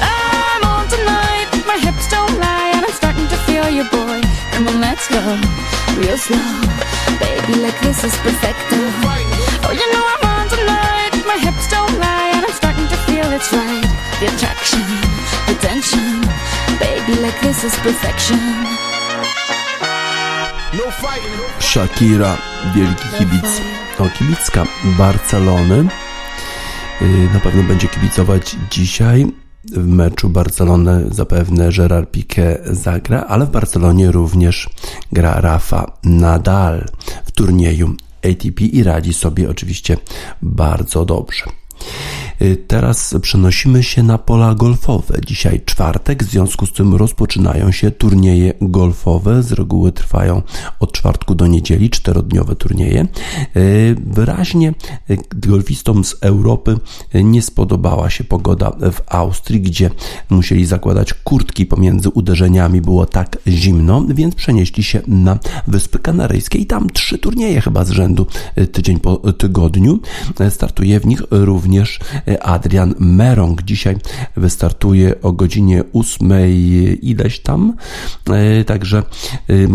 I'm 0.00 0.64
on 0.64 0.88
tonight, 0.88 1.52
my 1.68 1.76
hips 1.84 2.08
don't 2.08 2.32
lie, 2.40 2.72
and 2.72 2.86
I'm 2.86 2.92
starting 2.96 3.28
to 3.28 3.38
feel 3.44 3.68
you, 3.68 3.84
boy. 3.92 4.24
And 4.56 4.66
then 4.66 4.80
let's 4.80 5.04
go, 5.08 5.20
real 6.00 6.16
slow. 6.16 6.40
Baby, 7.20 7.60
like 7.60 7.78
this 7.84 8.04
is 8.04 8.16
perfect. 8.24 8.56
Oh, 9.64 9.72
you 9.72 9.86
know 9.92 10.00
I'm 10.00 10.14
on 10.14 10.20
tonight. 10.20 10.31
My 11.32 11.38
hips 11.38 11.66
don't 11.70 11.98
lie, 11.98 12.30
and 12.34 12.44
I'm 12.44 12.52
starting 12.52 12.88
to 12.88 12.96
feel 13.06 13.32
it's 13.32 13.52
right. 13.52 13.88
The 14.20 14.26
attraction, 14.32 14.84
the 15.48 15.56
tension. 15.66 16.20
Baby, 16.78 17.14
like 17.24 17.40
this 17.40 17.64
is 17.64 17.74
perfection. 17.76 18.38
Shakira, 21.58 22.36
wielki 22.74 23.08
kibic. 23.18 23.44
O, 23.98 24.08
kibicka 24.18 24.66
Barcelony. 24.98 25.88
Na 27.34 27.40
pewno 27.40 27.62
będzie 27.62 27.88
kibicować 27.88 28.56
dzisiaj 28.70 29.26
w 29.64 29.86
meczu 29.86 30.28
Barcelony 30.28 31.04
zapewne 31.10 31.72
Gerard 31.72 32.10
Piqué 32.10 32.58
zagra, 32.64 33.24
ale 33.28 33.46
w 33.46 33.50
Barcelonie 33.50 34.10
również 34.10 34.68
gra 35.12 35.40
Rafa 35.40 35.92
Nadal 36.04 36.88
w 37.24 37.30
turnieju 37.30 37.94
ATP 38.24 38.60
i 38.60 38.82
radzi 38.82 39.12
sobie 39.12 39.50
oczywiście 39.50 39.96
bardzo 40.42 41.04
dobrze. 41.04 41.44
Y, 42.42 42.56
teraz 42.56 43.14
przenosimy 43.22 43.82
się 43.82 44.02
na 44.02 44.18
pola 44.18 44.54
golfowe. 44.54 45.20
Dzisiaj 45.26 45.60
czwartek, 45.64 46.24
w 46.24 46.30
związku 46.30 46.66
z 46.66 46.72
tym 46.72 46.94
rozpoczynają 46.94 47.72
się 47.72 47.90
turnieje 47.90 48.52
golfowe. 48.60 49.42
Z 49.42 49.52
reguły 49.52 49.92
trwają 49.92 50.42
od 50.80 50.92
czwartku 50.92 51.34
do 51.34 51.46
niedzieli, 51.46 51.90
czterodniowe 51.90 52.56
turnieje. 52.56 53.06
Y, 53.56 53.96
wyraźnie 54.06 54.74
y, 55.10 55.18
golfistom 55.36 56.04
z 56.04 56.16
Europy 56.20 56.76
nie 57.14 57.42
spodobała 57.42 58.10
się 58.10 58.24
pogoda 58.24 58.70
w 58.70 59.00
Austrii, 59.06 59.60
gdzie 59.60 59.90
musieli 60.30 60.66
zakładać 60.66 61.14
kurtki 61.14 61.66
pomiędzy 61.66 62.08
uderzeniami, 62.08 62.80
było 62.80 63.06
tak 63.06 63.38
zimno, 63.48 64.04
więc 64.08 64.34
przenieśli 64.34 64.82
się 64.82 65.02
na 65.06 65.38
Wyspy 65.66 65.98
Kanaryjskie 65.98 66.58
i 66.58 66.66
tam 66.66 66.90
trzy 66.90 67.18
turnieje 67.18 67.60
chyba 67.60 67.84
z 67.84 67.90
rzędu 67.90 68.26
tydzień 68.72 69.00
po 69.00 69.16
tygodniu. 69.16 70.00
Startuje 70.50 71.00
w 71.00 71.06
nich 71.06 71.22
również 71.30 71.98
Adrian 72.40 72.94
Merong. 72.98 73.62
Dzisiaj 73.62 73.96
wystartuje 74.36 75.22
o 75.22 75.32
godzinie 75.32 75.84
8 75.92 76.32
ileś 77.02 77.40
tam. 77.40 77.76
E, 78.30 78.64
także 78.64 79.02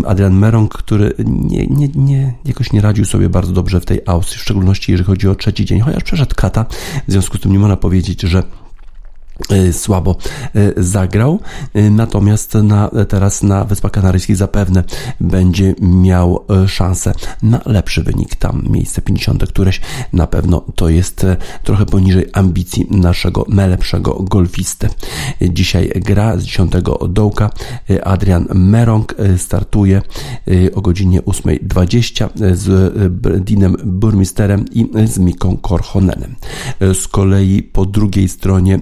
Adrian 0.06 0.34
Merong, 0.34 0.74
który 0.74 1.14
nie, 1.24 1.66
nie, 1.66 1.88
nie, 1.88 2.34
jakoś 2.44 2.72
nie 2.72 2.80
radził 2.80 3.04
sobie 3.04 3.28
bardzo 3.28 3.52
dobrze 3.52 3.80
w 3.80 3.84
tej 3.84 4.00
Austrii, 4.06 4.38
w 4.38 4.42
szczególności 4.42 4.92
jeżeli 4.92 5.06
chodzi 5.06 5.28
o 5.28 5.34
trzeci 5.34 5.64
dzień, 5.64 5.80
chociaż 5.80 6.04
przeszedł 6.04 6.34
kata, 6.36 6.66
w 7.08 7.12
związku 7.12 7.36
z 7.36 7.40
tym 7.40 7.52
nie 7.52 7.58
można 7.58 7.76
powiedzieć, 7.76 8.22
że 8.22 8.42
słabo 9.72 10.16
y, 10.56 10.74
zagrał, 10.76 11.40
y, 11.76 11.90
natomiast 11.90 12.54
na, 12.54 12.90
teraz 13.08 13.42
na 13.42 13.64
Wyspach 13.64 13.92
Kanaryjskich 13.92 14.36
zapewne 14.36 14.84
będzie 15.20 15.74
miał 15.80 16.44
szansę 16.66 17.12
na 17.42 17.60
lepszy 17.66 18.02
wynik. 18.02 18.34
Tam 18.34 18.64
miejsce 18.70 19.02
50 19.02 19.46
któreś 19.46 19.80
na 20.12 20.26
pewno 20.26 20.64
to 20.74 20.88
jest 20.88 21.26
trochę 21.64 21.86
poniżej 21.86 22.26
ambicji 22.32 22.86
naszego 22.90 23.44
najlepszego 23.48 24.14
golfisty. 24.22 24.88
Dzisiaj 25.42 25.92
gra 25.94 26.36
z 26.36 26.42
10 26.42 26.72
dołka. 27.08 27.50
Adrian 28.04 28.46
Merong 28.54 29.14
startuje 29.36 30.02
o 30.74 30.80
godzinie 30.80 31.22
8.20 31.22 32.28
z 32.54 32.94
Dinem 33.44 33.76
Burmisterem 33.84 34.64
i 34.72 34.90
z 35.06 35.18
Miką 35.18 35.56
Korhonenem. 35.56 36.34
Z 36.80 37.08
kolei 37.08 37.62
po 37.62 37.86
drugiej 37.86 38.28
stronie 38.28 38.80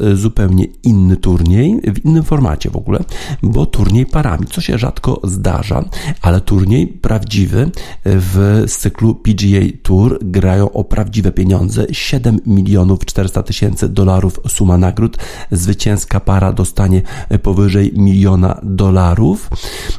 e, 0.00 0.16
zupełnie 0.16 0.66
inny 0.82 1.16
turniej, 1.16 1.80
w 1.94 2.04
innym 2.04 2.22
formacie 2.22 2.70
w 2.70 2.76
ogóle, 2.76 2.98
bo 3.42 3.66
turniej 3.66 4.06
parami, 4.06 4.46
co 4.46 4.60
się 4.60 4.78
rzadko 4.78 5.20
zdarza, 5.24 5.84
ale 6.22 6.40
turniej 6.40 6.86
prawdziwy 6.86 7.70
w 8.04 8.64
cyklu 8.68 9.14
PGA 9.14 9.60
Tour 9.82 10.18
grają 10.22 10.72
o 10.72 10.84
prawdziwe 10.84 11.32
pieniądze 11.32 11.86
7 11.92 12.38
milionów 12.46 13.04
400 13.04 13.42
tysięcy 13.42 13.88
dolarów 13.88 14.40
suma 14.48 14.78
nagród. 14.78 15.16
Zwycięska 15.50 16.20
para 16.20 16.52
dostanie 16.52 17.02
powyżej 17.42 17.92
miliona 17.96 18.60
dolarów. 18.62 19.50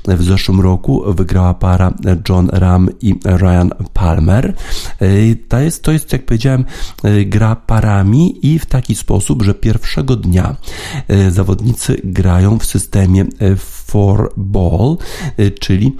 W 0.07 0.23
zeszłym 0.23 0.61
roku 0.61 1.03
wygrała 1.07 1.53
para 1.53 1.93
John 2.29 2.49
Ram 2.53 2.89
i 3.01 3.15
Ryan 3.25 3.69
Palmer. 3.93 4.53
E, 4.99 5.35
to 5.47 5.59
jest, 5.59 5.83
to 5.83 5.91
jest 5.91 6.13
jak 6.13 6.25
powiedziałem, 6.25 6.65
e, 7.03 7.25
gra 7.25 7.55
parami 7.55 8.47
i 8.47 8.59
w 8.59 8.65
taki 8.65 8.95
sposób 8.95 9.14
sposób, 9.15 9.43
że 9.43 9.53
pierwszego 9.53 10.15
dnia 10.15 10.55
e, 11.07 11.31
zawodnicy 11.31 12.01
grają 12.03 12.59
w 12.59 12.65
systemie 12.65 13.21
e, 13.21 13.55
four 13.55 14.33
ball, 14.37 14.97
e, 15.37 15.51
czyli 15.51 15.95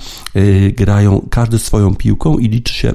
grają 0.78 1.28
każdy 1.30 1.60
swoją 1.60 1.96
piłką 1.96 2.38
i 2.38 2.48
liczy 2.48 2.74
się 2.74 2.94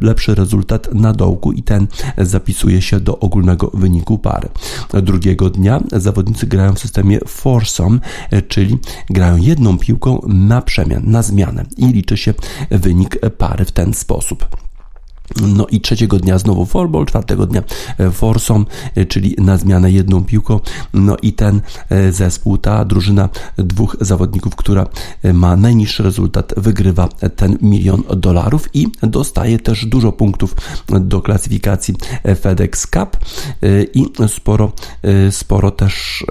lepszy 0.00 0.34
rezultat 0.34 0.94
na 0.94 1.12
dołku 1.12 1.52
i 1.52 1.62
ten 1.62 1.86
zapisuje 2.18 2.82
się 2.82 3.00
do 3.00 3.18
ogólnego 3.18 3.70
wyniku 3.74 4.18
pary. 4.18 4.48
Drugiego 5.02 5.50
dnia 5.50 5.80
zawodnicy 5.92 6.46
grają 6.46 6.74
w 6.74 6.78
systemie 6.78 7.18
foursome, 7.26 7.98
czyli 8.48 8.78
grają 9.10 9.36
jedną 9.36 9.78
piłką 9.78 10.20
na 10.26 10.62
przemian, 10.62 11.02
na 11.06 11.22
zmianę 11.22 11.64
i 11.76 11.86
liczy 11.86 12.16
się 12.16 12.34
wynik 12.70 13.18
pary 13.38 13.64
w 13.64 13.72
ten 13.72 13.94
sposób. 13.94 14.63
No 15.42 15.66
i 15.66 15.80
trzeciego 15.80 16.18
dnia 16.18 16.38
znowu 16.38 16.66
forball, 16.66 17.06
czwartego 17.06 17.46
dnia 17.46 17.62
e, 17.98 18.10
forsom, 18.10 18.66
e, 18.94 19.04
czyli 19.04 19.34
na 19.38 19.56
zmianę 19.56 19.90
jedną 19.90 20.24
piłką. 20.24 20.60
No 20.94 21.16
i 21.22 21.32
ten 21.32 21.60
e, 21.90 22.12
zespół, 22.12 22.58
ta 22.58 22.84
drużyna 22.84 23.28
dwóch 23.58 23.96
zawodników, 24.00 24.56
która 24.56 24.86
ma 25.34 25.56
najniższy 25.56 26.02
rezultat, 26.02 26.54
wygrywa 26.56 27.08
ten 27.08 27.58
milion 27.62 28.02
dolarów 28.16 28.68
i 28.74 28.86
dostaje 29.02 29.58
też 29.58 29.86
dużo 29.86 30.12
punktów 30.12 30.54
do 31.00 31.22
klasyfikacji 31.22 31.94
FedEx 32.40 32.86
Cup 32.86 33.16
i 33.94 34.04
sporo, 34.28 34.72
sporo 35.30 35.70
też 35.70 36.24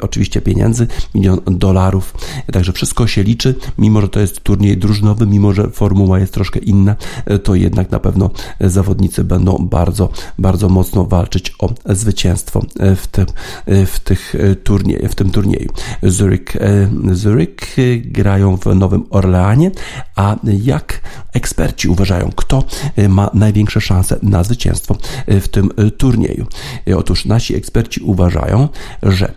oczywiście 0.00 0.40
pieniędzy, 0.40 0.86
milion 1.14 1.40
dolarów. 1.46 2.14
Także 2.52 2.72
wszystko 2.72 3.06
się 3.06 3.22
liczy, 3.22 3.54
mimo 3.78 4.00
że 4.00 4.08
to 4.08 4.20
jest 4.20 4.40
turniej 4.40 4.76
drużynowy, 4.76 5.26
mimo 5.26 5.52
że 5.52 5.70
formuła 5.70 6.18
jest 6.18 6.34
troszkę 6.34 6.60
inna, 6.60 6.96
to 7.42 7.54
jednak 7.54 7.90
na 7.90 7.98
pewno 7.98 8.19
pewno 8.28 8.70
zawodnicy 8.70 9.24
będą 9.24 9.56
bardzo, 9.70 10.08
bardzo 10.38 10.68
mocno 10.68 11.04
walczyć 11.04 11.54
o 11.58 11.70
zwycięstwo 11.86 12.62
w 12.96 13.06
tym, 13.06 13.26
w 13.66 13.98
tych 14.04 14.34
turnieju, 14.64 15.08
w 15.08 15.14
tym 15.14 15.30
turnieju. 15.30 15.70
Zurich, 16.02 16.56
Zurich 17.12 17.76
grają 18.04 18.56
w 18.56 18.66
Nowym 18.66 19.04
Orleanie, 19.10 19.70
a 20.16 20.36
jak 20.62 21.00
eksperci 21.32 21.88
uważają, 21.88 22.30
kto 22.36 22.64
ma 23.08 23.30
największe 23.34 23.80
szanse 23.80 24.18
na 24.22 24.44
zwycięstwo 24.44 24.96
w 25.28 25.48
tym 25.48 25.70
turnieju? 25.98 26.46
Otóż 26.96 27.24
nasi 27.24 27.54
eksperci 27.54 28.00
uważają, 28.00 28.68
że 29.02 29.32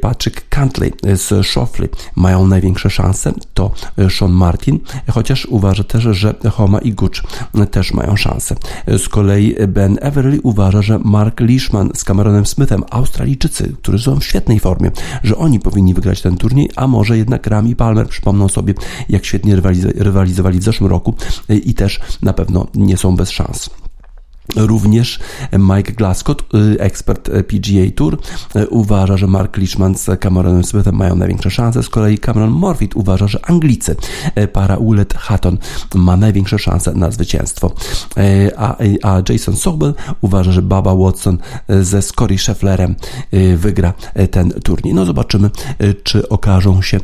Patrick 0.00 0.48
Cantley 0.48 0.92
z 1.14 1.46
Shoffley 1.46 1.88
mają 2.16 2.46
największe 2.46 2.90
szanse, 2.90 3.32
to 3.54 3.70
Sean 4.10 4.32
Martin, 4.32 4.80
chociaż 5.10 5.46
uważa 5.46 5.84
też, 5.84 6.02
że 6.02 6.34
Homa 6.52 6.78
i 6.78 6.92
Gucci 6.92 7.22
też 7.70 7.92
mają 7.92 8.07
szansę. 8.16 8.54
Z 8.98 9.08
kolei 9.08 9.54
Ben 9.68 9.98
Everly 10.00 10.40
uważa, 10.42 10.82
że 10.82 10.98
Mark 10.98 11.40
Leishman 11.40 11.90
z 11.94 12.04
Cameronem 12.04 12.46
Smithem, 12.46 12.84
Australijczycy, 12.90 13.72
którzy 13.82 13.98
są 13.98 14.20
w 14.20 14.24
świetnej 14.24 14.60
formie, 14.60 14.90
że 15.22 15.36
oni 15.36 15.60
powinni 15.60 15.94
wygrać 15.94 16.22
ten 16.22 16.36
turniej, 16.36 16.70
a 16.76 16.86
może 16.86 17.18
jednak 17.18 17.46
Rami 17.46 17.76
Palmer 17.76 18.08
przypomną 18.08 18.48
sobie, 18.48 18.74
jak 19.08 19.24
świetnie 19.24 19.56
rywalizowali 19.96 20.58
w 20.58 20.62
zeszłym 20.62 20.90
roku 20.90 21.14
i 21.48 21.74
też 21.74 22.00
na 22.22 22.32
pewno 22.32 22.66
nie 22.74 22.96
są 22.96 23.16
bez 23.16 23.30
szans. 23.30 23.70
Również 24.56 25.18
Mike 25.58 25.92
Glascott, 25.92 26.54
y, 26.54 26.80
ekspert 26.80 27.30
PGA 27.30 27.90
Tour, 27.94 28.18
y, 28.56 28.68
uważa, 28.68 29.16
że 29.16 29.26
Mark 29.26 29.56
Leishman 29.56 29.94
z 29.94 30.20
Cameronem 30.20 30.64
Smithem 30.64 30.94
mają 30.94 31.16
największe 31.16 31.50
szanse. 31.50 31.82
Z 31.82 31.88
kolei 31.88 32.18
Cameron 32.18 32.50
Morfitt 32.50 32.96
uważa, 32.96 33.28
że 33.28 33.46
Anglicy, 33.46 33.96
y, 34.38 34.48
para 34.48 34.76
Ulet 34.76 35.14
Hatton 35.14 35.58
ma 35.94 36.16
największe 36.16 36.58
szanse 36.58 36.94
na 36.94 37.10
zwycięstwo. 37.10 37.72
A, 38.56 38.76
a 39.02 39.22
Jason 39.28 39.56
Sobel 39.56 39.94
uważa, 40.20 40.52
że 40.52 40.62
Baba 40.62 40.94
Watson 40.94 41.38
ze 41.80 42.02
Scotty 42.02 42.38
Schefflerem 42.38 42.96
wygra 43.56 43.92
ten 44.30 44.50
turniej. 44.50 44.94
No 44.94 45.04
zobaczymy, 45.04 45.50
czy 46.02 46.28
okażą 46.28 46.82
się 46.82 47.00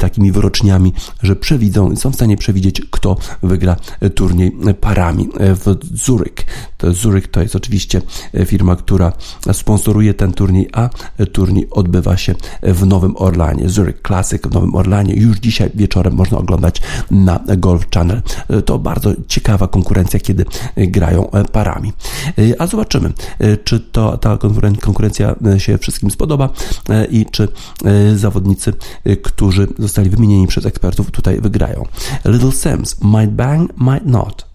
takimi 0.00 0.32
wyroczniami, 0.32 0.92
że 1.22 1.36
przewidzą, 1.36 1.96
są 1.96 2.10
w 2.10 2.14
stanie 2.14 2.36
przewidzieć, 2.36 2.82
kto 2.90 3.16
wygra 3.42 3.76
turniej 4.14 4.52
parami 4.80 5.28
w 5.38 5.76
Zurich. 5.94 6.46
Zurich 6.90 7.28
to 7.30 7.42
jest 7.42 7.56
oczywiście 7.56 8.02
e, 8.34 8.46
firma, 8.46 8.76
która 8.76 9.12
sponsoruje 9.52 10.14
ten 10.14 10.32
turniej, 10.32 10.68
a 10.72 10.88
turniej 11.32 11.70
odbywa 11.70 12.16
się 12.16 12.34
w 12.62 12.86
Nowym 12.86 13.16
Orlanie. 13.16 13.68
Zurich 13.68 14.02
Classic 14.06 14.42
w 14.42 14.54
Nowym 14.54 14.74
Orlanie. 14.74 15.14
Już 15.14 15.38
dzisiaj 15.38 15.70
wieczorem 15.74 16.14
można 16.14 16.38
oglądać 16.38 16.82
na 17.10 17.40
Golf 17.56 17.86
Channel. 17.94 18.22
E, 18.48 18.62
to 18.62 18.78
bardzo 18.78 19.12
ciekawa 19.28 19.68
konkurencja, 19.68 20.20
kiedy 20.20 20.44
grają 20.76 21.30
e, 21.30 21.44
parami. 21.44 21.92
A 22.58 22.66
zobaczymy, 22.66 23.12
czy 23.64 23.80
to, 23.80 24.18
ta 24.18 24.38
konkurencja 24.80 25.34
się 25.58 25.78
wszystkim 25.78 26.10
spodoba 26.10 26.48
i 27.10 27.26
czy 27.30 27.48
zawodnicy, 28.16 28.72
którzy 29.22 29.68
zostali 29.78 30.10
wymienieni 30.10 30.46
przez 30.46 30.66
ekspertów, 30.66 31.10
tutaj 31.10 31.40
wygrają. 31.40 31.86
Little 32.24 32.52
Sims, 32.52 32.96
might 33.02 33.30
bang, 33.30 33.72
might 33.78 34.06
not. 34.06 34.51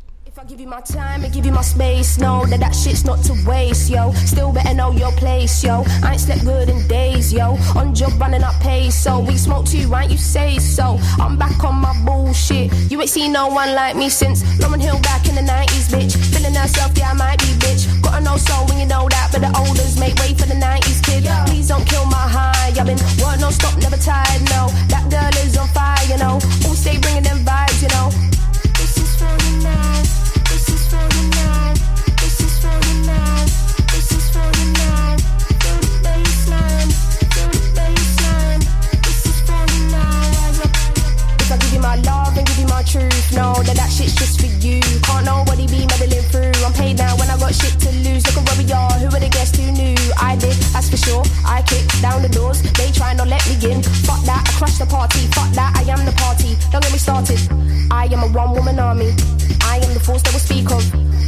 You 0.68 0.72
my 0.72 0.82
time 0.82 1.24
and 1.24 1.34
give 1.34 1.45
you 1.45 1.51
my 1.51 1.61
space. 1.61 2.18
Know 2.18 2.45
that 2.45 2.59
that 2.59 2.76
shit's 2.76 3.05
not 3.05 3.24
to 3.26 3.34
waste, 3.45 3.89
yo. 3.89 4.11
Still 4.26 4.51
better 4.51 4.74
know 4.74 4.91
your 4.91 5.11
place, 5.13 5.63
yo. 5.63 5.84
I 6.03 6.13
ain't 6.13 6.22
slept 6.22 6.43
good 6.43 6.70
in 6.70 6.88
days, 6.88 7.32
yo. 7.32 7.57
On 7.76 7.93
job 7.93 8.20
running 8.20 8.43
up 8.43 8.55
pace, 8.61 8.95
so 8.95 9.20
we 9.20 9.38
smoke 9.38 9.65
too, 9.65 9.88
right? 9.88 10.09
You 10.09 10.18
say 10.18 10.59
so. 10.59 10.99
I'm 11.20 11.38
back 11.38 11.63
on 11.63 11.76
my 11.76 11.93
bullshit. 12.05 12.74
You 12.91 12.99
ain't 13.01 13.09
seen 13.09 13.32
no 13.32 13.47
one 13.47 13.74
like 13.76 13.95
me 13.95 14.09
since 14.09 14.43
Lauren 14.59 14.80
Hill 14.80 14.99
back 15.01 15.28
in 15.28 15.36
the 15.36 15.41
90s, 15.41 15.88
bitch. 15.93 16.13
Feeling 16.34 16.55
herself, 16.55 16.91
yeah, 16.97 17.11
I 17.11 17.13
might 17.13 17.39
be, 17.39 17.51
bitch. 17.63 17.84
Gotta 18.01 18.24
know 18.24 18.38
so 18.38 18.53
when 18.68 18.80
you 18.80 18.88
know 18.88 19.07
that, 19.09 19.30
but 19.32 19.41
the 19.41 19.51
olders 19.57 19.97
make 19.99 20.15
way 20.20 20.34
for 20.34 20.47
the 20.47 20.59
90s, 20.59 21.01
kid. 21.03 21.24
Please 21.47 21.68
don't 21.70 21.86
kill 21.86 22.05
my 22.05 22.28
high. 22.38 22.74
I've 22.78 22.86
been 22.86 22.99
work 23.24 23.39
no 23.39 23.49
stop, 23.51 23.78
never 23.80 23.97
tired, 23.97 24.41
no. 24.51 24.68
That 24.91 25.07
girl 25.09 25.34
is 25.43 25.57
on 25.57 25.68
fire, 25.70 26.03
you 26.09 26.18
know. 26.18 26.39
All 26.65 26.76
stay 26.76 26.97
bringing 26.99 27.24
them 27.24 27.39
vibes, 27.45 27.82
you 27.82 27.89
know. 27.89 28.36
Truth. 42.88 43.36
Know 43.36 43.53
that 43.67 43.75
that 43.75 43.91
shit's 43.91 44.15
just 44.15 44.39
for 44.39 44.47
you. 44.63 44.80
Can't 45.03 45.28
nobody 45.28 45.67
be 45.67 45.84
meddling 45.91 46.23
through. 46.32 46.55
I'm 46.63 46.71
paid 46.71 46.97
now 46.97 47.19
when 47.19 47.28
I 47.30 47.36
got 47.36 47.51
shit 47.53 47.75
to 47.84 47.91
lose. 48.07 48.23
Look 48.23 48.39
at 48.39 48.43
where 48.47 48.57
we 48.63 48.65
are. 48.71 48.95
Who 49.03 49.07
would 49.11 49.23
have 49.23 49.36
guessed 49.36 49.59
who 49.59 49.67
knew? 49.75 49.99
I 50.17 50.39
did, 50.39 50.55
that's 50.71 50.89
for 50.89 50.97
sure. 50.97 51.23
I 51.43 51.61
kicked 51.67 52.01
down 52.01 52.23
the 52.23 52.32
doors. 52.32 52.63
They 52.80 52.89
try 52.95 53.13
not 53.13 53.28
let 53.28 53.43
me 53.45 53.55
in. 53.59 53.84
Fuck 54.07 54.23
that, 54.23 54.41
I 54.47 54.51
crushed 54.57 54.80
the 54.80 54.88
party. 54.88 55.28
Fuck 55.36 55.51
that, 55.59 55.75
I 55.75 55.84
am 55.91 56.01
the 56.07 56.15
party. 56.15 56.55
Don't 56.71 56.82
get 56.82 56.91
me 56.95 56.97
started. 56.97 57.39
I 57.91 58.07
am 58.07 58.23
a 58.23 58.30
one 58.32 58.55
woman 58.55 58.80
army. 58.80 59.11
I 59.67 59.84
am 59.84 59.91
the 59.93 60.01
force 60.01 60.23
that 60.23 60.32
will 60.32 60.43
speak 60.43 60.71
of. 60.71 60.82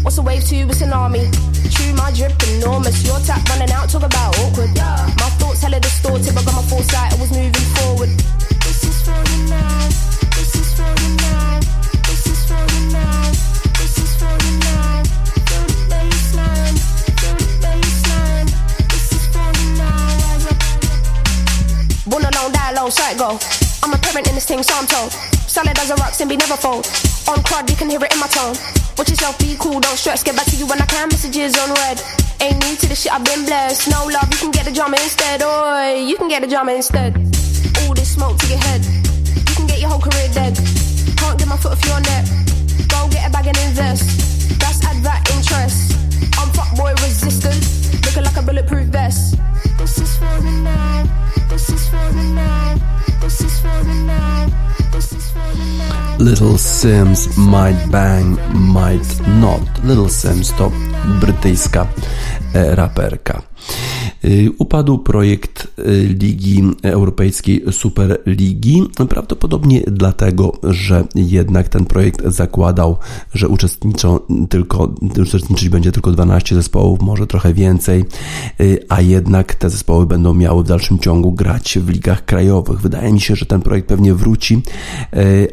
What's 0.03 0.17
a 0.17 0.23
wave 0.23 0.47
to 0.47 0.63
a 0.63 0.73
tsunami? 0.73 1.27
True, 1.75 1.93
my 1.93 2.11
drip 2.15 2.39
enormous. 2.55 3.03
Your 3.03 3.19
tap 3.19 3.43
running 3.51 3.71
out, 3.71 3.89
talk 3.91 4.03
about 4.03 4.31
awkward. 4.39 4.71
My 5.19 5.29
thoughts 5.37 5.61
hella 5.61 5.79
distorted, 5.79 6.33
but 6.33 6.45
got 6.47 6.55
my 6.55 6.63
foresight. 6.71 7.13
I 7.13 7.17
was 7.19 7.31
moving 7.35 7.67
forward. 7.75 8.09
This 8.63 8.83
is 8.87 8.97
for 9.03 9.19
you 9.19 9.49
now. 9.51 10.18
I'm 23.83 23.93
a 23.93 23.97
parent 23.97 24.27
in 24.27 24.35
this 24.35 24.45
thing, 24.45 24.63
so 24.63 24.73
I'm 24.75 24.87
told. 24.87 25.11
Solid 25.47 25.77
as 25.77 25.89
a 25.89 25.95
rock, 25.95 26.17
be 26.17 26.37
never 26.37 26.55
fold. 26.55 26.85
On 27.27 27.37
crud, 27.43 27.69
you 27.69 27.75
can 27.75 27.89
hear 27.89 28.03
it 28.03 28.13
in 28.13 28.19
my 28.19 28.27
tone. 28.27 28.55
Watch 28.97 29.09
yourself, 29.09 29.37
be 29.39 29.55
cool, 29.59 29.79
don't 29.79 29.97
stress. 29.97 30.23
Get 30.23 30.35
back 30.35 30.45
to 30.45 30.55
you 30.55 30.65
when 30.65 30.81
I 30.81 30.85
can. 30.85 31.09
Messages 31.09 31.57
on 31.57 31.69
red. 31.69 32.01
Ain't 32.41 32.63
new 32.63 32.75
to 32.75 32.87
the 32.87 32.95
shit, 32.95 33.11
I've 33.11 33.23
been 33.23 33.45
blessed. 33.45 33.89
No 33.89 34.05
love, 34.05 34.29
you 34.31 34.37
can 34.37 34.51
get 34.51 34.67
a 34.67 34.73
drama 34.73 34.97
instead. 35.01 35.41
Oi, 35.41 36.05
you 36.07 36.17
can 36.17 36.27
get 36.27 36.43
a 36.43 36.47
drama 36.47 36.73
instead. 36.73 37.15
All 37.83 37.93
this 37.93 38.13
smoke 38.13 38.37
to 38.37 38.47
your 38.47 38.59
head. 38.59 38.98
Get 39.79 39.87
your 39.87 39.91
whole 39.91 40.11
career 40.11 40.27
dead. 40.33 40.55
Can't 41.15 41.39
get 41.39 41.47
my 41.47 41.55
foot 41.55 41.71
off 41.71 41.85
your 41.87 42.01
neck. 42.01 42.25
Go 42.89 43.07
get 43.07 43.29
a 43.29 43.31
bag 43.31 43.47
and 43.47 43.57
invest. 43.63 44.03
That's 44.59 44.83
add 44.83 45.01
that 45.07 45.23
interest. 45.31 45.95
I'm 46.35 46.51
resistant. 46.99 47.63
Looking 48.03 48.25
like 48.25 48.35
a 48.35 48.41
bulletproof 48.41 48.87
vest. 48.87 49.39
This 49.77 49.97
is 49.99 50.17
for 50.17 50.35
the. 50.43 51.09
This 51.47 51.69
is 51.69 51.87
for 51.87 52.11
the. 52.11 52.27
This 53.21 53.39
is 53.39 53.59
for 53.61 53.83
the. 53.87 54.51
This 54.91 55.13
is 55.13 55.31
for 55.31 55.47
the. 55.55 56.23
Little 56.25 56.57
Sims 56.57 57.37
Might 57.37 57.79
Bang 57.89 58.35
Might 58.51 59.07
Not. 59.39 59.63
Little 59.85 60.09
Sims 60.09 60.51
to 60.57 60.69
brytyjska 61.21 61.87
raperka. 62.75 63.43
Y, 64.25 64.51
upadł 64.57 64.97
projekt 64.97 65.67
y, 65.79 66.15
Ligi 66.19 66.63
Europejskiej 66.83 67.63
Superligi, 67.71 68.83
prawdopodobnie 69.09 69.81
dlatego, 69.87 70.51
że 70.63 71.07
jednak 71.15 71.69
ten 71.69 71.85
projekt 71.85 72.25
zakładał, 72.25 72.97
że 73.33 73.47
uczestniczą 73.47 74.19
tylko, 74.49 74.95
uczestniczyć 75.21 75.69
będzie 75.69 75.91
tylko 75.91 76.11
12 76.11 76.55
zespołów, 76.55 77.01
może 77.01 77.27
trochę 77.27 77.53
więcej, 77.53 78.05
y, 78.61 78.85
a 78.89 79.01
jednak 79.01 79.55
te 79.55 79.69
zespoły 79.69 80.05
będą 80.05 80.33
miały 80.33 80.63
w 80.63 80.67
dalszym 80.67 80.99
ciągu 80.99 81.31
grać 81.31 81.77
w 81.81 81.89
ligach 81.89 82.25
krajowych. 82.25 82.81
Wydaje 82.81 83.13
mi 83.13 83.21
się, 83.21 83.35
że 83.35 83.45
ten 83.45 83.61
projekt 83.61 83.87
pewnie 83.87 84.13
wróci, 84.13 84.61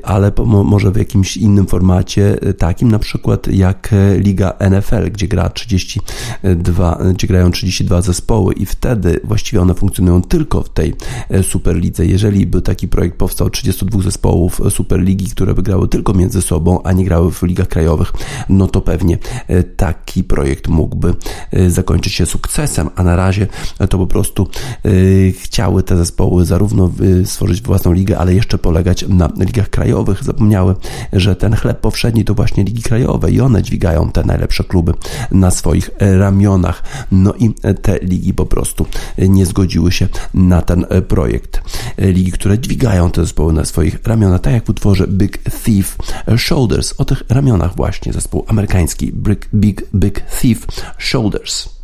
ale 0.03 0.33
może 0.47 0.91
w 0.91 0.97
jakimś 0.97 1.37
innym 1.37 1.67
formacie, 1.67 2.39
takim 2.59 2.91
na 2.91 2.99
przykład 2.99 3.49
jak 3.49 3.95
Liga 4.19 4.53
NFL, 4.71 5.11
gdzie 5.11 5.29
gra 5.29 5.51
32, 5.51 6.99
gdzie 7.15 7.27
grają 7.27 7.51
32 7.51 8.03
zespoły 8.03 8.56
i 8.57 8.67
wtedy 8.67 9.21
właściwie 9.25 9.63
one 9.63 9.75
funkcjonują 9.75 10.23
tylko 10.23 10.63
w 10.63 10.69
tej 10.69 10.95
e, 11.31 11.43
Superlidze. 11.43 12.07
Jeżeli 12.07 12.47
by 12.47 12.63
taki 12.63 12.89
projekt 12.89 13.17
powstał 13.17 13.51
32 13.51 14.03
zespołów 14.03 14.61
Superligi, 14.71 15.31
które 15.31 15.55
by 15.55 15.63
grały 15.63 15.89
tylko 15.89 16.15
między 16.15 16.43
sobą, 16.43 16.83
a 16.83 16.93
nie 16.93 17.05
grały 17.05 17.33
w 17.33 17.43
ligach 17.43 17.69
krajowych, 17.69 18.13
no 18.49 18.67
to 18.67 18.81
pewnie 18.81 19.19
e, 19.49 19.63
taki 19.63 20.25
projekt 20.25 20.69
mógłby 20.69 21.15
e, 21.51 21.71
zakończyć 21.71 22.13
się 22.13 22.27
sukcesem, 22.27 22.91
a 22.97 23.03
na 23.03 23.17
razie 23.17 23.47
to 23.91 23.99
po 23.99 24.07
prostu 24.07 24.49
chciały 25.43 25.83
te 25.83 25.97
zespoły 25.97 26.45
zarówno 26.45 26.91
stworzyć 27.25 27.63
własną 27.63 27.93
ligę, 27.93 28.19
ale 28.19 28.35
jeszcze 28.35 28.59
polegać 28.59 29.05
na 29.09 29.29
ligach 29.39 29.71
krajowych. 29.71 30.25
Zapomniały, 30.25 30.75
że 31.13 31.37
ten 31.37 31.57
chleb 31.57 31.81
powszedni 31.81 32.25
to 32.25 32.35
właśnie 32.35 32.65
ligi 32.65 32.83
krajowe 32.83 33.31
i 33.31 33.41
one 33.41 33.63
dźwigają 33.63 34.11
te 34.11 34.25
najlepsze 34.25 34.65
kluby 34.65 34.93
na 35.31 35.51
swoich 35.51 35.91
ramionach. 36.01 36.83
No 37.13 37.35
i 37.35 37.55
te 37.83 37.99
ligi 38.03 38.35
po 38.35 38.46
prostu 38.47 38.87
nie 39.19 39.47
zgodziły 39.47 39.93
się 39.93 40.09
na 40.35 40.63
ten 40.63 40.87
projekt. 41.09 41.61
Ligi, 41.99 42.33
które 42.33 42.59
dźwigają 42.59 43.11
te 43.11 43.21
zespoły 43.21 43.53
na 43.53 43.65
swoich 43.65 43.99
ramionach, 44.05 44.41
tak 44.41 44.53
jak 44.53 44.67
w 44.67 44.71
utworze 44.71 45.07
Big 45.09 45.39
Thief 45.65 45.97
Shoulders. 46.37 46.95
O 46.99 47.05
tych 47.05 47.23
ramionach 47.29 47.77
właśnie 47.77 48.13
zespół 48.13 48.45
amerykański 48.49 49.13
Big, 49.13 49.49
Big, 49.55 49.85
Big 49.95 50.21
Thief 50.41 50.67
Shoulders. 50.99 51.76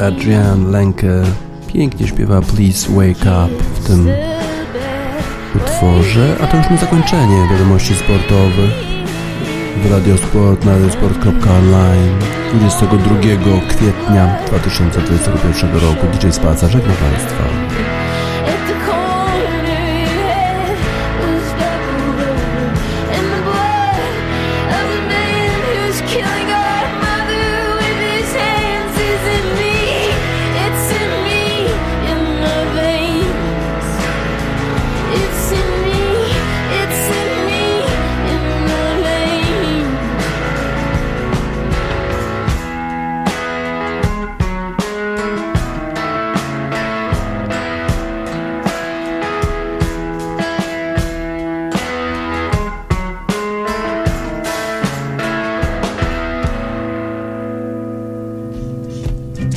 Adrian 0.00 0.70
Lenke 0.70 1.22
pięknie 1.66 2.06
śpiewa 2.08 2.40
Please 2.40 2.92
Wake 2.92 3.44
Up 3.44 3.64
w 3.74 3.86
tym 3.86 4.08
utworze, 5.56 6.36
a 6.42 6.46
to 6.46 6.56
już 6.56 6.70
na 6.70 6.76
zakończenie 6.76 7.48
wiadomości 7.50 7.94
sportowych 7.94 8.70
w 9.82 9.90
Radiosport 9.90 10.64
na 10.64 10.72
radiosport.online 10.72 12.18
22 12.54 13.14
kwietnia 13.68 14.38
2021 14.46 15.72
roku 15.72 16.06
DJ 16.06 16.30
Spaca 16.30 16.68
żegna 16.68 16.92
Państwa. 16.94 17.69